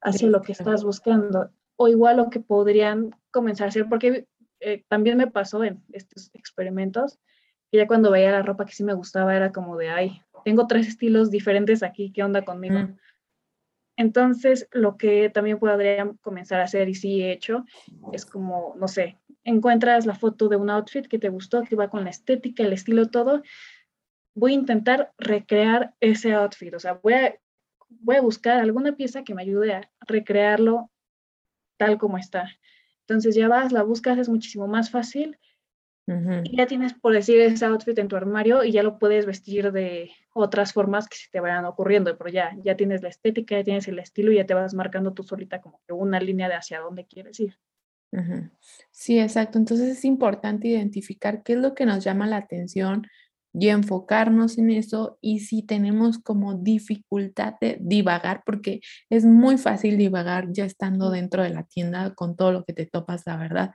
hacia 0.02 0.30
lo 0.30 0.42
que 0.42 0.54
estás 0.54 0.84
buscando. 0.84 1.52
O 1.76 1.88
igual 1.90 2.18
lo 2.18 2.30
que 2.30 2.40
podrían 2.40 3.12
comenzar 3.32 3.66
a 3.66 3.70
hacer, 3.70 3.88
porque 3.90 4.28
eh, 4.62 4.84
también 4.88 5.18
me 5.18 5.28
pasó 5.28 5.64
en 5.64 5.84
estos 5.92 6.30
experimentos, 6.34 7.20
que 7.72 7.78
ya 7.78 7.88
cuando 7.88 8.12
veía 8.12 8.32
la 8.32 8.42
ropa 8.42 8.66
que 8.66 8.74
sí 8.74 8.84
me 8.84 8.94
gustaba 8.94 9.36
era 9.36 9.52
como 9.52 9.78
de, 9.78 9.90
ay, 9.90 10.22
tengo 10.44 10.68
tres 10.68 10.88
estilos 10.88 11.32
diferentes 11.32 11.84
aquí, 11.84 12.12
¿qué 12.12 12.24
onda 12.24 12.44
conmigo? 12.44 12.88
Entonces, 13.98 14.68
lo 14.72 14.98
que 14.98 15.30
también 15.30 15.60
podrían 15.60 16.18
comenzar 16.18 16.62
a 16.62 16.64
hacer, 16.64 16.88
y 16.88 16.96
sí 16.96 17.22
he 17.22 17.32
hecho, 17.32 17.66
es 18.14 18.26
como, 18.26 18.76
no 18.80 18.88
sé, 18.88 19.18
encuentras 19.44 20.06
la 20.06 20.16
foto 20.16 20.48
de 20.48 20.56
un 20.56 20.70
outfit 20.70 21.08
que 21.08 21.20
te 21.20 21.30
gustó, 21.30 21.64
que 21.64 21.76
va 21.76 21.90
con 21.90 22.06
la 22.06 22.10
estética, 22.10 22.64
el 22.64 22.74
estilo, 22.74 23.10
todo. 23.10 23.44
Voy 24.36 24.54
a 24.54 24.56
intentar 24.56 25.12
recrear 25.18 25.96
ese 26.00 26.34
outfit, 26.34 26.74
o 26.74 26.80
sea, 26.80 26.94
voy 26.94 27.14
a 27.14 27.40
voy 27.90 28.16
a 28.16 28.22
buscar 28.22 28.60
alguna 28.60 28.96
pieza 28.96 29.24
que 29.24 29.34
me 29.34 29.42
ayude 29.42 29.74
a 29.74 29.90
recrearlo 30.02 30.90
tal 31.78 31.98
como 31.98 32.18
está. 32.18 32.50
Entonces 33.02 33.36
ya 33.36 33.48
vas, 33.48 33.72
la 33.72 33.84
buscas, 33.84 34.18
es 34.18 34.30
muchísimo 34.30 34.68
más 34.68 34.92
fácil. 34.92 35.38
Y 36.44 36.58
ya 36.58 36.66
tienes, 36.66 36.94
por 36.94 37.14
decir, 37.14 37.40
ese 37.40 37.66
outfit 37.66 37.98
en 38.00 38.08
tu 38.08 38.16
armario 38.16 38.64
y 38.64 38.72
ya 38.72 38.84
lo 38.84 38.98
puedes 38.98 39.26
vestir 39.26 39.72
de 39.72 40.12
otras 40.34 40.74
formas 40.74 41.08
que 41.08 41.18
se 41.18 41.28
te 41.32 41.40
vayan 41.40 41.66
ocurriendo, 41.66 42.18
pero 42.18 42.30
ya, 42.30 42.56
ya 42.64 42.76
tienes 42.76 43.02
la 43.04 43.10
estética, 43.10 43.58
ya 43.58 43.64
tienes 43.64 43.88
el 43.88 44.00
estilo 44.00 44.32
y 44.32 44.38
ya 44.38 44.46
te 44.46 44.54
vas 44.54 44.74
marcando 44.74 45.14
tú 45.14 45.24
solita 45.24 45.62
como 45.62 45.82
que 45.86 45.94
una 45.94 46.20
línea 46.20 46.48
de 46.48 46.56
hacia 46.56 46.80
dónde 46.80 47.06
quieres 47.06 47.40
ir. 47.40 47.58
Sí, 48.92 49.20
exacto. 49.20 49.60
Entonces 49.60 49.90
es 49.90 50.04
importante 50.04 50.68
identificar 50.68 51.44
qué 51.44 51.54
es 51.54 51.60
lo 51.60 51.76
que 51.76 51.86
nos 51.86 52.04
llama 52.04 52.26
la 52.26 52.38
atención, 52.38 53.06
y 53.54 53.70
enfocarnos 53.70 54.58
en 54.58 54.70
eso 54.70 55.18
y 55.22 55.40
si 55.40 55.64
tenemos 55.64 56.20
como 56.20 56.54
dificultad 56.54 57.56
de 57.60 57.78
divagar, 57.82 58.44
porque 58.46 58.82
es 59.10 59.26
muy 59.26 59.58
fácil 59.58 59.98
divagar 59.98 60.50
ya 60.52 60.66
estando 60.66 61.10
dentro 61.10 61.44
de 61.44 61.50
la 61.50 61.64
tienda 61.64 62.14
con 62.14 62.36
todo 62.36 62.52
lo 62.52 62.64
que 62.64 62.74
te 62.74 62.86
topas, 62.86 63.24
la 63.26 63.38
verdad. 63.38 63.72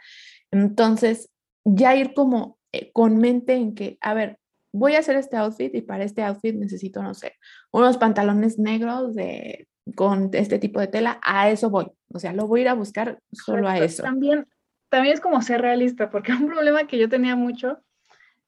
Entonces, 0.53 1.31
ya 1.65 1.97
ir 1.97 2.15
como 2.15 2.59
eh, 2.73 2.91
con 2.93 3.19
mente 3.19 3.55
en 3.55 3.75
que, 3.75 3.99
a 4.01 4.15
ver, 4.15 4.39
voy 4.73 4.97
a 4.97 4.99
hacer 4.99 5.17
este 5.17 5.37
outfit 5.37 5.75
y 5.75 5.83
para 5.83 6.05
este 6.05 6.23
outfit 6.23 6.55
necesito, 6.55 7.03
no 7.03 7.15
sé, 7.15 7.35
unos 7.71 7.97
pantalones 7.97 8.59
negros 8.59 9.15
de, 9.15 9.69
con 9.95 10.31
este 10.33 10.59
tipo 10.59 10.81
de 10.81 10.89
tela, 10.89 11.21
a 11.23 11.51
eso 11.51 11.71
voy. 11.71 11.87
O 12.13 12.19
sea, 12.19 12.33
lo 12.33 12.47
voy 12.47 12.61
a 12.61 12.63
ir 12.63 12.69
a 12.69 12.75
buscar 12.75 13.19
solo 13.33 13.69
a 13.69 13.79
eso. 13.79 14.03
También, 14.03 14.47
también 14.89 15.15
es 15.15 15.21
como 15.21 15.41
ser 15.43 15.61
realista, 15.61 16.11
porque 16.11 16.33
un 16.33 16.47
problema 16.47 16.87
que 16.87 16.99
yo 16.99 17.09
tenía 17.09 17.37
mucho 17.37 17.79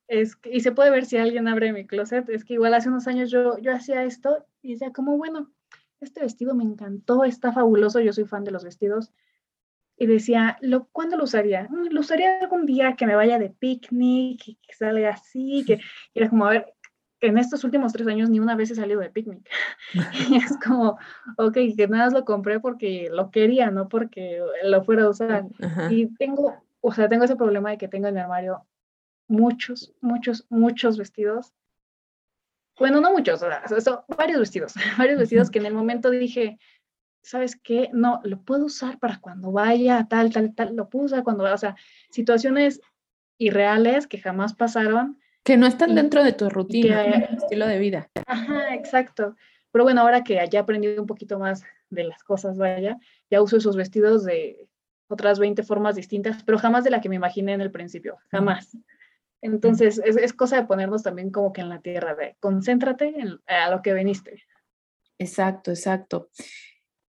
es, 0.08 0.36
y 0.44 0.60
se 0.60 0.72
puede 0.72 0.90
ver 0.90 1.04
si 1.04 1.16
alguien 1.16 1.48
abre 1.48 1.72
mi 1.72 1.86
closet, 1.86 2.28
es 2.28 2.44
que 2.44 2.54
igual 2.54 2.74
hace 2.74 2.88
unos 2.88 3.06
años 3.06 3.30
yo, 3.30 3.58
yo 3.58 3.72
hacía 3.72 4.04
esto 4.04 4.46
y 4.62 4.72
decía 4.72 4.92
como, 4.92 5.16
bueno, 5.16 5.50
este 6.00 6.20
vestido 6.20 6.54
me 6.54 6.64
encantó, 6.64 7.24
está 7.24 7.52
fabuloso, 7.52 8.00
yo 8.00 8.12
soy 8.12 8.24
fan 8.24 8.44
de 8.44 8.50
los 8.50 8.64
vestidos. 8.64 9.12
Y 9.98 10.06
decía, 10.06 10.58
¿lo, 10.60 10.88
¿cuándo 10.88 11.16
lo 11.16 11.24
usaría? 11.24 11.68
Mm, 11.70 11.88
lo 11.90 12.00
usaría 12.00 12.38
algún 12.40 12.66
día 12.66 12.96
que 12.96 13.06
me 13.06 13.16
vaya 13.16 13.38
de 13.38 13.50
picnic, 13.50 14.44
que, 14.44 14.56
que 14.56 14.74
salga 14.74 15.10
así, 15.10 15.64
que 15.66 15.74
y 16.14 16.18
era 16.18 16.28
como, 16.28 16.46
a 16.46 16.50
ver, 16.50 16.74
en 17.20 17.38
estos 17.38 17.64
últimos 17.64 17.92
tres 17.92 18.06
años 18.06 18.30
ni 18.30 18.40
una 18.40 18.54
vez 18.54 18.70
he 18.70 18.74
salido 18.74 19.00
de 19.00 19.10
picnic. 19.10 19.48
y 20.30 20.36
es 20.36 20.56
como, 20.66 20.98
ok, 21.38 21.54
que 21.76 21.88
nada 21.88 22.04
más 22.04 22.12
lo 22.12 22.24
compré 22.24 22.60
porque 22.60 23.08
lo 23.10 23.30
quería, 23.30 23.70
no 23.70 23.88
porque 23.88 24.40
lo 24.64 24.84
fuera 24.84 25.04
a 25.04 25.10
usar. 25.10 25.44
Y 25.90 26.06
tengo, 26.16 26.62
o 26.80 26.92
sea, 26.92 27.08
tengo 27.08 27.24
ese 27.24 27.36
problema 27.36 27.70
de 27.70 27.78
que 27.78 27.88
tengo 27.88 28.08
en 28.08 28.14
mi 28.14 28.20
armario 28.20 28.66
muchos, 29.28 29.94
muchos, 30.00 30.46
muchos 30.48 30.98
vestidos. 30.98 31.52
Bueno, 32.78 33.00
no 33.00 33.10
muchos, 33.10 33.42
o 33.42 33.80
sea, 33.80 34.04
varios 34.18 34.38
vestidos, 34.38 34.74
varios 34.98 35.18
vestidos 35.18 35.50
que 35.50 35.58
en 35.58 35.66
el 35.66 35.72
momento 35.72 36.10
dije, 36.10 36.58
¿sabes 37.26 37.56
qué? 37.60 37.90
No, 37.92 38.20
lo 38.22 38.40
puedo 38.42 38.66
usar 38.66 39.00
para 39.00 39.18
cuando 39.18 39.50
vaya, 39.50 40.06
tal, 40.08 40.32
tal, 40.32 40.54
tal, 40.54 40.76
lo 40.76 40.88
puedo 40.88 41.06
usar 41.06 41.24
cuando 41.24 41.42
vaya, 41.42 41.56
o 41.56 41.58
sea, 41.58 41.76
situaciones 42.10 42.80
irreales 43.36 44.06
que 44.06 44.18
jamás 44.18 44.54
pasaron. 44.54 45.18
Que 45.42 45.56
no 45.56 45.66
están 45.66 45.94
dentro 45.96 46.22
de 46.22 46.32
tu 46.32 46.48
rutina, 46.48 47.04
estilo 47.04 47.66
de 47.66 47.78
vida. 47.78 48.08
Ajá, 48.26 48.74
exacto. 48.74 49.34
Pero 49.72 49.84
bueno, 49.84 50.02
ahora 50.02 50.22
que 50.22 50.34
ya 50.34 50.58
he 50.58 50.62
aprendido 50.62 51.00
un 51.00 51.08
poquito 51.08 51.38
más 51.38 51.64
de 51.90 52.04
las 52.04 52.22
cosas, 52.22 52.58
vaya, 52.58 52.96
ya 53.28 53.42
uso 53.42 53.56
esos 53.56 53.76
vestidos 53.76 54.24
de 54.24 54.68
otras 55.08 55.40
20 55.40 55.64
formas 55.64 55.96
distintas, 55.96 56.44
pero 56.44 56.58
jamás 56.58 56.84
de 56.84 56.90
la 56.90 57.00
que 57.00 57.08
me 57.08 57.16
imaginé 57.16 57.54
en 57.54 57.60
el 57.60 57.72
principio, 57.72 58.18
jamás. 58.28 58.76
Entonces, 59.42 60.00
es, 60.04 60.32
cosa 60.32 60.56
de 60.56 60.66
ponernos 60.66 61.02
también 61.02 61.30
como 61.30 61.52
que 61.52 61.60
en 61.60 61.68
la 61.68 61.80
tierra, 61.80 62.14
de 62.14 62.36
concéntrate 62.38 63.14
en, 63.20 63.40
a 63.46 63.70
lo 63.70 63.82
que 63.82 63.92
veniste. 63.92 64.44
Exacto, 65.18 65.70
exacto. 65.70 66.30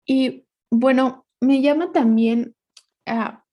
Y 0.06 0.46
bueno, 0.70 1.26
me 1.40 1.60
llama 1.60 1.92
también, 1.92 2.54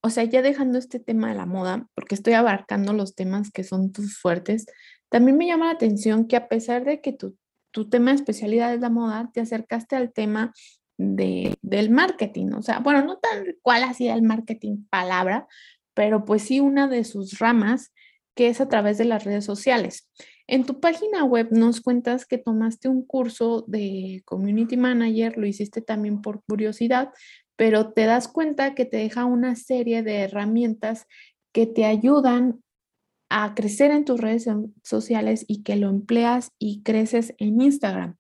o 0.02 0.10
sea, 0.10 0.24
ya 0.24 0.42
dejando 0.42 0.78
este 0.78 1.00
tema 1.00 1.30
de 1.30 1.36
la 1.36 1.46
moda, 1.46 1.88
porque 1.96 2.16
estoy 2.16 2.34
abarcando 2.34 2.94
los 2.94 3.16
temas 3.16 3.52
que 3.52 3.64
son 3.64 3.92
tus 3.92 4.18
fuertes, 4.18 4.66
también 5.10 5.38
me 5.38 5.48
llama 5.48 5.66
la 5.66 5.74
atención 5.74 6.28
que 6.28 6.36
a 6.36 6.48
pesar 6.48 6.86
de 6.86 7.02
que 7.02 7.14
tu, 7.14 7.38
tu 7.72 7.90
tema 7.90 8.12
de 8.12 8.18
especialidad 8.18 8.74
es 8.74 8.82
la 8.82 8.90
moda, 8.90 9.30
te 9.34 9.42
acercaste 9.42 9.96
al 9.96 10.12
tema 10.12 10.54
de, 10.98 11.56
del 11.62 11.90
marketing, 11.90 12.52
o 12.54 12.62
sea, 12.62 12.80
bueno, 12.80 13.04
no 13.04 13.18
tal 13.18 13.58
cual 13.62 13.84
así 13.84 14.08
el 14.08 14.22
marketing 14.22 14.86
palabra, 14.90 15.48
pero 15.94 16.26
pues 16.26 16.44
sí 16.44 16.60
una 16.60 16.88
de 16.88 17.04
sus 17.04 17.40
ramas 17.40 17.93
que 18.36 18.48
es 18.48 18.62
a 18.62 18.68
través 18.68 18.98
de 18.98 19.06
las 19.06 19.24
redes 19.24 19.46
sociales. 19.46 20.10
En 20.48 20.66
tu 20.66 20.80
página 20.80 21.24
web 21.24 21.48
nos 21.52 21.82
cuentas 21.82 22.26
que 22.26 22.38
tomaste 22.38 22.90
un 22.90 23.06
curso 23.06 23.64
de 23.68 24.22
Community 24.26 24.78
Manager, 24.78 25.38
lo 25.38 25.46
hiciste 25.46 25.82
también 25.82 26.22
por 26.22 26.44
curiosidad, 26.44 27.12
pero 27.56 27.94
te 27.94 28.06
das 28.06 28.28
cuenta 28.28 28.76
que 28.76 28.86
te 28.86 28.98
deja 28.98 29.26
una 29.26 29.56
serie 29.56 30.04
de 30.04 30.18
herramientas 30.18 31.06
que 31.54 31.66
te 31.66 31.86
ayudan 31.86 32.62
a 33.30 33.56
crecer 33.56 33.92
en 33.92 34.06
tus 34.06 34.20
redes 34.20 34.48
sociales 34.84 35.46
y 35.48 35.64
que 35.64 35.76
lo 35.76 35.90
empleas 35.90 36.52
y 36.60 36.84
creces 36.84 37.34
en 37.38 37.62
Instagram. 37.62 38.16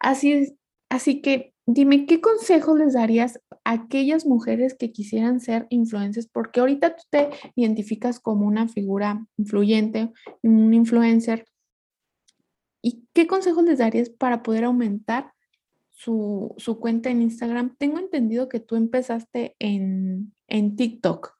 Así, 0.00 0.56
así 0.88 1.20
que 1.20 1.51
dime, 1.66 2.06
¿qué 2.06 2.20
consejo 2.20 2.76
les 2.76 2.94
darías 2.94 3.38
aquellas 3.64 4.26
mujeres 4.26 4.74
que 4.74 4.92
quisieran 4.92 5.40
ser 5.40 5.66
influencers, 5.70 6.26
porque 6.26 6.60
ahorita 6.60 6.96
tú 6.96 7.02
te 7.10 7.30
identificas 7.54 8.20
como 8.20 8.46
una 8.46 8.68
figura 8.68 9.26
influyente, 9.36 10.10
un 10.42 10.74
influencer. 10.74 11.46
¿Y 12.82 13.06
qué 13.12 13.26
consejos 13.26 13.64
les 13.64 13.78
darías 13.78 14.10
para 14.10 14.42
poder 14.42 14.64
aumentar 14.64 15.32
su, 15.90 16.56
cuenta 16.80 17.10
en 17.10 17.22
Instagram? 17.22 17.76
Tengo 17.78 17.98
entendido 17.98 18.48
que 18.48 18.60
tú 18.60 18.74
empezaste 18.74 19.54
en, 19.60 20.34
en 20.48 20.76
TikTok 20.76 21.34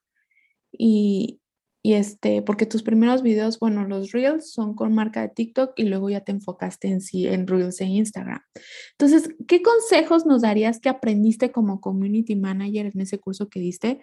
y, 0.70 1.41
Y 1.84 1.94
este, 1.94 2.42
porque 2.42 2.64
tus 2.64 2.84
primeros 2.84 3.22
videos, 3.22 3.58
bueno, 3.58 3.84
los 3.84 4.12
Reels 4.12 4.52
son 4.52 4.74
con 4.74 4.94
marca 4.94 5.22
de 5.22 5.30
TikTok 5.30 5.72
y 5.76 5.84
luego 5.84 6.10
ya 6.10 6.20
te 6.20 6.30
enfocaste 6.30 6.86
en 6.86 7.00
sí 7.00 7.26
en 7.26 7.48
Reels 7.48 7.80
e 7.80 7.86
Instagram. 7.86 8.40
Entonces, 8.92 9.34
¿qué 9.48 9.62
consejos 9.62 10.24
nos 10.24 10.42
darías 10.42 10.78
que 10.78 10.88
aprendiste 10.88 11.50
como 11.50 11.80
community 11.80 12.36
manager 12.36 12.86
en 12.86 13.00
ese 13.00 13.18
curso 13.18 13.48
que 13.48 13.58
diste? 13.58 14.00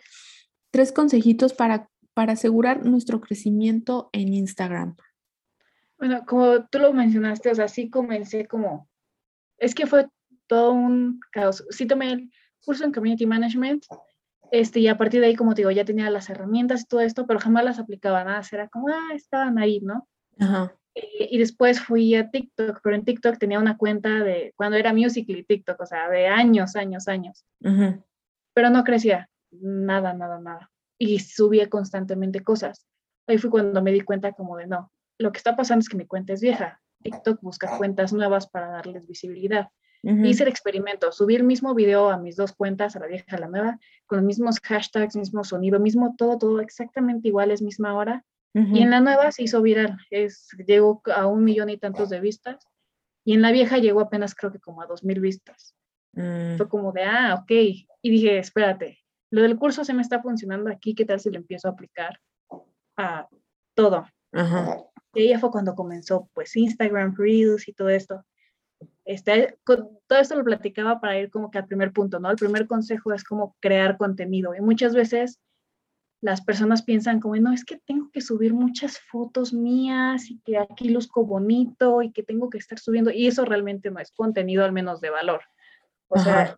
Tres 0.72 0.92
consejitos 0.92 1.54
para, 1.54 1.90
para 2.14 2.34
asegurar 2.34 2.86
nuestro 2.86 3.22
crecimiento 3.22 4.10
en 4.12 4.34
Instagram. 4.34 4.98
Bueno, 5.98 6.26
como 6.28 6.66
tú 6.68 6.80
lo 6.80 6.92
mencionaste, 6.92 7.50
o 7.50 7.56
sea, 7.56 7.70
sí 7.70 7.90
comencé 7.90 8.46
como, 8.46 8.90
es 9.58 9.74
que 9.74 9.88
fue 9.88 10.08
todo 10.48 10.74
un 10.74 11.22
caos. 11.32 11.66
Sí 11.70 11.86
tomé 11.86 12.12
el 12.12 12.32
curso 12.66 12.84
en 12.84 12.92
Community 12.92 13.26
Management, 13.26 13.86
este, 14.52 14.80
y 14.80 14.88
a 14.88 14.98
partir 14.98 15.22
de 15.22 15.28
ahí, 15.28 15.36
como 15.36 15.54
te 15.54 15.62
digo, 15.62 15.72
ya 15.72 15.86
tenía 15.86 16.10
las 16.10 16.30
herramientas 16.30 16.82
y 16.82 16.86
todo 16.86 17.02
esto, 17.02 17.26
pero 17.28 17.40
jamás 17.40 17.64
las 17.64 17.80
aplicaba 17.80 18.24
nada, 18.24 18.42
era 18.52 18.68
como, 18.68 18.90
ah, 18.90 19.14
estaban 19.14 19.58
ahí, 19.60 19.80
¿no? 19.82 20.08
Ajá. 20.40 20.74
Y, 20.96 21.38
después 21.38 21.80
fui 21.80 22.16
a 22.16 22.30
TikTok, 22.30 22.80
pero 22.84 22.96
en 22.96 23.06
TikTok 23.06 23.38
tenía 23.38 23.60
una 23.60 23.78
cuenta 23.78 24.24
de 24.24 24.54
cuando 24.56 24.78
era 24.78 24.94
Musical.ly 24.94 25.44
TikTok, 25.44 25.80
o 25.80 25.86
sea, 25.86 26.10
de 26.10 26.28
años, 26.28 26.76
años, 26.76 27.08
años. 27.08 27.46
Pero 28.54 28.70
no 28.70 28.84
crecía, 28.84 29.30
nada, 29.52 30.14
nada, 30.14 30.40
nada. 30.40 30.72
Y 30.98 31.20
subía 31.20 31.70
constantemente 31.70 32.44
cosas. 32.44 32.86
Ahí 33.28 33.38
fue 33.38 33.50
cuando 33.50 33.82
me 33.82 33.92
di 33.92 34.02
cuenta 34.02 34.34
como 34.34 34.58
de, 34.58 34.68
no, 34.68 34.92
lo 35.20 35.32
que 35.32 35.38
está 35.38 35.56
pasando 35.56 35.82
es 35.82 35.90
que 35.90 35.98
mi 35.98 36.06
cuenta 36.06 36.34
es 36.34 36.42
vieja. 36.42 36.82
TikTok 37.04 37.40
busca 37.42 37.78
cuentas 37.78 38.12
nuevas 38.12 38.50
para 38.50 38.68
darles 38.68 39.08
visibilidad. 39.08 39.70
Hice 40.02 40.44
el 40.44 40.50
experimento, 40.50 41.12
subí 41.12 41.36
el 41.36 41.44
mismo 41.44 41.76
video 41.76 42.10
a 42.10 42.18
mis 42.18 42.38
dos 42.38 42.54
cuentas, 42.54 42.96
a 42.96 43.00
la 43.00 43.08
vieja 43.08 43.26
y 43.30 43.36
a 43.36 43.40
la 43.40 43.48
nueva, 43.48 43.80
con 44.06 44.20
los 44.20 44.26
mismos 44.26 44.60
hashtags, 44.62 45.18
mismo 45.18 45.44
sonido, 45.44 45.80
mismo 45.80 46.16
todo, 46.18 46.38
todo 46.38 46.62
exactamente 46.62 47.28
igual, 47.28 47.52
es 47.52 47.62
misma 47.62 47.96
hora. 47.96 48.24
Y 48.54 48.82
en 48.82 48.90
la 48.90 49.00
nueva 49.00 49.32
se 49.32 49.44
hizo 49.44 49.62
viral, 49.62 49.98
es, 50.10 50.50
llegó 50.66 51.02
a 51.14 51.28
un 51.28 51.44
millón 51.44 51.70
y 51.70 51.78
tantos 51.78 52.10
de 52.10 52.20
vistas. 52.20 52.66
Y 53.24 53.34
en 53.34 53.42
la 53.42 53.52
vieja 53.52 53.78
llegó 53.78 54.02
apenas 54.02 54.34
creo 54.34 54.52
que 54.52 54.60
como 54.60 54.82
a 54.82 54.88
dos 54.88 55.04
mil 55.04 55.20
vistas. 55.20 55.76
Mm. 56.14 56.58
Fue 56.58 56.68
como 56.68 56.92
de, 56.92 57.04
ah, 57.04 57.36
ok. 57.36 57.52
Y 57.52 58.10
dije, 58.10 58.40
espérate, 58.40 59.00
lo 59.32 59.42
del 59.42 59.58
curso 59.58 59.84
se 59.84 59.94
me 59.94 60.02
está 60.02 60.22
funcionando 60.22 60.72
aquí, 60.72 60.96
¿qué 60.96 61.06
tal 61.06 61.20
si 61.20 61.30
lo 61.30 61.38
empiezo 61.38 61.68
a 61.68 61.72
aplicar 61.72 62.20
a 62.98 63.28
todo? 63.76 64.08
Y 65.14 65.22
ahí 65.22 65.40
fue 65.40 65.52
cuando 65.52 65.76
comenzó 65.76 66.30
pues 66.34 66.56
Instagram, 66.56 67.16
Reels 67.18 67.68
y 67.68 67.74
todo 67.74 67.90
esto. 67.90 68.26
Este, 69.10 69.58
todo 69.66 70.20
esto 70.20 70.36
lo 70.36 70.44
platicaba 70.44 71.02
para 71.02 71.18
ir 71.18 71.32
como 71.32 71.50
que 71.50 71.58
al 71.58 71.66
primer 71.66 71.92
punto, 71.92 72.20
¿no? 72.20 72.30
El 72.30 72.36
primer 72.36 72.68
consejo 72.68 73.12
es 73.12 73.24
como 73.24 73.56
crear 73.60 73.98
contenido. 73.98 74.54
Y 74.54 74.62
muchas 74.62 74.94
veces 74.94 75.40
las 76.22 76.42
personas 76.42 76.84
piensan 76.84 77.20
como, 77.20 77.36
no, 77.38 77.52
es 77.52 77.66
que 77.66 77.78
tengo 77.88 78.12
que 78.12 78.22
subir 78.22 78.54
muchas 78.54 79.00
fotos 79.00 79.52
mías 79.52 80.30
y 80.30 80.40
que 80.42 80.60
aquí 80.60 80.90
luzco 80.90 81.26
bonito 81.26 82.04
y 82.04 82.12
que 82.12 82.22
tengo 82.22 82.52
que 82.52 82.60
estar 82.60 82.78
subiendo. 82.78 83.10
Y 83.10 83.26
eso 83.26 83.46
realmente 83.46 83.90
no 83.90 84.00
es 84.00 84.12
contenido, 84.12 84.64
al 84.64 84.74
menos 84.74 85.02
de 85.02 85.10
valor. 85.10 85.42
O 86.08 86.20
sea, 86.20 86.54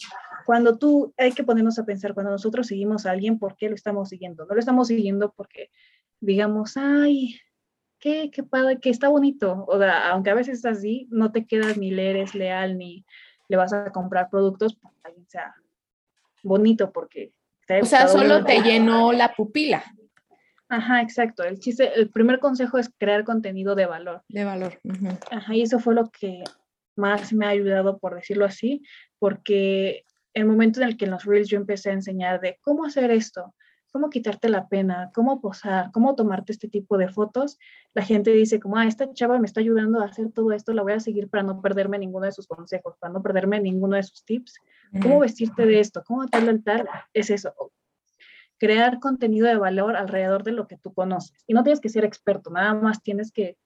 cuando 0.46 0.78
tú, 0.78 1.14
hay 1.18 1.32
que 1.32 1.46
ponernos 1.46 1.80
a 1.80 1.86
pensar, 1.86 2.14
cuando 2.14 2.34
nosotros 2.34 2.68
seguimos 2.68 3.06
a 3.06 3.12
alguien, 3.12 3.40
¿por 3.40 3.56
qué 3.56 3.70
lo 3.70 3.76
estamos 3.76 4.10
siguiendo? 4.10 4.46
No 4.46 4.56
lo 4.56 4.60
estamos 4.60 4.90
siguiendo 4.90 5.32
porque 5.38 5.70
digamos, 6.20 6.76
ay, 6.76 7.40
qué, 8.02 8.30
qué 8.32 8.44
padre, 8.44 8.80
que 8.82 8.90
está 8.90 9.08
bonito. 9.08 9.64
O 9.68 9.78
sea, 9.78 10.10
aunque 10.10 10.32
a 10.32 10.36
veces 10.36 10.60
es 10.60 10.66
así, 10.66 11.08
no 11.12 11.32
te 11.32 11.46
quedas 11.46 11.78
ni 11.78 11.92
le 11.92 12.10
eres 12.10 12.36
leal 12.36 12.78
ni 12.78 13.06
le 13.48 13.58
vas 13.58 13.72
a 13.72 13.92
comprar 13.92 14.30
productos 14.30 14.76
para 14.76 14.94
que 14.96 15.02
alguien 15.04 15.30
sea 15.30 15.56
bonito 16.44 16.92
porque... 16.92 17.34
o 17.82 17.86
sea, 17.86 18.08
solo 18.08 18.44
te 18.44 18.62
llenó 18.62 19.14
la 19.14 19.34
pupila. 19.34 19.84
Ajá, 20.68 21.02
exacto. 21.02 21.44
El 21.44 21.60
chiste, 21.60 21.92
el 21.96 22.10
primer 22.10 22.40
consejo 22.40 22.78
es 22.78 22.90
crear 22.98 23.24
contenido 23.24 23.76
de 23.76 23.86
valor. 23.86 24.24
De 24.30 24.46
valor. 24.46 24.80
Ajá, 25.30 25.54
y 25.54 25.62
eso 25.62 25.80
fue 25.80 25.94
lo 25.94 26.10
que 26.10 26.44
más 26.96 27.34
me 27.34 27.46
ha 27.46 27.50
ayudado, 27.50 28.00
por 28.00 28.16
decirlo 28.16 28.46
así, 28.46 28.82
porque 29.20 30.06
el 30.34 30.46
momento 30.46 30.82
en 30.82 30.88
el 30.88 30.98
que 30.98 31.06
en 31.06 31.12
los 31.12 31.26
Reels 31.26 31.50
yo 31.50 31.58
empecé 31.58 31.90
a 31.90 31.94
enseñar 31.94 32.40
de 32.40 32.58
cómo 32.62 32.86
hacer 32.86 33.12
esto, 33.12 33.54
cómo 33.92 34.10
quitarte 34.10 34.50
la 34.50 34.68
pena, 34.68 35.12
cómo 35.14 35.42
posar, 35.42 35.92
cómo 35.92 36.16
tomarte 36.16 36.52
este 36.52 36.68
tipo 36.68 36.98
de 36.98 37.10
fotos, 37.10 37.60
la 37.94 38.04
gente 38.04 38.32
dice 38.32 38.60
como, 38.60 38.78
ah, 38.78 38.88
esta 38.88 39.12
chava 39.14 39.38
me 39.38 39.46
está 39.46 39.60
ayudando 39.60 40.02
a 40.02 40.06
hacer 40.06 40.32
todo 40.32 40.52
esto, 40.54 40.74
la 40.74 40.82
voy 40.82 40.94
a 40.94 41.00
seguir 41.00 41.30
para 41.30 41.44
no 41.44 41.62
perderme 41.62 42.00
ninguno 42.00 42.26
de 42.26 42.32
sus 42.32 42.48
consejos, 42.48 42.96
para 43.00 43.14
no 43.14 43.22
perderme 43.22 43.60
ninguno 43.60 43.98
de 43.98 44.04
sus 44.04 44.24
tips. 44.24 44.56
¿Cómo 45.02 45.20
vestirte 45.20 45.66
de 45.66 45.80
esto? 45.80 46.04
¿Cómo 46.06 46.28
tal 46.28 46.50
el 46.50 46.64
tal? 46.64 46.88
Es 47.14 47.30
eso. 47.30 47.54
Crear 48.58 49.00
contenido 49.00 49.48
de 49.48 49.56
valor 49.58 49.96
alrededor 49.96 50.44
de 50.44 50.52
lo 50.52 50.68
que 50.68 50.78
tú 50.78 50.94
conoces. 50.94 51.44
Y 51.48 51.54
no 51.54 51.64
tienes 51.64 51.80
que 51.80 51.90
ser 51.90 52.06
experto, 52.06 52.50
nada 52.50 52.74
más 52.74 53.02
tienes 53.02 53.32
que 53.32 53.58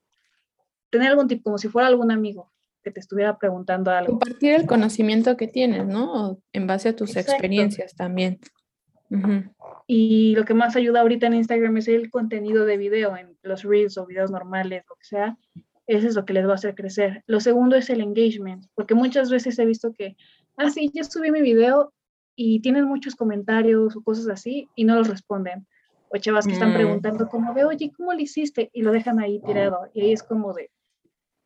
tener 0.89 1.09
algún 1.09 1.27
tipo, 1.27 1.43
como 1.43 1.57
si 1.57 1.67
fuera 1.67 1.87
algún 1.87 2.11
amigo 2.11 2.51
que 2.83 2.91
te 2.91 2.99
estuviera 2.99 3.37
preguntando 3.37 3.91
algo. 3.91 4.11
Compartir 4.11 4.53
el 4.53 4.67
conocimiento 4.67 5.35
que 5.35 5.47
tienes, 5.47 5.87
¿no? 5.87 6.39
En 6.53 6.67
base 6.67 6.89
a 6.89 6.95
tus 6.95 7.15
experiencias 7.15 7.95
también. 7.95 8.39
Y 9.87 10.35
lo 10.35 10.45
que 10.45 10.53
más 10.53 10.75
ayuda 10.75 11.01
ahorita 11.01 11.27
en 11.27 11.35
Instagram 11.35 11.77
es 11.77 11.87
el 11.87 12.09
contenido 12.09 12.65
de 12.65 12.77
video, 12.77 13.15
en 13.15 13.37
los 13.43 13.63
reels 13.63 13.97
o 13.97 14.05
videos 14.05 14.31
normales, 14.31 14.83
lo 14.89 14.95
que 14.95 15.05
sea. 15.05 15.37
Eso 15.87 16.07
es 16.07 16.15
lo 16.15 16.25
que 16.25 16.33
les 16.33 16.47
va 16.47 16.53
a 16.53 16.55
hacer 16.55 16.73
crecer. 16.73 17.23
Lo 17.27 17.39
segundo 17.39 17.75
es 17.75 17.89
el 17.89 18.01
engagement, 18.01 18.65
porque 18.73 18.95
muchas 18.95 19.29
veces 19.29 19.59
he 19.59 19.65
visto 19.65 19.93
que, 19.93 20.17
ah, 20.57 20.69
sí, 20.69 20.91
ya 20.93 21.03
subí 21.03 21.31
mi 21.31 21.41
video 21.41 21.93
y 22.35 22.59
tienen 22.61 22.85
muchos 22.85 23.15
comentarios 23.15 23.95
o 23.95 24.01
cosas 24.01 24.27
así 24.27 24.67
y 24.75 24.85
no 24.85 24.95
los 24.95 25.07
responden. 25.07 25.67
O 26.09 26.17
chavas 26.17 26.45
que 26.45 26.53
están 26.53 26.71
mm. 26.71 26.75
preguntando 26.75 27.27
como 27.27 27.53
de, 27.53 27.65
oye, 27.65 27.91
¿cómo 27.95 28.13
lo 28.13 28.19
hiciste? 28.19 28.69
Y 28.73 28.81
lo 28.81 28.91
dejan 28.91 29.19
ahí 29.19 29.39
tirado. 29.41 29.89
Y 29.93 30.01
ahí 30.01 30.11
es 30.13 30.23
como 30.23 30.53
de, 30.53 30.71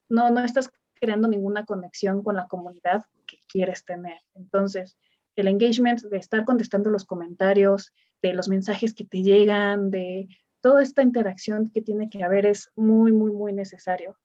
no, 0.10 0.30
no 0.30 0.44
estás 0.44 0.70
creando 0.96 1.28
ninguna 1.28 1.66
conexión 1.66 2.24
con 2.24 2.36
la 2.36 2.48
comunidad 2.48 3.04
que 3.26 3.38
quieres 3.48 3.84
tener. 3.86 4.20
Entonces, 4.36 4.98
el 5.42 5.48
engagement, 5.48 6.02
de 6.02 6.18
estar 6.18 6.46
contestando 6.46 6.90
los 6.90 7.06
comentarios, 7.06 7.94
de 8.22 8.34
los 8.34 8.50
mensajes 8.50 8.94
que 8.94 9.06
te 9.06 9.22
llegan, 9.22 9.92
de 9.92 10.28
toda 10.62 10.84
esta 10.84 11.02
interacción 11.02 11.72
que 11.72 11.82
tiene 11.82 12.10
que 12.10 12.24
haber 12.24 12.46
es 12.46 12.72
muy, 12.76 13.12
muy, 13.12 13.32
muy 13.32 13.54
necesario. 13.54 14.18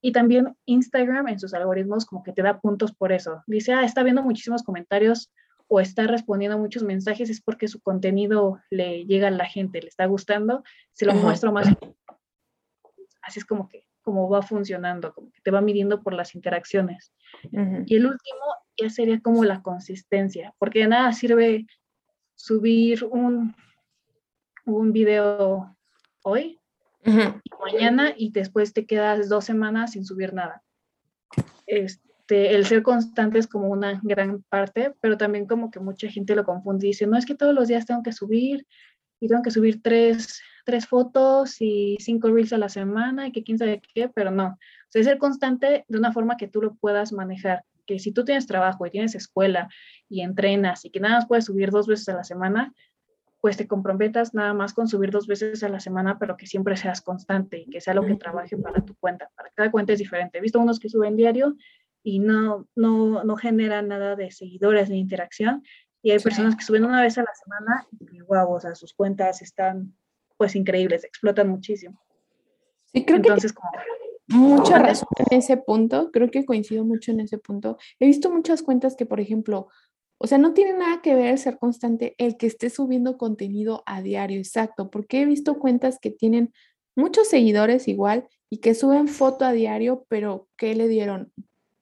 Y 0.00 0.12
también 0.12 0.56
Instagram 0.66 1.28
en 1.28 1.40
sus 1.40 1.54
algoritmos 1.54 2.04
como 2.04 2.22
que 2.22 2.32
te 2.32 2.42
da 2.42 2.60
puntos 2.60 2.92
por 2.92 3.10
eso. 3.10 3.42
Dice, 3.46 3.72
ah, 3.72 3.84
está 3.84 4.02
viendo 4.02 4.22
muchísimos 4.22 4.62
comentarios 4.62 5.32
o 5.66 5.80
está 5.80 6.06
respondiendo 6.06 6.56
a 6.56 6.60
muchos 6.60 6.82
mensajes, 6.82 7.30
es 7.30 7.40
porque 7.40 7.68
su 7.68 7.80
contenido 7.80 8.60
le 8.70 9.06
llega 9.06 9.28
a 9.28 9.30
la 9.30 9.46
gente, 9.46 9.80
le 9.80 9.88
está 9.88 10.04
gustando, 10.06 10.62
se 10.92 11.06
lo 11.06 11.14
muestro 11.14 11.52
más. 11.52 11.68
Así 13.22 13.38
es 13.38 13.46
como 13.46 13.68
que 13.68 13.86
como 14.02 14.28
va 14.28 14.42
funcionando, 14.42 15.14
como 15.14 15.32
que 15.32 15.40
te 15.40 15.50
va 15.50 15.62
midiendo 15.62 16.02
por 16.02 16.12
las 16.12 16.34
interacciones. 16.34 17.12
Y 17.42 17.96
el 17.96 18.06
último 18.06 18.44
ya 18.80 18.90
sería 18.90 19.20
como 19.20 19.44
la 19.44 19.62
consistencia, 19.62 20.54
porque 20.58 20.80
de 20.80 20.88
nada 20.88 21.12
sirve 21.12 21.66
subir 22.34 23.04
un, 23.04 23.54
un 24.64 24.92
video 24.92 25.76
hoy 26.22 26.60
y 27.04 27.50
mañana 27.60 28.14
y 28.16 28.30
después 28.30 28.72
te 28.72 28.86
quedas 28.86 29.28
dos 29.28 29.44
semanas 29.44 29.92
sin 29.92 30.04
subir 30.04 30.32
nada. 30.32 30.62
Este, 31.66 32.54
el 32.54 32.64
ser 32.66 32.82
constante 32.82 33.38
es 33.38 33.46
como 33.46 33.68
una 33.68 34.00
gran 34.02 34.42
parte, 34.48 34.94
pero 35.00 35.18
también 35.18 35.46
como 35.46 35.70
que 35.70 35.80
mucha 35.80 36.08
gente 36.08 36.34
lo 36.34 36.44
confunde 36.44 36.86
y 36.86 36.90
dice, 36.90 37.06
no 37.06 37.16
es 37.16 37.26
que 37.26 37.34
todos 37.34 37.54
los 37.54 37.68
días 37.68 37.86
tengo 37.86 38.02
que 38.02 38.12
subir 38.12 38.66
y 39.20 39.28
tengo 39.28 39.42
que 39.42 39.50
subir 39.50 39.82
tres, 39.82 40.40
tres 40.64 40.86
fotos 40.86 41.60
y 41.60 41.96
cinco 42.00 42.28
reels 42.30 42.52
a 42.52 42.58
la 42.58 42.68
semana 42.68 43.28
y 43.28 43.32
que 43.32 43.44
quién 43.44 43.58
sabe 43.58 43.82
qué, 43.94 44.08
pero 44.08 44.30
no. 44.30 44.46
O 44.48 44.88
sea, 44.88 45.04
ser 45.04 45.18
constante 45.18 45.84
de 45.86 45.98
una 45.98 46.12
forma 46.12 46.36
que 46.36 46.48
tú 46.48 46.62
lo 46.62 46.74
puedas 46.74 47.12
manejar 47.12 47.64
que 47.86 47.98
si 47.98 48.12
tú 48.12 48.24
tienes 48.24 48.46
trabajo 48.46 48.86
y 48.86 48.90
tienes 48.90 49.14
escuela 49.14 49.68
y 50.08 50.22
entrenas 50.22 50.84
y 50.84 50.90
que 50.90 51.00
nada 51.00 51.16
más 51.16 51.26
puedes 51.26 51.44
subir 51.44 51.70
dos 51.70 51.86
veces 51.86 52.08
a 52.08 52.14
la 52.14 52.24
semana, 52.24 52.72
pues 53.40 53.58
te 53.58 53.68
comprometas 53.68 54.32
nada 54.32 54.54
más 54.54 54.72
con 54.72 54.88
subir 54.88 55.10
dos 55.10 55.26
veces 55.26 55.62
a 55.62 55.68
la 55.68 55.78
semana, 55.78 56.18
pero 56.18 56.34
que 56.34 56.46
siempre 56.46 56.78
seas 56.78 57.02
constante 57.02 57.58
y 57.58 57.68
que 57.68 57.82
sea 57.82 57.92
lo 57.92 58.06
que 58.06 58.16
trabaje 58.16 58.56
para 58.56 58.82
tu 58.82 58.94
cuenta. 58.94 59.30
Para 59.36 59.50
cada 59.50 59.70
cuenta 59.70 59.92
es 59.92 59.98
diferente. 59.98 60.38
He 60.38 60.40
visto 60.40 60.58
unos 60.58 60.78
que 60.80 60.88
suben 60.88 61.14
diario 61.14 61.54
y 62.02 62.20
no, 62.20 62.66
no, 62.74 63.22
no 63.22 63.36
generan 63.36 63.88
nada 63.88 64.16
de 64.16 64.30
seguidores 64.30 64.88
ni 64.88 64.98
interacción. 64.98 65.62
Y 66.00 66.12
hay 66.12 66.20
personas 66.20 66.56
que 66.56 66.64
suben 66.64 66.86
una 66.86 67.02
vez 67.02 67.18
a 67.18 67.22
la 67.22 67.34
semana 67.34 67.86
y 68.10 68.20
wow, 68.20 68.50
o 68.50 68.60
sea, 68.60 68.74
sus 68.74 68.94
cuentas 68.94 69.42
están 69.42 69.94
pues 70.38 70.56
increíbles, 70.56 71.04
explotan 71.04 71.48
muchísimo. 71.48 72.00
Sí, 72.86 73.04
creo 73.04 73.18
Entonces, 73.18 73.52
como 73.52 73.68
Mucha 74.28 74.78
razón 74.78 75.08
en 75.30 75.38
ese 75.38 75.56
punto, 75.58 76.10
creo 76.10 76.30
que 76.30 76.46
coincido 76.46 76.84
mucho 76.84 77.10
en 77.12 77.20
ese 77.20 77.38
punto. 77.38 77.76
He 78.00 78.06
visto 78.06 78.30
muchas 78.30 78.62
cuentas 78.62 78.96
que, 78.96 79.04
por 79.04 79.20
ejemplo, 79.20 79.68
o 80.18 80.26
sea, 80.26 80.38
no 80.38 80.54
tiene 80.54 80.72
nada 80.72 81.02
que 81.02 81.14
ver 81.14 81.38
ser 81.38 81.58
constante 81.58 82.14
el 82.18 82.36
que 82.36 82.46
esté 82.46 82.70
subiendo 82.70 83.18
contenido 83.18 83.82
a 83.84 84.00
diario, 84.00 84.38
exacto, 84.38 84.90
porque 84.90 85.20
he 85.20 85.26
visto 85.26 85.58
cuentas 85.58 85.98
que 86.00 86.10
tienen 86.10 86.52
muchos 86.96 87.28
seguidores 87.28 87.88
igual 87.88 88.26
y 88.48 88.58
que 88.58 88.74
suben 88.74 89.08
foto 89.08 89.44
a 89.44 89.52
diario, 89.52 90.06
pero 90.08 90.48
que 90.56 90.74
le 90.74 90.88
dieron 90.88 91.32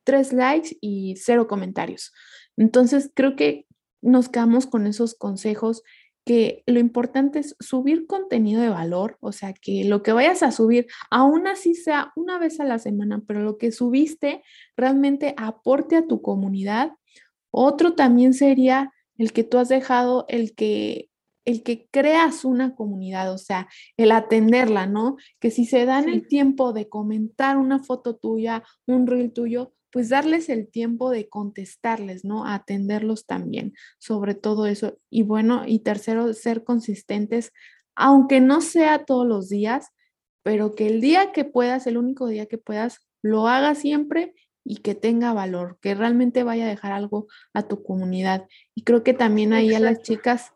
tres 0.05 0.33
likes 0.33 0.77
y 0.81 1.15
cero 1.17 1.47
comentarios. 1.47 2.13
Entonces, 2.57 3.11
creo 3.15 3.37
que 3.37 3.67
nos 4.01 4.29
quedamos 4.29 4.67
con 4.67 4.87
esos 4.87 5.15
consejos 5.15 5.83
que 6.25 6.63
lo 6.67 6.79
importante 6.79 7.41
es 7.41 7.57
subir 7.59 8.07
contenido 8.07 8.63
de 8.63 8.69
valor, 8.69 9.17
o 9.21 9.33
sea, 9.33 9.53
que 9.53 9.85
lo 9.85 10.03
que 10.03 10.13
vayas 10.13 10.43
a 10.43 10.53
subir, 10.53 10.87
aún 11.11 11.47
así 11.47 11.75
sea 11.75 12.13
una 12.17 12.39
vez 12.39 12.61
a 12.61 12.65
la 12.65 12.79
semana, 12.79 13.23
pero 13.27 13.41
lo 13.41 13.59
que 13.59 13.73
subiste 13.73 14.43
realmente 14.77 15.35
aporte 15.37 15.97
a 15.97 16.07
tu 16.07 16.23
comunidad. 16.23 16.93
Otro 17.51 17.95
también 17.95 18.35
sería 18.35 18.93
el 19.19 19.33
que 19.33 19.45
tú 19.45 19.59
has 19.59 19.69
dejado, 19.69 20.25
el 20.29 20.55
que 20.55 21.11
el 21.45 21.63
que 21.63 21.89
creas 21.91 22.45
una 22.45 22.75
comunidad, 22.75 23.33
o 23.33 23.39
sea, 23.39 23.69
el 23.97 24.13
atenderla, 24.13 24.87
¿no? 24.87 25.17
Que 25.41 25.51
si 25.51 25.65
se 25.65 25.85
dan 25.87 26.09
el 26.09 26.29
tiempo 26.29 26.73
de 26.73 26.89
comentar 26.89 27.57
una 27.57 27.81
foto 27.81 28.15
tuya, 28.15 28.63
un 28.87 29.07
reel 29.07 29.33
tuyo, 29.33 29.73
pues 29.93 30.09
darles 30.09 30.49
el 30.49 30.69
tiempo 30.69 31.11
de 31.11 31.29
contestarles, 31.29 32.25
¿no? 32.25 32.47
Atenderlos 32.47 33.27
también 33.27 33.75
sobre 33.99 34.35
todo 34.35 34.67
eso. 34.67 34.99
Y 35.11 35.23
bueno, 35.23 35.65
y 35.67 35.81
tercero, 35.81 36.33
ser 36.33 36.65
consistentes, 36.65 37.53
aunque 37.95 38.41
no 38.41 38.63
sea 38.63 39.05
todos 39.05 39.27
los 39.27 39.49
días, 39.49 39.91
pero 40.43 40.75
que 40.75 40.87
el 40.89 41.01
día 41.01 41.31
que 41.33 41.45
puedas, 41.45 41.87
el 41.87 41.99
único 41.99 42.27
día 42.27 42.47
que 42.47 42.59
puedas, 42.59 43.07
lo 43.23 43.47
hagas 43.49 43.79
siempre 43.79 44.35
y 44.65 44.79
que 44.79 44.95
tenga 44.95 45.33
valor, 45.33 45.79
que 45.81 45.95
realmente 45.95 46.43
vaya 46.43 46.65
a 46.65 46.69
dejar 46.69 46.93
algo 46.93 47.27
a 47.53 47.69
tu 47.69 47.83
comunidad. 47.83 48.49
Y 48.75 48.83
creo 48.83 49.05
que 49.05 49.13
también 49.13 49.53
ahí 49.53 49.75
a 49.75 49.81
las 49.81 50.03
chicas 50.03 50.53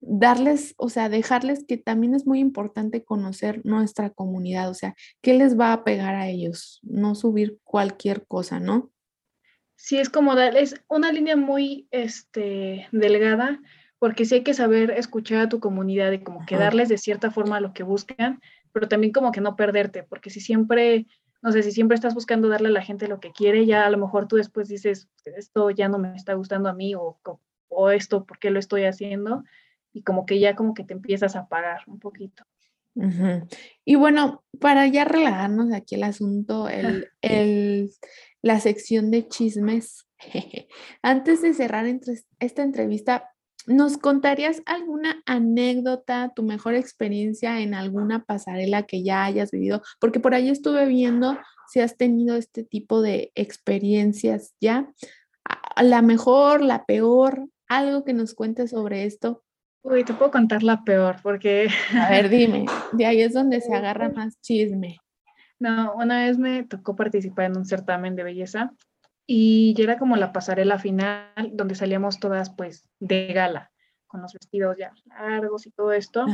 darles, 0.00 0.74
o 0.78 0.88
sea, 0.88 1.08
dejarles 1.08 1.64
que 1.66 1.76
también 1.76 2.14
es 2.14 2.26
muy 2.26 2.40
importante 2.40 3.04
conocer 3.04 3.60
nuestra 3.64 4.10
comunidad, 4.10 4.70
o 4.70 4.74
sea, 4.74 4.94
qué 5.20 5.34
les 5.34 5.58
va 5.58 5.72
a 5.72 5.84
pegar 5.84 6.14
a 6.14 6.28
ellos, 6.28 6.80
no 6.82 7.14
subir 7.14 7.58
cualquier 7.64 8.26
cosa, 8.26 8.60
¿no? 8.60 8.90
Sí, 9.76 9.98
es 9.98 10.10
como 10.10 10.34
darles 10.34 10.74
una 10.88 11.12
línea 11.12 11.36
muy 11.36 11.88
este, 11.90 12.88
delgada, 12.92 13.60
porque 13.98 14.24
sí 14.24 14.36
hay 14.36 14.42
que 14.42 14.54
saber 14.54 14.90
escuchar 14.90 15.40
a 15.40 15.48
tu 15.48 15.60
comunidad 15.60 16.12
y 16.12 16.22
como 16.22 16.44
que 16.46 16.56
darles 16.56 16.88
de 16.88 16.98
cierta 16.98 17.30
forma 17.30 17.60
lo 17.60 17.72
que 17.74 17.82
buscan, 17.82 18.40
pero 18.72 18.88
también 18.88 19.12
como 19.12 19.32
que 19.32 19.42
no 19.42 19.56
perderte, 19.56 20.02
porque 20.02 20.30
si 20.30 20.40
siempre, 20.40 21.06
no 21.42 21.52
sé, 21.52 21.62
si 21.62 21.72
siempre 21.72 21.94
estás 21.94 22.14
buscando 22.14 22.48
darle 22.48 22.68
a 22.68 22.72
la 22.72 22.82
gente 22.82 23.08
lo 23.08 23.20
que 23.20 23.32
quiere, 23.32 23.66
ya 23.66 23.84
a 23.84 23.90
lo 23.90 23.98
mejor 23.98 24.28
tú 24.28 24.36
después 24.36 24.68
dices, 24.68 25.10
esto 25.36 25.70
ya 25.70 25.88
no 25.88 25.98
me 25.98 26.14
está 26.16 26.32
gustando 26.34 26.70
a 26.70 26.74
mí 26.74 26.94
o, 26.94 27.18
o 27.68 27.90
esto, 27.90 28.24
¿por 28.24 28.38
qué 28.38 28.50
lo 28.50 28.58
estoy 28.58 28.84
haciendo? 28.84 29.44
Y 29.92 30.02
como 30.02 30.26
que 30.26 30.38
ya 30.38 30.54
como 30.54 30.74
que 30.74 30.84
te 30.84 30.94
empiezas 30.94 31.36
a 31.36 31.48
pagar 31.48 31.82
un 31.86 31.98
poquito. 31.98 32.44
Y 33.84 33.94
bueno, 33.94 34.42
para 34.58 34.86
ya 34.86 35.04
relajarnos 35.04 35.72
aquí 35.72 35.94
el 35.94 36.02
asunto, 36.02 36.68
el, 36.68 37.08
el, 37.22 37.90
la 38.42 38.60
sección 38.60 39.10
de 39.10 39.28
chismes, 39.28 40.06
antes 41.02 41.42
de 41.42 41.54
cerrar 41.54 41.86
entre, 41.86 42.14
esta 42.38 42.62
entrevista, 42.62 43.30
¿nos 43.66 43.98
contarías 43.98 44.62
alguna 44.66 45.22
anécdota, 45.26 46.32
tu 46.34 46.42
mejor 46.42 46.74
experiencia 46.74 47.60
en 47.60 47.74
alguna 47.74 48.24
pasarela 48.24 48.84
que 48.84 49.02
ya 49.02 49.24
hayas 49.24 49.50
vivido? 49.50 49.82
Porque 49.98 50.20
por 50.20 50.34
ahí 50.34 50.48
estuve 50.48 50.86
viendo 50.86 51.38
si 51.68 51.80
has 51.80 51.96
tenido 51.96 52.36
este 52.36 52.64
tipo 52.64 53.00
de 53.00 53.32
experiencias 53.34 54.54
ya. 54.60 54.92
La 55.80 56.02
mejor, 56.02 56.62
la 56.62 56.84
peor, 56.84 57.48
algo 57.68 58.04
que 58.04 58.12
nos 58.12 58.34
cuentes 58.34 58.70
sobre 58.70 59.04
esto. 59.04 59.44
Uy, 59.82 60.04
te 60.04 60.12
puedo 60.12 60.30
contar 60.30 60.62
la 60.62 60.84
peor, 60.84 61.16
porque... 61.22 61.68
A 61.94 62.10
ver, 62.10 62.28
dime, 62.30 62.66
de 62.92 63.06
ahí 63.06 63.22
es 63.22 63.32
donde 63.32 63.60
se 63.60 63.74
agarra 63.74 64.10
más 64.10 64.40
chisme. 64.40 64.98
No, 65.58 65.94
una 65.94 66.24
vez 66.24 66.38
me 66.38 66.64
tocó 66.64 66.96
participar 66.96 67.46
en 67.46 67.58
un 67.58 67.64
certamen 67.64 68.16
de 68.16 68.24
belleza 68.24 68.72
y 69.26 69.74
ya 69.74 69.84
era 69.84 69.98
como 69.98 70.16
la 70.16 70.32
pasarela 70.32 70.78
final 70.78 71.50
donde 71.52 71.74
salíamos 71.74 72.18
todas 72.18 72.50
pues 72.50 72.88
de 72.98 73.32
gala, 73.32 73.70
con 74.06 74.22
los 74.22 74.32
vestidos 74.32 74.76
ya 74.78 74.92
largos 75.06 75.66
y 75.66 75.70
todo 75.70 75.92
esto. 75.92 76.24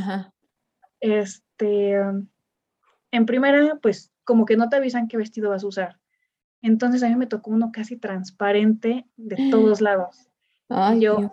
Este, 0.99 1.95
en 3.11 3.25
primera, 3.25 3.77
pues 3.81 4.11
como 4.23 4.45
que 4.45 4.57
no 4.57 4.69
te 4.69 4.77
avisan 4.77 5.07
qué 5.07 5.17
vestido 5.17 5.49
vas 5.49 5.63
a 5.63 5.67
usar. 5.67 5.99
Entonces 6.61 7.03
a 7.03 7.09
mí 7.09 7.15
me 7.15 7.27
tocó 7.27 7.51
uno 7.51 7.71
casi 7.71 7.97
transparente 7.97 9.05
de 9.17 9.35
todos 9.51 9.81
lados. 9.81 10.29
Ay, 10.69 11.01
yo, 11.01 11.17
Dios 11.17 11.31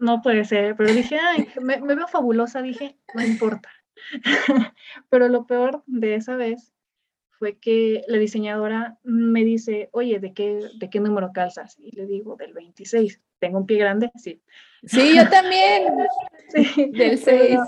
no 0.00 0.22
puede 0.22 0.44
ser, 0.44 0.74
pero 0.76 0.92
dije, 0.92 1.18
ay, 1.18 1.46
me, 1.62 1.78
veo 1.80 2.08
fabulosa, 2.08 2.62
dije, 2.62 2.98
no 3.14 3.22
importa. 3.22 3.70
pero 5.10 5.28
lo 5.28 5.46
peor 5.46 5.84
de 5.86 6.16
esa 6.16 6.36
vez 6.36 6.72
fue 7.30 7.58
que 7.58 8.02
la 8.08 8.18
diseñadora 8.18 8.98
me 9.02 9.44
dice, 9.44 9.88
oye, 9.92 10.18
¿de 10.18 10.34
qué, 10.34 10.60
¿de 10.78 10.90
qué 10.90 11.00
número 11.00 11.32
calzas? 11.32 11.78
Y 11.78 11.94
le 11.96 12.06
digo, 12.06 12.36
del 12.36 12.52
26. 12.52 13.20
¿Tengo 13.38 13.58
un 13.58 13.66
pie 13.66 13.78
grande? 13.78 14.10
Sí. 14.16 14.42
Sí, 14.84 15.16
yo 15.16 15.28
también. 15.28 15.84
sí, 16.48 16.90
del 16.92 17.18
6. 17.18 17.58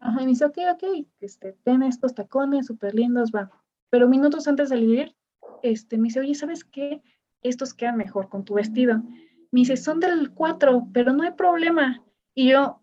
ajá, 0.00 0.22
y 0.22 0.24
me 0.24 0.30
dice, 0.30 0.44
ok, 0.44 0.58
ok, 0.72 1.06
este, 1.20 1.52
ten 1.64 1.82
estos 1.82 2.14
tacones 2.14 2.66
súper 2.66 2.94
lindos, 2.94 3.30
va. 3.30 3.50
Pero 3.90 4.08
minutos 4.08 4.48
antes 4.48 4.70
de 4.70 4.76
salir, 4.76 5.14
este, 5.62 5.98
me 5.98 6.04
dice, 6.04 6.20
oye, 6.20 6.34
¿sabes 6.34 6.64
qué? 6.64 7.02
Estos 7.42 7.74
quedan 7.74 7.96
mejor 7.96 8.28
con 8.28 8.44
tu 8.44 8.54
vestido. 8.54 9.02
Me 9.52 9.60
dice, 9.60 9.76
son 9.76 10.00
del 10.00 10.32
4, 10.32 10.88
pero 10.92 11.12
no 11.12 11.22
hay 11.22 11.32
problema. 11.32 12.02
Y 12.34 12.50
yo, 12.50 12.82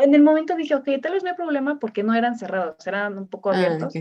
en 0.00 0.14
el 0.14 0.22
momento 0.22 0.56
dije, 0.56 0.74
ok, 0.74 0.88
tal 1.00 1.12
vez 1.12 1.22
no 1.22 1.30
hay 1.30 1.36
problema 1.36 1.78
porque 1.78 2.02
no 2.02 2.14
eran 2.14 2.36
cerrados, 2.36 2.86
eran 2.86 3.16
un 3.16 3.28
poco 3.28 3.50
ah, 3.50 3.56
abiertos. 3.56 3.94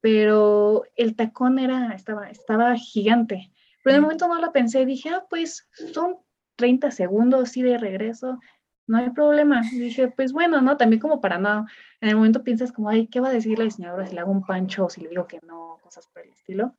Pero 0.00 0.84
el 0.96 1.16
tacón 1.16 1.58
era, 1.58 1.92
estaba, 1.94 2.28
estaba 2.28 2.76
gigante. 2.76 3.50
Pero 3.82 3.94
en 3.94 3.96
el 3.96 4.02
momento 4.02 4.28
no 4.28 4.40
lo 4.40 4.52
pensé, 4.52 4.84
dije, 4.84 5.10
ah, 5.10 5.24
pues 5.28 5.68
son 5.92 6.18
30 6.56 6.90
segundos, 6.90 7.50
sí, 7.50 7.62
de 7.62 7.78
regreso, 7.78 8.38
no 8.86 8.98
hay 8.98 9.10
problema. 9.10 9.62
dije, 9.72 10.08
pues 10.08 10.32
bueno, 10.32 10.60
¿no? 10.60 10.76
También 10.76 11.00
como 11.00 11.20
para 11.20 11.38
nada. 11.38 11.66
En 12.00 12.10
el 12.10 12.16
momento 12.16 12.44
piensas 12.44 12.72
como, 12.72 12.90
ay, 12.90 13.06
¿qué 13.06 13.20
va 13.20 13.28
a 13.28 13.32
decir 13.32 13.58
la 13.58 13.64
diseñadora 13.64 14.06
si 14.06 14.14
le 14.14 14.20
hago 14.20 14.32
un 14.32 14.44
pancho 14.44 14.86
o 14.86 14.90
si 14.90 15.00
le 15.00 15.08
digo 15.08 15.26
que 15.26 15.40
no, 15.46 15.78
cosas 15.82 16.06
por 16.08 16.22
el 16.22 16.30
estilo? 16.30 16.74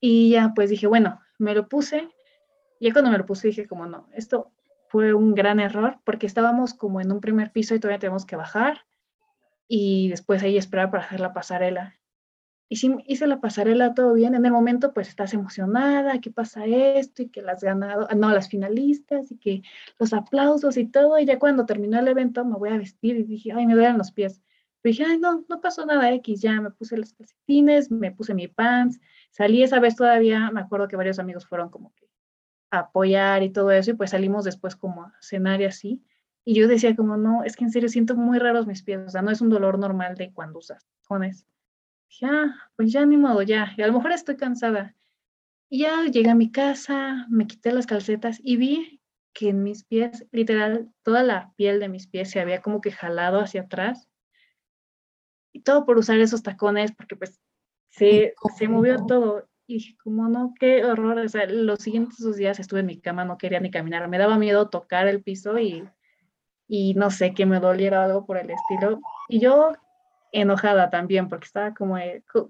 Y 0.00 0.30
ya, 0.30 0.52
pues 0.54 0.70
dije, 0.70 0.86
bueno, 0.86 1.20
me 1.40 1.54
lo 1.54 1.68
puse. 1.68 2.08
Y 2.78 2.92
cuando 2.92 3.10
me 3.10 3.18
lo 3.18 3.26
puse 3.26 3.48
dije 3.48 3.66
como, 3.66 3.86
no, 3.86 4.08
esto 4.14 4.52
fue 4.88 5.14
un 5.14 5.34
gran 5.34 5.60
error 5.60 5.98
porque 6.04 6.26
estábamos 6.26 6.74
como 6.74 7.00
en 7.00 7.12
un 7.12 7.20
primer 7.20 7.52
piso 7.52 7.74
y 7.74 7.80
todavía 7.80 7.98
tenemos 7.98 8.26
que 8.26 8.36
bajar 8.36 8.86
y 9.68 10.08
después 10.08 10.42
ahí 10.42 10.56
esperar 10.56 10.90
para 10.90 11.04
hacer 11.04 11.20
la 11.20 11.32
pasarela. 11.32 11.94
Y 12.68 12.76
sí, 12.76 12.94
hice 13.06 13.26
la 13.26 13.40
pasarela 13.40 13.94
todo 13.94 14.14
bien. 14.14 14.34
En 14.34 14.44
el 14.44 14.52
momento, 14.52 14.92
pues 14.94 15.08
estás 15.08 15.34
emocionada, 15.34 16.20
que 16.20 16.30
pasa 16.30 16.66
esto 16.66 17.22
y 17.22 17.28
que 17.28 17.42
las 17.42 17.62
ganado, 17.62 18.08
no, 18.16 18.30
las 18.30 18.48
finalistas 18.48 19.30
y 19.32 19.38
que 19.38 19.62
los 19.98 20.12
aplausos 20.12 20.76
y 20.76 20.86
todo. 20.86 21.18
Y 21.18 21.24
ya 21.24 21.38
cuando 21.38 21.66
terminó 21.66 21.98
el 21.98 22.06
evento, 22.06 22.44
me 22.44 22.56
voy 22.56 22.70
a 22.70 22.78
vestir 22.78 23.16
y 23.16 23.24
dije, 23.24 23.52
ay, 23.52 23.66
me 23.66 23.74
duelen 23.74 23.98
los 23.98 24.12
pies. 24.12 24.40
Dije, 24.82 25.04
ay, 25.04 25.18
no, 25.18 25.44
no 25.48 25.60
pasó 25.60 25.84
nada 25.84 26.12
X, 26.14 26.40
ya 26.40 26.60
me 26.60 26.70
puse 26.70 26.96
los 26.96 27.12
calcetines, 27.12 27.90
me 27.90 28.12
puse 28.12 28.34
mi 28.34 28.48
pants, 28.48 28.98
Salí 29.30 29.62
esa 29.62 29.78
vez 29.80 29.96
todavía, 29.96 30.50
me 30.50 30.60
acuerdo 30.60 30.88
que 30.88 30.96
varios 30.96 31.18
amigos 31.18 31.46
fueron 31.46 31.70
como 31.70 31.94
que 31.94 32.08
a 32.70 32.80
apoyar 32.80 33.42
y 33.42 33.50
todo 33.50 33.70
eso, 33.70 33.92
y 33.92 33.94
pues 33.94 34.10
salimos 34.10 34.44
después 34.44 34.76
como 34.76 35.04
a 35.04 35.14
cenar 35.20 35.60
y 35.60 35.64
así. 35.64 36.04
Y 36.44 36.54
yo 36.54 36.68
decía 36.68 36.96
como, 36.96 37.16
no, 37.16 37.44
es 37.44 37.56
que 37.56 37.64
en 37.64 37.70
serio 37.70 37.88
siento 37.88 38.16
muy 38.16 38.38
raros 38.38 38.66
mis 38.66 38.82
pies, 38.82 39.00
o 39.06 39.08
sea, 39.08 39.22
no 39.22 39.30
es 39.30 39.40
un 39.40 39.50
dolor 39.50 39.78
normal 39.78 40.16
de 40.16 40.32
cuando 40.32 40.58
usas 40.58 40.86
tacones. 41.02 41.46
Dije, 42.08 42.26
ah, 42.26 42.70
pues 42.76 42.92
ya 42.92 43.06
ni 43.06 43.16
modo, 43.16 43.42
ya, 43.42 43.72
y 43.76 43.82
a 43.82 43.86
lo 43.86 43.92
mejor 43.94 44.12
estoy 44.12 44.36
cansada. 44.36 44.96
Y 45.68 45.80
ya 45.80 46.04
llegué 46.06 46.30
a 46.30 46.34
mi 46.34 46.50
casa, 46.50 47.26
me 47.28 47.46
quité 47.46 47.72
las 47.72 47.86
calcetas 47.86 48.40
y 48.42 48.56
vi 48.56 49.00
que 49.32 49.50
en 49.50 49.62
mis 49.62 49.84
pies, 49.84 50.26
literal, 50.32 50.92
toda 51.02 51.22
la 51.22 51.52
piel 51.56 51.78
de 51.78 51.88
mis 51.88 52.08
pies 52.08 52.30
se 52.30 52.40
había 52.40 52.60
como 52.60 52.80
que 52.80 52.90
jalado 52.90 53.40
hacia 53.40 53.62
atrás. 53.62 54.08
Y 55.52 55.62
todo 55.62 55.84
por 55.84 55.98
usar 55.98 56.18
esos 56.18 56.42
tacones, 56.42 56.92
porque 56.92 57.16
pues 57.16 57.40
se, 57.90 58.34
se 58.56 58.68
movió 58.68 59.04
todo. 59.06 59.48
Y 59.66 59.74
dije, 59.74 59.96
como 60.02 60.28
no, 60.28 60.54
qué 60.58 60.84
horror. 60.84 61.18
O 61.18 61.28
sea, 61.28 61.46
los 61.46 61.80
siguientes 61.80 62.18
dos 62.18 62.36
días 62.36 62.58
estuve 62.58 62.80
en 62.80 62.86
mi 62.86 63.00
cama, 63.00 63.24
no 63.24 63.38
quería 63.38 63.60
ni 63.60 63.70
caminar. 63.70 64.08
Me 64.08 64.18
daba 64.18 64.38
miedo 64.38 64.68
tocar 64.68 65.06
el 65.08 65.22
piso 65.22 65.58
y, 65.58 65.88
y 66.66 66.94
no 66.94 67.10
sé, 67.10 67.34
que 67.34 67.46
me 67.46 67.60
doliera 67.60 68.04
algo 68.04 68.26
por 68.26 68.36
el 68.36 68.50
estilo. 68.50 69.00
Y 69.28 69.40
yo 69.40 69.72
enojada 70.32 70.90
también, 70.90 71.28
porque 71.28 71.46
estaba 71.46 71.74
como, 71.74 71.96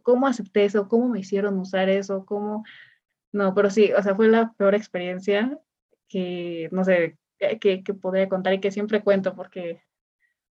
¿cómo 0.03 0.26
acepté 0.26 0.64
eso? 0.64 0.88
¿Cómo 0.88 1.09
me 1.09 1.20
hicieron 1.20 1.59
usar 1.59 1.88
eso? 1.88 2.24
¿Cómo? 2.26 2.64
No, 3.32 3.55
pero 3.55 3.70
sí, 3.70 3.92
o 3.92 4.03
sea, 4.03 4.14
fue 4.14 4.28
la 4.28 4.53
peor 4.53 4.74
experiencia 4.74 5.59
que, 6.09 6.68
no 6.72 6.84
sé, 6.84 7.16
que, 7.38 7.82
que 7.82 7.94
podría 7.94 8.28
contar 8.28 8.55
y 8.55 8.61
que 8.61 8.70
siempre 8.70 9.03
cuento 9.03 9.34
porque, 9.34 9.82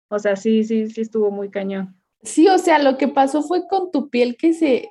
o 0.08 0.18
sea, 0.18 0.36
sí, 0.36 0.64
sí, 0.64 0.88
sí 0.90 1.02
estuvo 1.02 1.30
muy 1.30 1.50
cañón. 1.50 2.01
Sí, 2.24 2.46
o 2.48 2.56
sea, 2.58 2.78
lo 2.78 2.98
que 2.98 3.08
pasó 3.08 3.42
fue 3.42 3.66
con 3.66 3.90
tu 3.90 4.08
piel 4.08 4.36
que 4.36 4.52
se, 4.52 4.88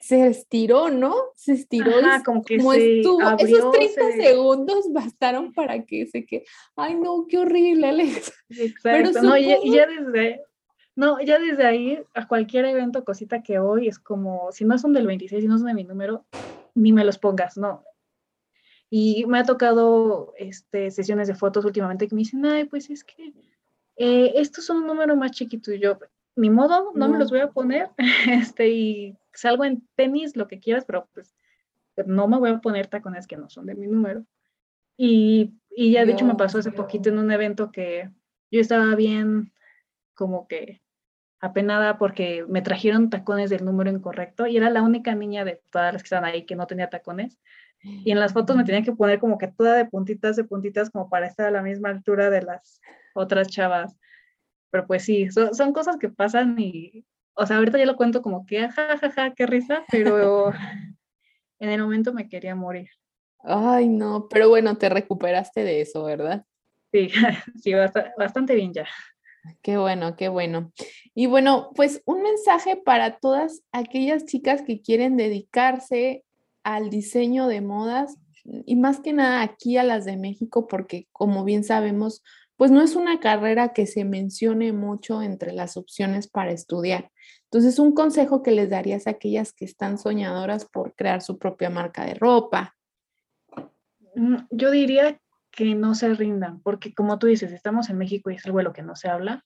se 0.00 0.26
estiró, 0.26 0.90
¿no? 0.90 1.14
Se 1.36 1.52
estiró 1.52 1.92
Ajá, 1.98 2.24
como 2.24 2.42
que 2.42 2.58
se 2.58 2.98
estuvo. 2.98 3.20
Esos 3.38 3.70
30 3.70 4.12
segundos 4.16 4.92
bastaron 4.92 5.52
para 5.52 5.84
que 5.84 6.06
se 6.06 6.26
que, 6.26 6.44
ay 6.74 6.96
no, 6.96 7.26
qué 7.28 7.38
horrible, 7.38 7.86
Alex. 7.86 8.32
Exacto, 8.50 9.22
no, 9.22 9.36
ya, 9.36 9.58
ya, 9.64 9.86
desde, 9.86 10.42
no, 10.96 11.20
ya 11.20 11.38
desde 11.38 11.64
ahí, 11.64 12.02
a 12.14 12.26
cualquier 12.26 12.64
evento, 12.64 13.04
cosita 13.04 13.44
que 13.44 13.60
hoy, 13.60 13.86
es 13.86 14.00
como, 14.00 14.50
si 14.50 14.64
no 14.64 14.76
son 14.76 14.92
del 14.92 15.06
26, 15.06 15.42
si 15.42 15.48
no 15.48 15.58
son 15.58 15.68
de 15.68 15.74
mi 15.74 15.84
número, 15.84 16.26
ni 16.74 16.92
me 16.92 17.04
los 17.04 17.18
pongas, 17.18 17.56
no. 17.56 17.84
Y 18.90 19.24
me 19.26 19.38
ha 19.38 19.44
tocado 19.44 20.32
este, 20.36 20.90
sesiones 20.90 21.28
de 21.28 21.36
fotos 21.36 21.64
últimamente 21.64 22.08
que 22.08 22.14
me 22.16 22.20
dicen, 22.20 22.44
ay, 22.44 22.64
pues 22.64 22.90
es 22.90 23.04
que 23.04 23.32
eh, 23.96 24.32
estos 24.34 24.66
son 24.66 24.78
un 24.78 24.86
número 24.86 25.14
más 25.14 25.30
chiquito 25.30 25.72
y 25.72 25.78
yo, 25.78 25.96
ni 26.36 26.50
modo, 26.50 26.92
no, 26.94 27.08
me 27.08 27.18
los 27.18 27.30
voy 27.30 27.40
a 27.40 27.50
poner, 27.50 27.90
este, 28.30 28.68
y 28.68 29.18
salgo 29.32 29.64
en 29.64 29.86
tenis, 29.96 30.36
lo 30.36 30.46
que 30.48 30.60
quieras, 30.60 30.84
pero 30.86 31.08
pues 31.12 31.34
no 32.06 32.28
me 32.28 32.38
voy 32.38 32.50
a 32.50 32.58
poner 32.58 32.86
tacones 32.86 33.26
que 33.26 33.36
no 33.36 33.48
son 33.48 33.66
de 33.66 33.74
mi 33.74 33.86
número. 33.86 34.24
Y, 34.98 35.54
y 35.70 35.92
ya 35.92 36.04
de 36.04 36.12
hecho 36.12 36.24
me 36.24 36.34
pasó 36.34 36.58
hace 36.58 36.72
poquito 36.72 37.08
en 37.08 37.18
un 37.18 37.30
evento 37.32 37.70
que 37.70 38.10
yo 38.50 38.60
estaba 38.60 38.94
bien 38.94 39.52
como 40.14 40.46
que 40.46 40.82
apenada 41.40 41.98
porque 41.98 42.44
me 42.48 42.62
trajeron 42.62 43.10
tacones 43.10 43.50
del 43.50 43.64
número 43.64 43.90
incorrecto 43.90 44.46
y 44.46 44.56
era 44.56 44.70
la 44.70 44.82
única 44.82 45.14
niña 45.14 45.44
de 45.44 45.60
todas 45.70 45.92
las 45.92 46.02
que 46.02 46.06
estaban 46.06 46.24
ahí 46.24 46.46
que 46.46 46.56
no 46.56 46.66
tenía 46.66 46.88
tacones. 46.88 47.38
Y 47.82 48.10
en 48.10 48.18
las 48.18 48.32
fotos 48.32 48.56
me 48.56 48.64
tenía 48.64 48.82
que 48.82 48.92
poner 48.92 49.20
como 49.20 49.38
que 49.38 49.48
toda 49.48 49.74
de 49.74 49.84
puntitas, 49.84 50.34
de 50.36 50.44
puntitas, 50.44 50.90
como 50.90 51.08
para 51.08 51.26
estar 51.26 51.46
a 51.46 51.50
la 51.50 51.62
misma 51.62 51.90
altura 51.90 52.30
de 52.30 52.42
las 52.42 52.80
otras 53.14 53.48
chavas. 53.48 53.96
Pero 54.70 54.86
pues 54.86 55.04
sí, 55.04 55.28
son, 55.30 55.72
cosas 55.72 55.96
que 55.96 56.08
pasan 56.08 56.56
y, 56.58 57.04
o 57.34 57.46
sea, 57.46 57.56
ahorita 57.56 57.78
ya 57.78 57.86
lo 57.86 57.96
cuento 57.96 58.22
como 58.22 58.46
que, 58.46 58.68
jajaja, 58.68 59.10
ja, 59.10 59.34
qué 59.34 59.46
risa, 59.46 59.84
pero 59.90 60.52
en 61.58 61.70
el 61.70 61.82
momento 61.82 62.12
me 62.12 62.28
quería 62.28 62.54
morir. 62.54 62.88
Ay, 63.40 63.88
no, 63.88 64.28
pero 64.28 64.48
bueno, 64.48 64.76
te 64.76 64.88
recuperaste 64.88 65.62
de 65.62 65.80
eso, 65.80 66.04
¿verdad? 66.04 66.44
Sí, 66.92 67.10
sí, 67.62 67.72
bastante 68.16 68.54
bien 68.54 68.72
ya. 68.72 68.86
Qué 69.62 69.76
bueno, 69.76 70.16
qué 70.16 70.28
bueno. 70.28 70.72
Y 71.14 71.26
bueno, 71.26 71.70
pues 71.74 72.02
un 72.04 72.22
mensaje 72.22 72.76
para 72.76 73.18
todas 73.18 73.62
aquellas 73.72 74.24
chicas 74.24 74.62
que 74.62 74.80
quieren 74.80 75.16
dedicarse 75.16 76.24
al 76.64 76.90
diseño 76.90 77.46
de 77.46 77.60
modas 77.60 78.18
y 78.44 78.76
más 78.76 79.00
que 79.00 79.12
nada 79.12 79.42
aquí 79.42 79.76
a 79.76 79.84
las 79.84 80.04
de 80.04 80.16
México, 80.16 80.66
porque 80.66 81.06
como 81.12 81.44
bien 81.44 81.64
sabemos, 81.64 82.22
pues 82.56 82.70
no 82.70 82.80
es 82.80 82.96
una 82.96 83.20
carrera 83.20 83.72
que 83.72 83.86
se 83.86 84.04
mencione 84.04 84.72
mucho 84.72 85.22
entre 85.22 85.52
las 85.52 85.76
opciones 85.76 86.28
para 86.28 86.52
estudiar. 86.52 87.10
Entonces, 87.44 87.78
un 87.78 87.92
consejo 87.92 88.42
que 88.42 88.50
les 88.50 88.70
darías 88.70 89.06
a 89.06 89.10
aquellas 89.10 89.52
que 89.52 89.64
están 89.64 89.98
soñadoras 89.98 90.64
por 90.64 90.94
crear 90.94 91.22
su 91.22 91.38
propia 91.38 91.70
marca 91.70 92.04
de 92.04 92.14
ropa. 92.14 92.74
Mm, 94.14 94.36
yo 94.50 94.70
diría 94.70 95.20
que 95.52 95.74
no 95.74 95.94
se 95.94 96.12
rindan, 96.14 96.60
porque 96.60 96.94
como 96.94 97.18
tú 97.18 97.26
dices, 97.26 97.52
estamos 97.52 97.88
en 97.88 97.98
México 97.98 98.30
y 98.30 98.34
es 98.34 98.44
algo 98.46 98.58
de 98.58 98.64
lo 98.64 98.72
que 98.72 98.82
no 98.82 98.94
se 98.94 99.08
habla, 99.08 99.44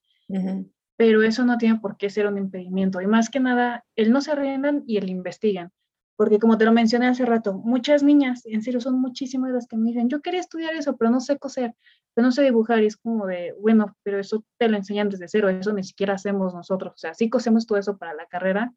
pero 0.96 1.22
eso 1.22 1.44
no 1.44 1.56
tiene 1.56 1.78
por 1.78 1.96
qué 1.96 2.10
ser 2.10 2.26
un 2.26 2.36
impedimento. 2.36 3.00
Y 3.00 3.06
más 3.06 3.30
que 3.30 3.40
nada, 3.40 3.84
el 3.96 4.12
no 4.12 4.20
se 4.20 4.34
rindan 4.34 4.82
y 4.86 4.96
el 4.96 5.08
investiguen, 5.08 5.70
porque 6.16 6.38
como 6.38 6.58
te 6.58 6.64
lo 6.64 6.72
mencioné 6.72 7.06
hace 7.06 7.24
rato, 7.24 7.54
muchas 7.54 8.02
niñas, 8.02 8.42
en 8.44 8.62
serio, 8.62 8.80
son 8.80 9.00
muchísimas 9.00 9.52
las 9.52 9.66
que 9.66 9.76
me 9.76 9.88
dicen, 9.88 10.08
yo 10.08 10.20
quería 10.20 10.40
estudiar 10.40 10.74
eso, 10.74 10.96
pero 10.96 11.10
no 11.10 11.20
sé 11.20 11.38
coser, 11.38 11.74
pero 12.14 12.26
no 12.26 12.32
sé 12.32 12.42
dibujar, 12.42 12.82
y 12.82 12.86
es 12.86 12.96
como 12.96 13.26
de, 13.26 13.54
bueno, 13.60 13.96
pero 14.02 14.18
eso 14.18 14.44
te 14.58 14.68
lo 14.68 14.76
enseñan 14.76 15.08
desde 15.08 15.28
cero, 15.28 15.48
eso 15.48 15.72
ni 15.72 15.84
siquiera 15.84 16.14
hacemos 16.14 16.54
nosotros, 16.54 16.92
o 16.94 16.98
sea, 16.98 17.14
sí 17.14 17.30
cosemos 17.30 17.66
todo 17.66 17.78
eso 17.78 17.98
para 17.98 18.14
la 18.14 18.26
carrera, 18.26 18.72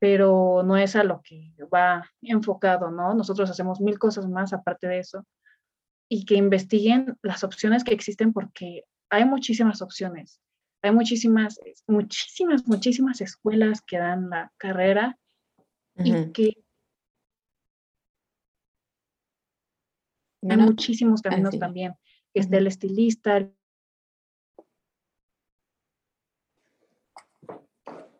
pero 0.00 0.62
no 0.64 0.76
es 0.76 0.96
a 0.96 1.04
lo 1.04 1.20
que 1.22 1.52
va 1.72 2.10
enfocado, 2.22 2.90
¿no? 2.90 3.14
Nosotros 3.14 3.50
hacemos 3.50 3.80
mil 3.80 3.98
cosas 3.98 4.26
más 4.26 4.52
aparte 4.52 4.88
de 4.88 4.98
eso 4.98 5.26
y 6.08 6.24
que 6.24 6.36
investiguen 6.36 7.18
las 7.22 7.44
opciones 7.44 7.84
que 7.84 7.92
existen 7.92 8.32
porque 8.32 8.84
hay 9.10 9.26
muchísimas 9.26 9.82
opciones. 9.82 10.40
Hay 10.82 10.92
muchísimas, 10.92 11.60
muchísimas, 11.86 12.66
muchísimas 12.66 13.20
escuelas 13.20 13.82
que 13.82 13.98
dan 13.98 14.30
la 14.30 14.50
carrera 14.56 15.18
y 15.96 16.32
que 16.32 16.54
hay 20.48 20.56
muchísimos 20.56 21.20
caminos 21.20 21.58
también. 21.58 21.94
Está 22.34 22.58
el 22.58 22.66
estilista, 22.66 23.36
el 23.36 23.54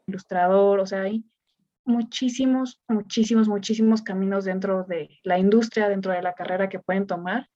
ilustrador, 0.06 0.80
o 0.80 0.86
sea, 0.86 1.02
hay 1.02 1.24
muchísimos, 1.84 2.80
muchísimos, 2.88 3.48
muchísimos 3.48 4.02
caminos 4.02 4.44
dentro 4.44 4.84
de 4.84 5.08
la 5.22 5.38
industria, 5.38 5.88
dentro 5.88 6.12
de 6.12 6.22
la 6.22 6.34
carrera 6.34 6.68
que 6.68 6.80
pueden 6.80 7.06
tomar 7.06 7.48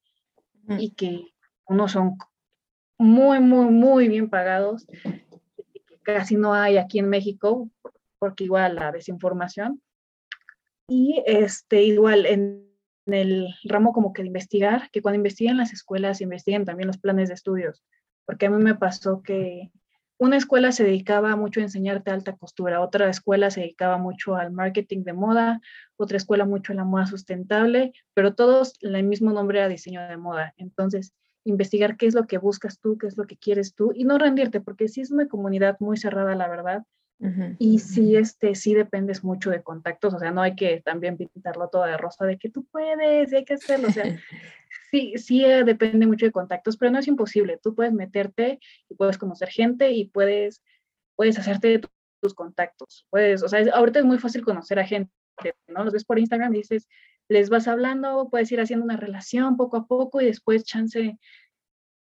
y 0.78 0.90
que 0.92 1.34
unos 1.66 1.92
son 1.92 2.16
muy, 2.98 3.40
muy, 3.40 3.66
muy 3.66 4.08
bien 4.08 4.30
pagados, 4.30 4.86
casi 6.02 6.36
no 6.36 6.54
hay 6.54 6.76
aquí 6.76 6.98
en 6.98 7.08
México, 7.08 7.70
porque 8.18 8.44
igual 8.44 8.76
la 8.76 8.92
desinformación. 8.92 9.82
Y 10.88 11.22
este, 11.26 11.82
igual 11.82 12.26
en, 12.26 12.73
el 13.06 13.48
ramo 13.64 13.92
como 13.92 14.12
que 14.12 14.22
de 14.22 14.28
investigar, 14.28 14.90
que 14.90 15.02
cuando 15.02 15.16
investiguen 15.16 15.56
las 15.56 15.72
escuelas, 15.72 16.20
investiguen 16.20 16.64
también 16.64 16.86
los 16.86 16.98
planes 16.98 17.28
de 17.28 17.34
estudios, 17.34 17.82
porque 18.24 18.46
a 18.46 18.50
mí 18.50 18.62
me 18.62 18.74
pasó 18.74 19.22
que 19.22 19.70
una 20.18 20.36
escuela 20.36 20.70
se 20.72 20.84
dedicaba 20.84 21.34
mucho 21.36 21.60
a 21.60 21.64
enseñarte 21.64 22.10
alta 22.10 22.36
costura, 22.36 22.80
otra 22.80 23.10
escuela 23.10 23.50
se 23.50 23.60
dedicaba 23.60 23.98
mucho 23.98 24.36
al 24.36 24.52
marketing 24.52 25.02
de 25.02 25.12
moda, 25.12 25.60
otra 25.96 26.16
escuela 26.16 26.44
mucho 26.44 26.72
a 26.72 26.76
la 26.76 26.84
moda 26.84 27.06
sustentable, 27.06 27.92
pero 28.14 28.34
todos 28.34 28.78
el 28.80 29.02
mismo 29.02 29.32
nombre 29.32 29.58
era 29.58 29.68
diseño 29.68 30.06
de 30.06 30.16
moda. 30.16 30.54
Entonces, 30.56 31.12
investigar 31.44 31.96
qué 31.96 32.06
es 32.06 32.14
lo 32.14 32.26
que 32.26 32.38
buscas 32.38 32.80
tú, 32.80 32.96
qué 32.96 33.06
es 33.06 33.16
lo 33.18 33.26
que 33.26 33.36
quieres 33.36 33.74
tú 33.74 33.92
y 33.94 34.04
no 34.04 34.16
rendirte, 34.18 34.60
porque 34.60 34.88
sí 34.88 35.00
es 35.00 35.10
una 35.10 35.28
comunidad 35.28 35.76
muy 35.80 35.96
cerrada, 35.96 36.34
la 36.34 36.48
verdad. 36.48 36.84
Y 37.58 37.78
sí, 37.78 38.16
este, 38.16 38.54
sí 38.54 38.74
dependes 38.74 39.24
mucho 39.24 39.50
de 39.50 39.62
contactos, 39.62 40.12
o 40.12 40.18
sea, 40.18 40.30
no 40.30 40.42
hay 40.42 40.54
que 40.54 40.82
también 40.82 41.16
pintarlo 41.16 41.68
todo 41.68 41.84
de 41.84 41.96
rosa 41.96 42.26
de 42.26 42.38
que 42.38 42.50
tú 42.50 42.64
puedes 42.66 43.32
y 43.32 43.36
hay 43.36 43.44
que 43.44 43.54
hacerlo, 43.54 43.88
o 43.88 43.92
sea, 43.92 44.04
sí, 44.90 45.14
sí 45.16 45.44
eh, 45.44 45.64
depende 45.64 46.06
mucho 46.06 46.26
de 46.26 46.32
contactos, 46.32 46.76
pero 46.76 46.90
no 46.92 46.98
es 46.98 47.08
imposible. 47.08 47.58
Tú 47.62 47.74
puedes 47.74 47.92
meterte 47.92 48.58
y 48.88 48.94
puedes 48.94 49.16
conocer 49.16 49.48
gente 49.48 49.92
y 49.92 50.06
puedes, 50.06 50.62
puedes 51.16 51.38
hacerte 51.38 51.68
de 51.68 51.88
tus 52.20 52.34
contactos. 52.34 53.06
Puedes, 53.10 53.42
o 53.42 53.48
sea, 53.48 53.64
ahorita 53.72 54.00
es 54.00 54.04
muy 54.04 54.18
fácil 54.18 54.44
conocer 54.44 54.78
a 54.78 54.86
gente, 54.86 55.12
¿no? 55.68 55.84
Los 55.84 55.92
ves 55.92 56.04
por 56.04 56.18
Instagram 56.18 56.54
y 56.54 56.58
dices, 56.58 56.88
les 57.28 57.48
vas 57.48 57.68
hablando, 57.68 58.28
puedes 58.30 58.52
ir 58.52 58.60
haciendo 58.60 58.84
una 58.84 58.96
relación 58.96 59.56
poco 59.56 59.76
a 59.76 59.86
poco 59.86 60.20
y 60.20 60.26
después 60.26 60.64
chance 60.64 61.18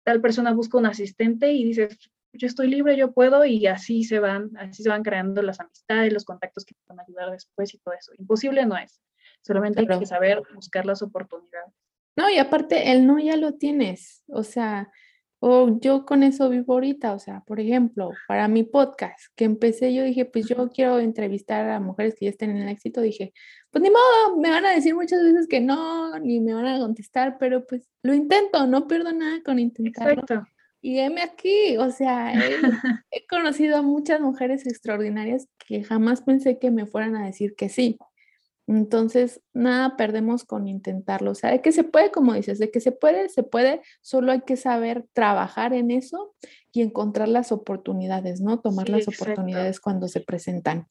tal 0.03 0.21
persona 0.21 0.53
busca 0.53 0.77
un 0.77 0.85
asistente 0.85 1.53
y 1.53 1.63
dices, 1.63 1.97
yo 2.33 2.47
estoy 2.47 2.67
libre, 2.67 2.97
yo 2.97 3.13
puedo 3.13 3.45
y 3.45 3.67
así 3.67 4.03
se 4.03 4.19
van, 4.19 4.51
así 4.57 4.83
se 4.83 4.89
van 4.89 5.03
creando 5.03 5.41
las 5.41 5.59
amistades, 5.59 6.11
los 6.11 6.25
contactos 6.25 6.65
que 6.65 6.73
te 6.73 6.81
van 6.87 6.99
a 6.99 7.03
ayudar 7.03 7.31
después 7.31 7.73
y 7.73 7.77
todo 7.77 7.93
eso. 7.93 8.11
Imposible 8.17 8.65
no 8.65 8.77
es. 8.77 9.01
Solamente 9.41 9.81
hay 9.81 9.99
que 9.99 10.05
saber 10.05 10.41
buscar 10.53 10.85
las 10.85 11.01
oportunidades. 11.01 11.73
No, 12.15 12.29
y 12.29 12.37
aparte 12.37 12.91
el 12.91 13.05
no 13.07 13.19
ya 13.19 13.37
lo 13.37 13.53
tienes, 13.53 14.23
o 14.27 14.43
sea, 14.43 14.91
o 15.39 15.77
yo 15.81 16.05
con 16.05 16.23
eso 16.23 16.47
vivo 16.49 16.73
ahorita, 16.73 17.13
o 17.13 17.19
sea, 17.19 17.41
por 17.45 17.59
ejemplo, 17.59 18.11
para 18.27 18.47
mi 18.47 18.63
podcast 18.63 19.19
que 19.35 19.43
empecé, 19.43 19.93
yo 19.93 20.03
dije, 20.03 20.23
pues 20.23 20.47
yo 20.47 20.69
quiero 20.69 20.99
entrevistar 20.99 21.69
a 21.69 21.79
mujeres 21.79 22.15
que 22.17 22.25
ya 22.25 22.31
estén 22.31 22.51
en 22.51 22.61
el 22.61 22.69
éxito, 22.69 23.01
dije, 23.01 23.33
pues 23.71 23.81
ni 23.81 23.89
modo, 23.89 24.37
me 24.37 24.51
van 24.51 24.65
a 24.65 24.71
decir 24.71 24.95
muchas 24.95 25.21
veces 25.23 25.47
que 25.47 25.59
no, 25.59 26.17
ni 26.19 26.39
me 26.39 26.53
van 26.53 26.67
a 26.67 26.79
contestar, 26.79 27.37
pero 27.39 27.65
pues 27.65 27.89
lo 28.03 28.13
intento, 28.13 28.65
no 28.67 28.87
pierdo 28.87 29.11
nada 29.11 29.41
con 29.43 29.59
intentarlo. 29.59 30.21
Exacto. 30.21 30.52
Y 30.85 30.99
heme 30.99 31.21
aquí, 31.21 31.77
o 31.77 31.91
sea, 31.91 32.33
he, 32.33 32.57
he 33.11 33.25
conocido 33.27 33.77
a 33.77 33.81
muchas 33.81 34.19
mujeres 34.19 34.67
extraordinarias 34.67 35.47
que 35.65 35.81
jamás 35.81 36.21
pensé 36.21 36.59
que 36.59 36.71
me 36.71 36.85
fueran 36.85 37.15
a 37.15 37.25
decir 37.25 37.55
que 37.55 37.69
sí. 37.69 37.97
Entonces, 38.67 39.41
nada 39.53 39.95
perdemos 39.95 40.43
con 40.43 40.67
intentarlo. 40.67 41.31
O 41.31 41.35
sea, 41.35 41.51
de 41.51 41.61
que 41.61 41.71
se 41.71 41.85
puede, 41.85 42.11
como 42.11 42.33
dices, 42.33 42.59
de 42.59 42.69
que 42.69 42.81
se 42.81 42.91
puede, 42.91 43.29
se 43.29 43.43
puede, 43.43 43.81
solo 44.01 44.33
hay 44.33 44.41
que 44.41 44.57
saber 44.57 45.05
trabajar 45.13 45.73
en 45.73 45.89
eso 45.89 46.35
y 46.73 46.81
encontrar 46.81 47.29
las 47.29 47.53
oportunidades, 47.53 48.41
¿no? 48.41 48.59
Tomar 48.59 48.89
las 48.89 49.07
oportunidades 49.07 49.79
cuando 49.79 50.09
se 50.09 50.19
presentan. 50.19 50.87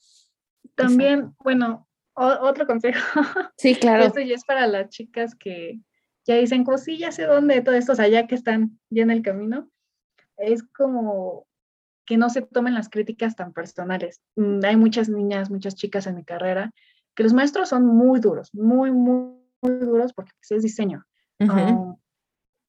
También, 0.74 1.34
bueno, 1.38 1.86
otro 2.14 2.66
consejo. 2.66 2.98
Sí, 3.58 3.74
claro. 3.74 4.04
Esto 4.04 4.20
ya 4.20 4.36
es 4.36 4.44
para 4.44 4.66
las 4.66 4.88
chicas 4.88 5.34
que 5.34 5.80
ya 6.24 6.36
dicen, 6.36 6.64
pues 6.64 6.82
sí, 6.82 6.96
ya 6.96 7.12
sé 7.12 7.24
dónde, 7.24 7.60
todo 7.60 7.74
esto, 7.74 7.92
o 7.92 7.94
sea, 7.94 8.08
ya 8.08 8.26
que 8.26 8.34
están 8.34 8.78
ya 8.88 9.02
en 9.02 9.10
el 9.10 9.22
camino, 9.22 9.70
es 10.36 10.62
como 10.62 11.46
que 12.06 12.16
no 12.16 12.30
se 12.30 12.42
tomen 12.42 12.74
las 12.74 12.88
críticas 12.88 13.36
tan 13.36 13.52
personales. 13.52 14.20
Mm, 14.36 14.64
hay 14.64 14.76
muchas 14.76 15.08
niñas, 15.08 15.50
muchas 15.50 15.74
chicas 15.74 16.06
en 16.06 16.16
mi 16.16 16.24
carrera 16.24 16.72
que 17.14 17.22
los 17.22 17.32
maestros 17.32 17.68
son 17.68 17.86
muy 17.86 18.20
duros, 18.20 18.54
muy, 18.54 18.90
muy, 18.90 19.36
muy 19.60 19.78
duros 19.78 20.12
porque 20.12 20.32
pues, 20.38 20.50
es 20.52 20.62
diseño. 20.62 21.04
Um, 21.40 21.96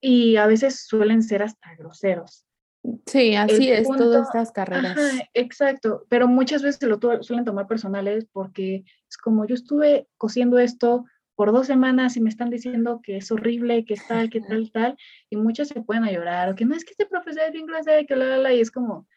y 0.01 0.35
a 0.35 0.47
veces 0.47 0.85
suelen 0.85 1.21
ser 1.21 1.43
hasta 1.43 1.75
groseros. 1.75 2.45
Sí, 3.05 3.35
así 3.35 3.69
es, 3.69 3.87
todas 3.87 4.27
estas 4.27 4.51
carreras. 4.51 4.97
exacto, 5.33 6.05
pero 6.09 6.27
muchas 6.27 6.61
veces 6.61 6.81
lo 6.83 6.99
suelen 7.23 7.45
tomar 7.45 7.67
personales 7.67 8.25
porque 8.31 8.83
es 9.09 9.17
como 9.17 9.45
yo 9.45 9.55
estuve 9.55 10.09
cosiendo 10.17 10.59
esto 10.59 11.05
por 11.43 11.51
dos 11.51 11.67
semanas 11.67 12.15
y 12.15 12.21
me 12.21 12.29
están 12.29 12.49
diciendo 12.49 13.01
que 13.03 13.17
es 13.17 13.29
horrible, 13.29 13.83
que 13.83 13.95
es 13.95 14.07
tal, 14.07 14.29
que 14.29 14.39
tal, 14.39 14.71
tal, 14.71 14.97
y 15.29 15.35
muchas 15.35 15.67
se 15.67 15.81
pueden 15.81 16.05
a 16.05 16.09
llorar, 16.09 16.47
o 16.47 16.55
que 16.55 16.63
no 16.63 16.73
es 16.73 16.85
que 16.85 16.91
este 16.91 17.05
profesor 17.05 17.43
es 17.43 17.51
bien 17.51 17.65
grosero, 17.65 18.07
que 18.07 18.15
la, 18.15 18.23
la, 18.27 18.37
la, 18.37 18.53
y 18.53 18.61
es 18.61 18.71
como, 18.71 19.09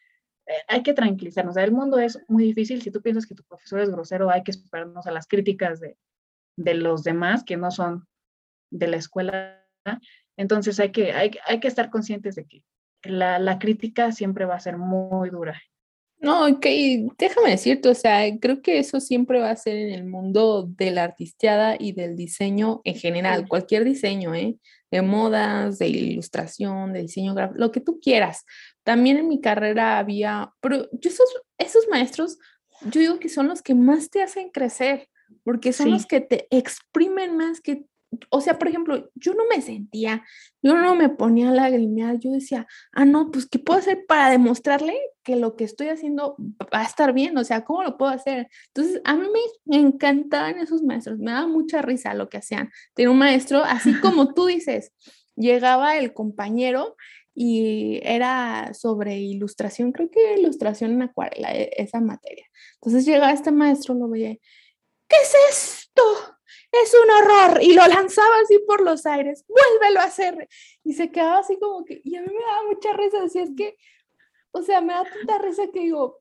eh, 0.45 0.55
hay 0.67 0.83
que 0.83 0.93
tranquilizarnos. 0.93 1.57
el 1.57 1.71
mundo 1.71 2.01
es 2.01 2.19
muy 2.27 2.43
difícil. 2.43 2.83
Si 2.83 2.91
tú 2.91 3.01
piensas 3.01 3.27
que 3.27 3.37
tu 3.37 3.45
profesor 3.45 3.79
es 3.79 3.91
grosero, 3.91 4.29
hay 4.29 4.43
que 4.43 4.51
esperarnos 4.51 5.07
a 5.07 5.13
las 5.13 5.29
críticas 5.29 5.79
de, 5.79 5.97
de 6.57 6.75
los 6.75 7.05
demás 7.05 7.45
que 7.45 7.57
no 7.57 7.71
son 7.71 8.09
de 8.73 8.89
la 8.89 8.97
escuela. 8.97 9.65
Entonces 10.37 10.81
hay 10.81 10.91
que, 10.91 11.13
hay, 11.13 11.31
hay 11.47 11.61
que 11.61 11.69
estar 11.69 11.91
conscientes 11.91 12.35
de 12.35 12.45
que 12.49 12.65
la, 13.05 13.39
la 13.39 13.61
crítica 13.61 14.11
siempre 14.11 14.47
va 14.47 14.57
a 14.57 14.61
ser 14.61 14.79
muy 14.79 15.31
dura. 15.31 15.63
No, 16.27 16.49
ok, 16.49 16.67
déjame 17.17 17.51
decirte, 17.51 17.89
o 17.89 17.95
sea, 17.95 18.23
creo 18.41 18.61
que 18.61 18.81
eso 18.81 18.99
siempre 18.99 19.39
va 19.39 19.51
a 19.51 19.57
ser 19.57 19.77
en 19.77 19.95
el 19.95 20.05
mundo 20.05 20.67
de 20.69 20.91
la 20.91 21.05
artisteada 21.05 21.77
y 21.79 21.93
del 21.93 22.17
diseño 22.17 22.81
en 22.83 22.97
general, 22.97 23.47
cualquier 23.47 23.85
diseño, 23.85 24.35
¿eh? 24.35 24.57
De 24.91 25.03
modas, 25.03 25.79
de 25.79 25.87
ilustración, 25.87 26.93
de 26.93 27.03
diseño 27.03 27.33
gráfico, 27.33 27.61
lo 27.61 27.71
que 27.71 27.81
tú 27.81 28.01
quieras. 28.01 28.45
También 28.83 29.19
en 29.19 29.29
mi 29.29 29.41
carrera 29.41 29.99
había, 29.99 30.53
pero 30.61 30.89
yo 30.91 31.11
esos, 31.11 31.29
esos 31.59 31.87
maestros, 31.89 32.39
yo 32.91 33.01
digo 33.01 33.21
que 33.21 33.29
son 33.29 33.47
los 33.47 33.63
que 33.63 33.77
más 33.77 34.11
te 34.11 34.21
hacen 34.21 34.51
crecer, 34.51 35.09
porque 35.45 35.73
son 35.73 35.93
los 35.93 36.07
que 36.07 36.21
te 36.21 36.49
exprimen 36.51 37.37
más, 37.37 37.61
que 37.61 37.85
o 38.31 38.41
sea, 38.41 38.59
por 38.59 38.69
ejemplo, 38.69 39.11
yo 39.15 39.35
no 39.35 39.45
me 39.49 39.61
sentía, 39.61 40.25
yo 40.63 40.75
no 40.75 40.95
me 40.95 41.09
ponía 41.09 41.49
a 41.49 41.55
lagrimear, 41.55 42.19
yo 42.19 42.31
decía, 42.31 42.67
ah, 42.93 43.05
no, 43.05 43.31
pues, 43.31 43.47
¿qué 43.47 43.59
puedo 43.59 43.79
hacer 43.79 44.05
para 44.07 44.31
demostrarle 44.31 44.97
que 45.23 45.37
lo 45.37 45.57
que 45.57 45.65
estoy 45.65 45.89
haciendo 45.89 46.37
va 46.73 46.81
a 46.81 46.85
estar 46.85 47.13
bien? 47.13 47.37
O 47.37 47.45
sea, 47.45 47.65
¿cómo 47.65 47.83
lo 47.83 47.97
puedo 47.97 48.13
hacer? 48.13 48.49
Entonces, 48.69 49.01
a 49.05 49.17
mí 49.17 49.27
me 49.65 49.77
encantaban 49.77 50.59
esos 50.59 50.83
maestros, 50.83 51.19
me 51.19 51.33
daba 51.33 51.47
mucha 51.47 51.83
risa 51.83 52.15
lo 52.15 52.29
que 52.29 52.39
hacían. 52.39 52.71
Tenía 52.95 53.11
un 53.11 53.19
maestro, 53.19 53.63
así 53.65 53.93
como 54.01 54.35
tú 54.35 54.47
dices, 54.47 54.93
llegaba 55.35 55.97
el 55.97 56.15
compañero 56.15 56.97
y 57.35 58.01
era 58.03 58.73
sobre 58.73 59.19
ilustración, 59.19 59.93
creo 59.93 60.11
que 60.11 60.39
ilustración 60.39 60.93
en 60.93 61.03
acuarela, 61.03 61.55
e, 61.55 61.71
esa 61.77 62.01
materia. 62.01 62.47
Entonces 62.75 63.05
llegaba 63.05 63.33
este 63.33 63.51
maestro, 63.51 63.95
lo 63.95 64.09
veía, 64.09 64.37
¿qué 65.09 65.17
es 65.23 65.35
esto? 65.51 66.36
Es 66.73 66.95
un 66.95 67.11
horror, 67.11 67.63
y 67.63 67.73
lo 67.73 67.87
lanzaba 67.87 68.41
así 68.43 68.59
por 68.67 68.81
los 68.83 69.07
aires, 69.07 69.45
vuélvelo 69.49 70.01
a 70.01 70.05
hacer, 70.05 70.49
y 70.85 70.93
se 70.95 71.11
quedaba 71.11 71.39
así 71.39 71.59
como 71.59 71.85
que, 71.85 72.01
y 72.05 72.17
a 72.17 72.23
mí 72.23 72.29
me 72.29 72.45
daba 72.45 72.67
mucha 72.69 72.93
risa, 72.93 73.21
decía, 73.21 73.43
es 73.43 73.53
que, 73.57 73.77
o 74.53 74.63
sea, 74.63 74.81
me 74.81 74.93
da 74.93 75.05
tanta 75.05 75.39
risa 75.39 75.65
que 75.73 75.81
digo, 75.81 76.21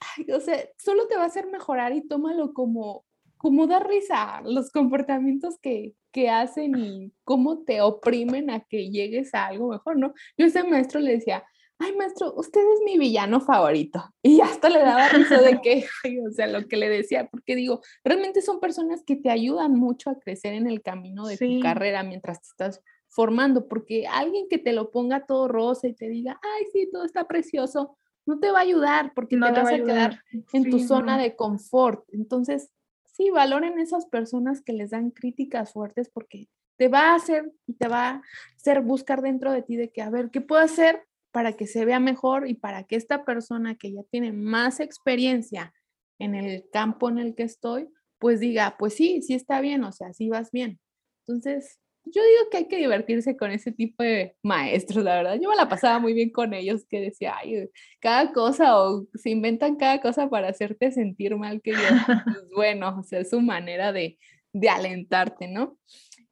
ay, 0.00 0.30
o 0.32 0.40
sea, 0.40 0.68
solo 0.78 1.06
te 1.08 1.16
va 1.16 1.22
a 1.22 1.26
hacer 1.26 1.46
mejorar 1.46 1.92
y 1.92 2.06
tómalo 2.06 2.52
como, 2.52 3.04
como 3.36 3.66
da 3.66 3.80
risa 3.80 4.40
los 4.44 4.70
comportamientos 4.70 5.58
que, 5.60 5.94
que 6.12 6.30
hacen 6.30 6.76
y 6.76 7.12
cómo 7.24 7.64
te 7.64 7.82
oprimen 7.82 8.50
a 8.50 8.60
que 8.60 8.90
llegues 8.90 9.34
a 9.34 9.46
algo 9.46 9.68
mejor, 9.68 9.98
¿no? 9.98 10.14
Yo 10.36 10.46
ese 10.46 10.64
maestro 10.64 11.00
le 11.00 11.12
decía, 11.12 11.44
ay 11.78 11.94
maestro, 11.96 12.34
usted 12.36 12.60
es 12.60 12.80
mi 12.84 12.98
villano 12.98 13.40
favorito. 13.40 14.02
Y 14.22 14.40
hasta 14.40 14.68
le 14.68 14.80
daba 14.80 15.08
risa 15.08 15.40
de 15.40 15.60
que, 15.60 15.86
o 16.28 16.30
sea, 16.30 16.46
lo 16.46 16.66
que 16.66 16.76
le 16.76 16.88
decía, 16.88 17.28
porque 17.30 17.54
digo, 17.54 17.80
realmente 18.04 18.42
son 18.42 18.60
personas 18.60 19.02
que 19.04 19.16
te 19.16 19.30
ayudan 19.30 19.72
mucho 19.72 20.10
a 20.10 20.18
crecer 20.18 20.54
en 20.54 20.66
el 20.66 20.82
camino 20.82 21.26
de 21.26 21.36
tu 21.36 21.60
carrera 21.60 22.02
mientras 22.02 22.40
te 22.40 22.48
estás 22.48 22.82
formando, 23.08 23.68
porque 23.68 24.06
alguien 24.06 24.46
que 24.48 24.58
te 24.58 24.72
lo 24.72 24.90
ponga 24.90 25.26
todo 25.26 25.48
rosa 25.48 25.88
y 25.88 25.94
te 25.94 26.08
diga, 26.08 26.40
ay, 26.42 26.66
sí, 26.72 26.88
todo 26.90 27.04
está 27.04 27.26
precioso, 27.26 27.96
no 28.26 28.38
te 28.40 28.50
va 28.50 28.58
a 28.58 28.62
ayudar 28.62 29.12
porque 29.14 29.36
no 29.36 29.52
te, 29.52 29.60
vas 29.60 29.72
a, 29.72 29.76
quedar 29.76 30.22
en 30.52 30.70
tu 30.70 30.80
zona 30.80 31.16
de 31.16 31.36
confort. 31.36 32.04
Entonces, 32.12 32.70
sí, 33.04 33.30
valoren 33.30 33.78
esas 33.78 34.06
personas 34.06 34.62
que 34.62 34.72
les 34.72 34.90
dan 34.90 35.10
críticas 35.10 35.72
fuertes 35.72 36.10
porque 36.10 36.48
te 36.76 36.88
va 36.88 37.12
a 37.12 37.14
hacer 37.14 37.52
y 37.66 37.74
te 37.74 37.88
va 37.88 38.08
a 38.08 38.22
hacer 38.56 38.82
buscar 38.82 39.22
dentro 39.22 39.52
de 39.52 39.62
ti 39.62 39.76
de 39.76 39.90
que, 39.90 40.02
a 40.02 40.10
ver, 40.10 40.30
¿qué 40.30 40.40
puedo 40.40 40.60
hacer 40.60 41.06
para 41.36 41.52
que 41.52 41.66
se 41.66 41.84
vea 41.84 42.00
mejor 42.00 42.48
y 42.48 42.54
para 42.54 42.84
que 42.84 42.96
esta 42.96 43.26
persona 43.26 43.74
que 43.74 43.92
ya 43.92 44.00
tiene 44.10 44.32
más 44.32 44.80
experiencia 44.80 45.74
en 46.18 46.34
el 46.34 46.64
campo 46.72 47.10
en 47.10 47.18
el 47.18 47.34
que 47.34 47.42
estoy, 47.42 47.90
pues 48.18 48.40
diga, 48.40 48.76
pues 48.78 48.94
sí, 48.94 49.20
sí 49.20 49.34
está 49.34 49.60
bien, 49.60 49.84
o 49.84 49.92
sea, 49.92 50.14
sí 50.14 50.30
vas 50.30 50.50
bien. 50.50 50.80
Entonces, 51.26 51.78
yo 52.06 52.22
digo 52.22 52.48
que 52.50 52.56
hay 52.56 52.68
que 52.68 52.78
divertirse 52.78 53.36
con 53.36 53.50
ese 53.50 53.70
tipo 53.70 54.02
de 54.02 54.34
maestros, 54.42 55.04
la 55.04 55.16
verdad. 55.16 55.38
Yo 55.38 55.50
me 55.50 55.56
la 55.56 55.68
pasaba 55.68 55.98
muy 55.98 56.14
bien 56.14 56.30
con 56.30 56.54
ellos, 56.54 56.86
que 56.88 57.02
decía, 57.02 57.34
ay, 57.36 57.68
cada 58.00 58.32
cosa 58.32 58.80
o 58.82 59.06
se 59.12 59.28
inventan 59.28 59.76
cada 59.76 60.00
cosa 60.00 60.30
para 60.30 60.48
hacerte 60.48 60.90
sentir 60.90 61.36
mal, 61.36 61.60
que 61.60 61.72
yo, 61.72 61.78
pues 62.24 62.48
bueno, 62.54 62.96
o 62.98 63.02
sea, 63.02 63.20
es 63.20 63.28
su 63.28 63.42
manera 63.42 63.92
de, 63.92 64.16
de 64.54 64.70
alentarte, 64.70 65.48
¿no? 65.48 65.76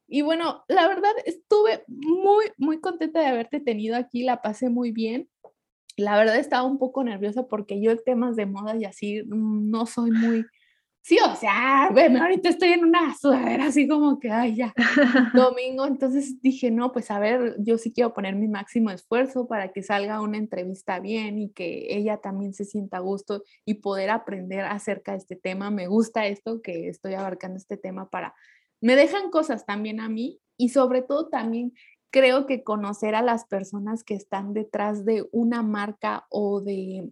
Y 0.07 0.21
bueno, 0.21 0.63
la 0.67 0.87
verdad 0.87 1.11
estuve 1.25 1.83
muy, 1.87 2.45
muy 2.57 2.79
contenta 2.79 3.19
de 3.19 3.27
haberte 3.27 3.59
tenido 3.59 3.95
aquí, 3.95 4.23
la 4.23 4.41
pasé 4.41 4.69
muy 4.69 4.91
bien. 4.91 5.29
La 5.97 6.17
verdad 6.17 6.37
estaba 6.37 6.63
un 6.63 6.77
poco 6.77 7.03
nerviosa 7.03 7.47
porque 7.47 7.81
yo 7.81 7.91
en 7.91 7.99
temas 8.05 8.35
de 8.35 8.45
moda 8.45 8.75
y 8.75 8.85
así 8.85 9.23
no 9.25 9.85
soy 9.85 10.11
muy... 10.11 10.45
Sí, 11.01 11.19
o 11.23 11.35
sea, 11.35 11.89
bueno, 11.93 12.19
ahorita 12.19 12.49
estoy 12.49 12.69
en 12.69 12.83
una 12.83 13.13
sudadera 13.15 13.67
así 13.67 13.87
como 13.87 14.19
que, 14.19 14.31
ay, 14.31 14.55
ya, 14.55 14.73
domingo. 15.35 15.85
Entonces 15.85 16.41
dije, 16.41 16.71
no, 16.71 16.91
pues 16.91 17.11
a 17.11 17.19
ver, 17.19 17.55
yo 17.59 17.77
sí 17.77 17.93
quiero 17.93 18.11
poner 18.11 18.35
mi 18.35 18.47
máximo 18.47 18.89
esfuerzo 18.89 19.47
para 19.47 19.71
que 19.71 19.83
salga 19.83 20.19
una 20.19 20.37
entrevista 20.37 20.99
bien 20.99 21.37
y 21.37 21.51
que 21.51 21.95
ella 21.95 22.17
también 22.17 22.53
se 22.55 22.65
sienta 22.65 22.97
a 22.97 23.01
gusto 23.01 23.43
y 23.65 23.75
poder 23.75 24.09
aprender 24.09 24.61
acerca 24.65 25.11
de 25.11 25.19
este 25.19 25.35
tema. 25.35 25.69
Me 25.69 25.85
gusta 25.85 26.25
esto 26.25 26.63
que 26.63 26.89
estoy 26.89 27.13
abarcando 27.13 27.57
este 27.57 27.77
tema 27.77 28.09
para 28.09 28.33
me 28.85 28.95
dejan 28.95 29.31
cosas 29.31 29.65
también 29.65 29.99
a 29.99 30.09
mí 30.09 30.39
y 30.57 30.69
sobre 30.69 31.01
todo 31.01 31.27
también 31.27 31.73
creo 32.11 32.45
que 32.45 32.63
conocer 32.63 33.15
a 33.15 33.23
las 33.23 33.45
personas 33.45 34.03
que 34.03 34.13
están 34.13 34.53
detrás 34.53 35.05
de 35.05 35.27
una 35.31 35.63
marca 35.63 36.27
o 36.29 36.61
de 36.61 37.11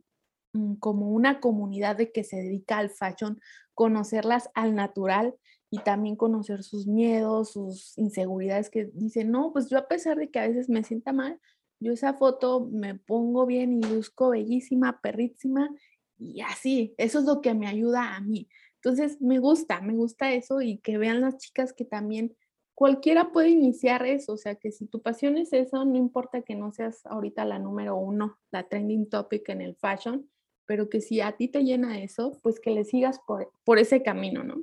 mm, 0.54 0.76
como 0.76 1.10
una 1.10 1.40
comunidad 1.40 1.96
de 1.96 2.12
que 2.12 2.24
se 2.24 2.36
dedica 2.36 2.78
al 2.78 2.92
fashion, 2.92 3.42
conocerlas 3.74 4.52
al 4.54 4.76
natural 4.76 5.34
y 5.72 5.80
también 5.80 6.16
conocer 6.16 6.62
sus 6.62 6.86
miedos, 6.86 7.54
sus 7.54 7.98
inseguridades 7.98 8.70
que 8.70 8.92
dicen, 8.94 9.32
no, 9.32 9.52
pues 9.52 9.68
yo 9.68 9.80
a 9.80 9.88
pesar 9.88 10.18
de 10.18 10.30
que 10.30 10.38
a 10.38 10.48
veces 10.48 10.70
me 10.70 10.84
sienta 10.84 11.12
mal, 11.12 11.40
yo 11.80 11.92
esa 11.92 12.14
foto 12.14 12.70
me 12.72 12.94
pongo 12.94 13.48
bien 13.48 13.74
y 13.74 13.82
luzco 13.82 14.30
bellísima, 14.30 15.02
perrísima 15.02 15.72
y 16.20 16.42
así, 16.42 16.94
eso 17.00 17.18
es 17.18 17.26
lo 17.26 17.42
que 17.42 17.56
me 17.56 17.66
ayuda 17.66 18.16
a 18.16 18.22
mí. 18.22 18.48
Entonces, 18.84 19.22
me 19.22 19.40
gusta, 19.40 19.80
me 19.80 19.94
gusta 19.94 20.34
eso 20.34 20.62
y 20.62 20.80
que 20.80 20.98
vean 20.98 21.22
las 21.22 21.38
chicas 21.38 21.72
que 21.72 21.86
también 21.86 22.36
cualquiera 22.76 23.32
puede 23.32 23.48
iniciar 23.50 24.06
eso, 24.06 24.34
o 24.34 24.38
sea, 24.38 24.56
que 24.56 24.74
si 24.74 24.88
tu 24.88 25.02
pasión 25.02 25.38
es 25.38 25.54
eso, 25.54 25.86
no 25.86 25.96
importa 25.96 26.42
que 26.42 26.56
no 26.56 26.74
seas 26.74 27.06
ahorita 27.06 27.46
la 27.46 27.60
número 27.60 27.96
uno, 27.96 28.38
la 28.52 28.68
trending 28.68 29.08
topic 29.08 29.48
en 29.48 29.62
el 29.62 29.78
fashion, 29.78 30.30
pero 30.66 30.90
que 30.90 31.00
si 31.00 31.22
a 31.22 31.32
ti 31.38 31.48
te 31.48 31.64
llena 31.64 32.02
eso, 32.04 32.38
pues 32.44 32.60
que 32.60 32.72
le 32.72 32.84
sigas 32.84 33.20
por, 33.26 33.54
por 33.64 33.80
ese 33.80 34.04
camino, 34.04 34.44
¿no? 34.44 34.62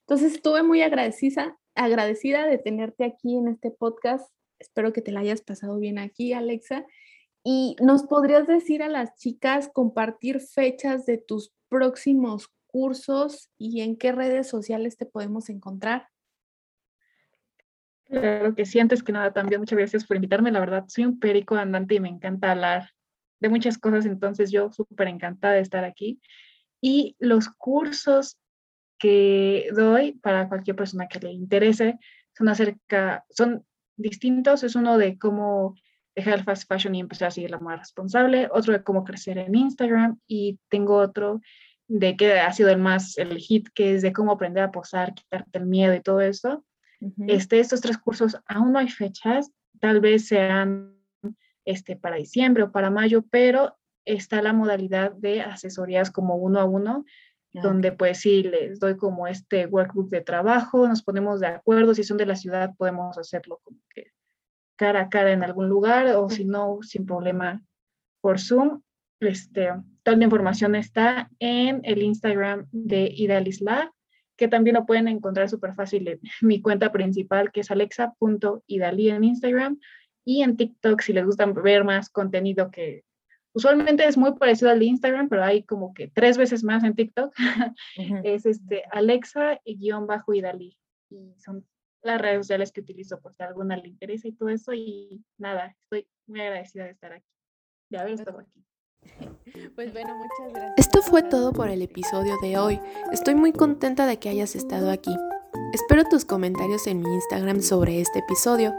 Entonces, 0.00 0.34
estuve 0.34 0.64
muy 0.64 0.82
agradecida, 0.82 1.56
agradecida 1.76 2.46
de 2.46 2.58
tenerte 2.58 3.04
aquí 3.04 3.36
en 3.36 3.46
este 3.46 3.70
podcast. 3.70 4.32
Espero 4.58 4.92
que 4.92 5.00
te 5.00 5.12
la 5.12 5.20
hayas 5.20 5.42
pasado 5.42 5.78
bien 5.78 6.00
aquí, 6.00 6.32
Alexa. 6.32 6.86
Y 7.44 7.76
nos 7.80 8.02
podrías 8.02 8.48
decir 8.48 8.82
a 8.82 8.88
las 8.88 9.14
chicas 9.14 9.70
compartir 9.72 10.40
fechas 10.40 11.06
de 11.06 11.18
tus 11.18 11.52
próximos 11.68 12.50
cursos 12.70 13.50
y 13.58 13.80
en 13.80 13.96
qué 13.96 14.12
redes 14.12 14.48
sociales 14.48 14.96
te 14.96 15.06
podemos 15.06 15.48
encontrar? 15.50 16.08
Claro 18.04 18.54
que 18.54 18.66
sí, 18.66 18.80
antes 18.80 19.02
que 19.02 19.12
nada 19.12 19.32
también 19.32 19.60
muchas 19.60 19.78
gracias 19.78 20.04
por 20.04 20.16
invitarme, 20.16 20.50
la 20.50 20.60
verdad 20.60 20.84
soy 20.88 21.04
un 21.04 21.20
perico 21.20 21.54
andante 21.54 21.94
y 21.94 22.00
me 22.00 22.08
encanta 22.08 22.50
hablar 22.50 22.90
de 23.40 23.48
muchas 23.48 23.78
cosas, 23.78 24.04
entonces 24.04 24.50
yo 24.50 24.72
súper 24.72 25.08
encantada 25.08 25.54
de 25.54 25.60
estar 25.60 25.84
aquí. 25.84 26.20
Y 26.80 27.16
los 27.18 27.48
cursos 27.48 28.36
que 28.98 29.68
doy 29.74 30.12
para 30.12 30.48
cualquier 30.48 30.76
persona 30.76 31.08
que 31.08 31.20
le 31.20 31.32
interese 31.32 31.98
son 32.36 32.48
acerca, 32.48 33.24
son 33.30 33.64
distintos, 33.96 34.62
es 34.62 34.74
uno 34.74 34.98
de 34.98 35.18
cómo 35.18 35.74
dejar 36.14 36.34
el 36.34 36.44
fast 36.44 36.68
fashion 36.68 36.94
y 36.94 37.00
empezar 37.00 37.28
a 37.28 37.30
seguir 37.30 37.50
la 37.50 37.58
moda 37.58 37.76
responsable, 37.76 38.48
otro 38.52 38.72
de 38.72 38.82
cómo 38.82 39.04
crecer 39.04 39.38
en 39.38 39.54
Instagram 39.54 40.18
y 40.26 40.58
tengo 40.68 40.96
otro 40.96 41.40
de 41.92 42.16
que 42.16 42.38
ha 42.38 42.52
sido 42.52 42.70
el 42.70 42.78
más, 42.78 43.18
el 43.18 43.36
hit, 43.38 43.68
que 43.74 43.96
es 43.96 44.02
de 44.02 44.12
cómo 44.12 44.30
aprender 44.30 44.62
a 44.62 44.70
posar, 44.70 45.12
quitarte 45.12 45.58
el 45.58 45.66
miedo 45.66 45.92
y 45.92 46.00
todo 46.00 46.20
eso. 46.20 46.64
este, 47.26 47.58
estos 47.58 47.80
tres 47.80 47.98
cursos 47.98 48.36
aún 48.46 48.72
no 48.72 48.78
hay 48.78 48.88
fechas, 48.88 49.50
tal 49.80 50.00
vez 50.00 50.28
sean 50.28 50.94
este, 51.64 51.96
para 51.96 52.16
diciembre 52.16 52.62
o 52.62 52.70
para 52.70 52.90
mayo, 52.90 53.24
pero 53.28 53.76
está 54.04 54.40
la 54.40 54.52
modalidad 54.52 55.12
de 55.12 55.40
asesorías 55.40 56.12
como 56.12 56.36
uno 56.36 56.60
a 56.60 56.64
uno, 56.64 57.04
donde 57.52 57.90
pues 57.90 58.18
sí 58.18 58.44
les 58.44 58.78
doy 58.78 58.96
como 58.96 59.26
este 59.26 59.66
workbook 59.66 60.10
de 60.10 60.20
trabajo, 60.20 60.86
nos 60.86 61.02
ponemos 61.02 61.40
de 61.40 61.48
acuerdo, 61.48 61.94
si 61.94 62.04
son 62.04 62.18
de 62.18 62.26
la 62.26 62.36
ciudad 62.36 62.72
podemos 62.78 63.18
hacerlo 63.18 63.60
como 63.64 63.80
que 63.92 64.12
cara 64.76 65.00
a 65.00 65.08
cara 65.08 65.32
en 65.32 65.42
algún 65.42 65.68
lugar 65.68 66.06
o 66.14 66.30
si 66.30 66.44
no, 66.44 66.78
sin 66.82 67.04
problema 67.04 67.60
por 68.20 68.38
Zoom. 68.38 68.80
Este, 69.18 69.70
toda 70.10 70.18
la 70.18 70.24
información 70.24 70.74
está 70.74 71.30
en 71.38 71.82
el 71.84 72.02
Instagram 72.02 72.66
de 72.72 73.12
Idalisla, 73.14 73.92
que 74.36 74.48
también 74.48 74.74
lo 74.74 74.84
pueden 74.84 75.06
encontrar 75.06 75.48
súper 75.48 75.72
fácil 75.74 76.08
en 76.08 76.20
mi 76.40 76.60
cuenta 76.60 76.90
principal, 76.90 77.52
que 77.52 77.60
es 77.60 77.70
alexa.idali 77.70 79.10
en 79.10 79.22
Instagram, 79.22 79.78
y 80.24 80.42
en 80.42 80.56
TikTok, 80.56 81.00
si 81.00 81.12
les 81.12 81.24
gusta 81.24 81.46
ver 81.46 81.84
más 81.84 82.10
contenido 82.10 82.72
que 82.72 83.04
usualmente 83.52 84.04
es 84.04 84.16
muy 84.16 84.34
parecido 84.34 84.72
al 84.72 84.80
de 84.80 84.86
Instagram, 84.86 85.28
pero 85.28 85.44
hay 85.44 85.62
como 85.62 85.94
que 85.94 86.08
tres 86.08 86.36
veces 86.36 86.64
más 86.64 86.82
en 86.82 86.96
TikTok, 86.96 87.32
es 88.24 88.46
este 88.46 88.82
Alexa-Idali. 88.90 90.76
Y 91.08 91.34
son 91.38 91.64
las 92.02 92.20
redes 92.20 92.38
sociales 92.38 92.72
que 92.72 92.80
utilizo 92.80 93.20
por 93.20 93.32
si 93.32 93.44
a 93.44 93.46
alguna 93.46 93.76
le 93.76 93.86
interesa 93.86 94.26
y 94.26 94.32
todo 94.32 94.48
eso. 94.48 94.72
Y 94.72 95.24
nada, 95.38 95.76
estoy 95.84 96.08
muy 96.26 96.40
agradecida 96.40 96.84
de 96.84 96.90
estar 96.90 97.12
aquí, 97.12 97.30
de 97.90 97.98
haber 97.98 98.14
estado 98.14 98.40
aquí. 98.40 98.64
Pues 99.74 99.92
bueno, 99.92 100.14
muchas 100.16 100.52
gracias. 100.52 100.74
Esto 100.76 101.02
fue 101.02 101.22
todo 101.22 101.52
por 101.52 101.68
el 101.68 101.82
episodio 101.82 102.36
de 102.42 102.58
hoy. 102.58 102.80
Estoy 103.12 103.34
muy 103.34 103.52
contenta 103.52 104.06
de 104.06 104.18
que 104.18 104.28
hayas 104.28 104.54
estado 104.54 104.90
aquí. 104.90 105.14
Espero 105.72 106.04
tus 106.04 106.24
comentarios 106.24 106.86
en 106.86 107.00
mi 107.00 107.14
Instagram 107.14 107.62
sobre 107.62 108.00
este 108.00 108.20
episodio. 108.20 108.74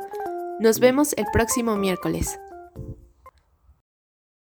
Nos 0.60 0.80
vemos 0.80 1.14
el 1.18 1.26
próximo 1.32 1.76
miércoles. 1.76 2.40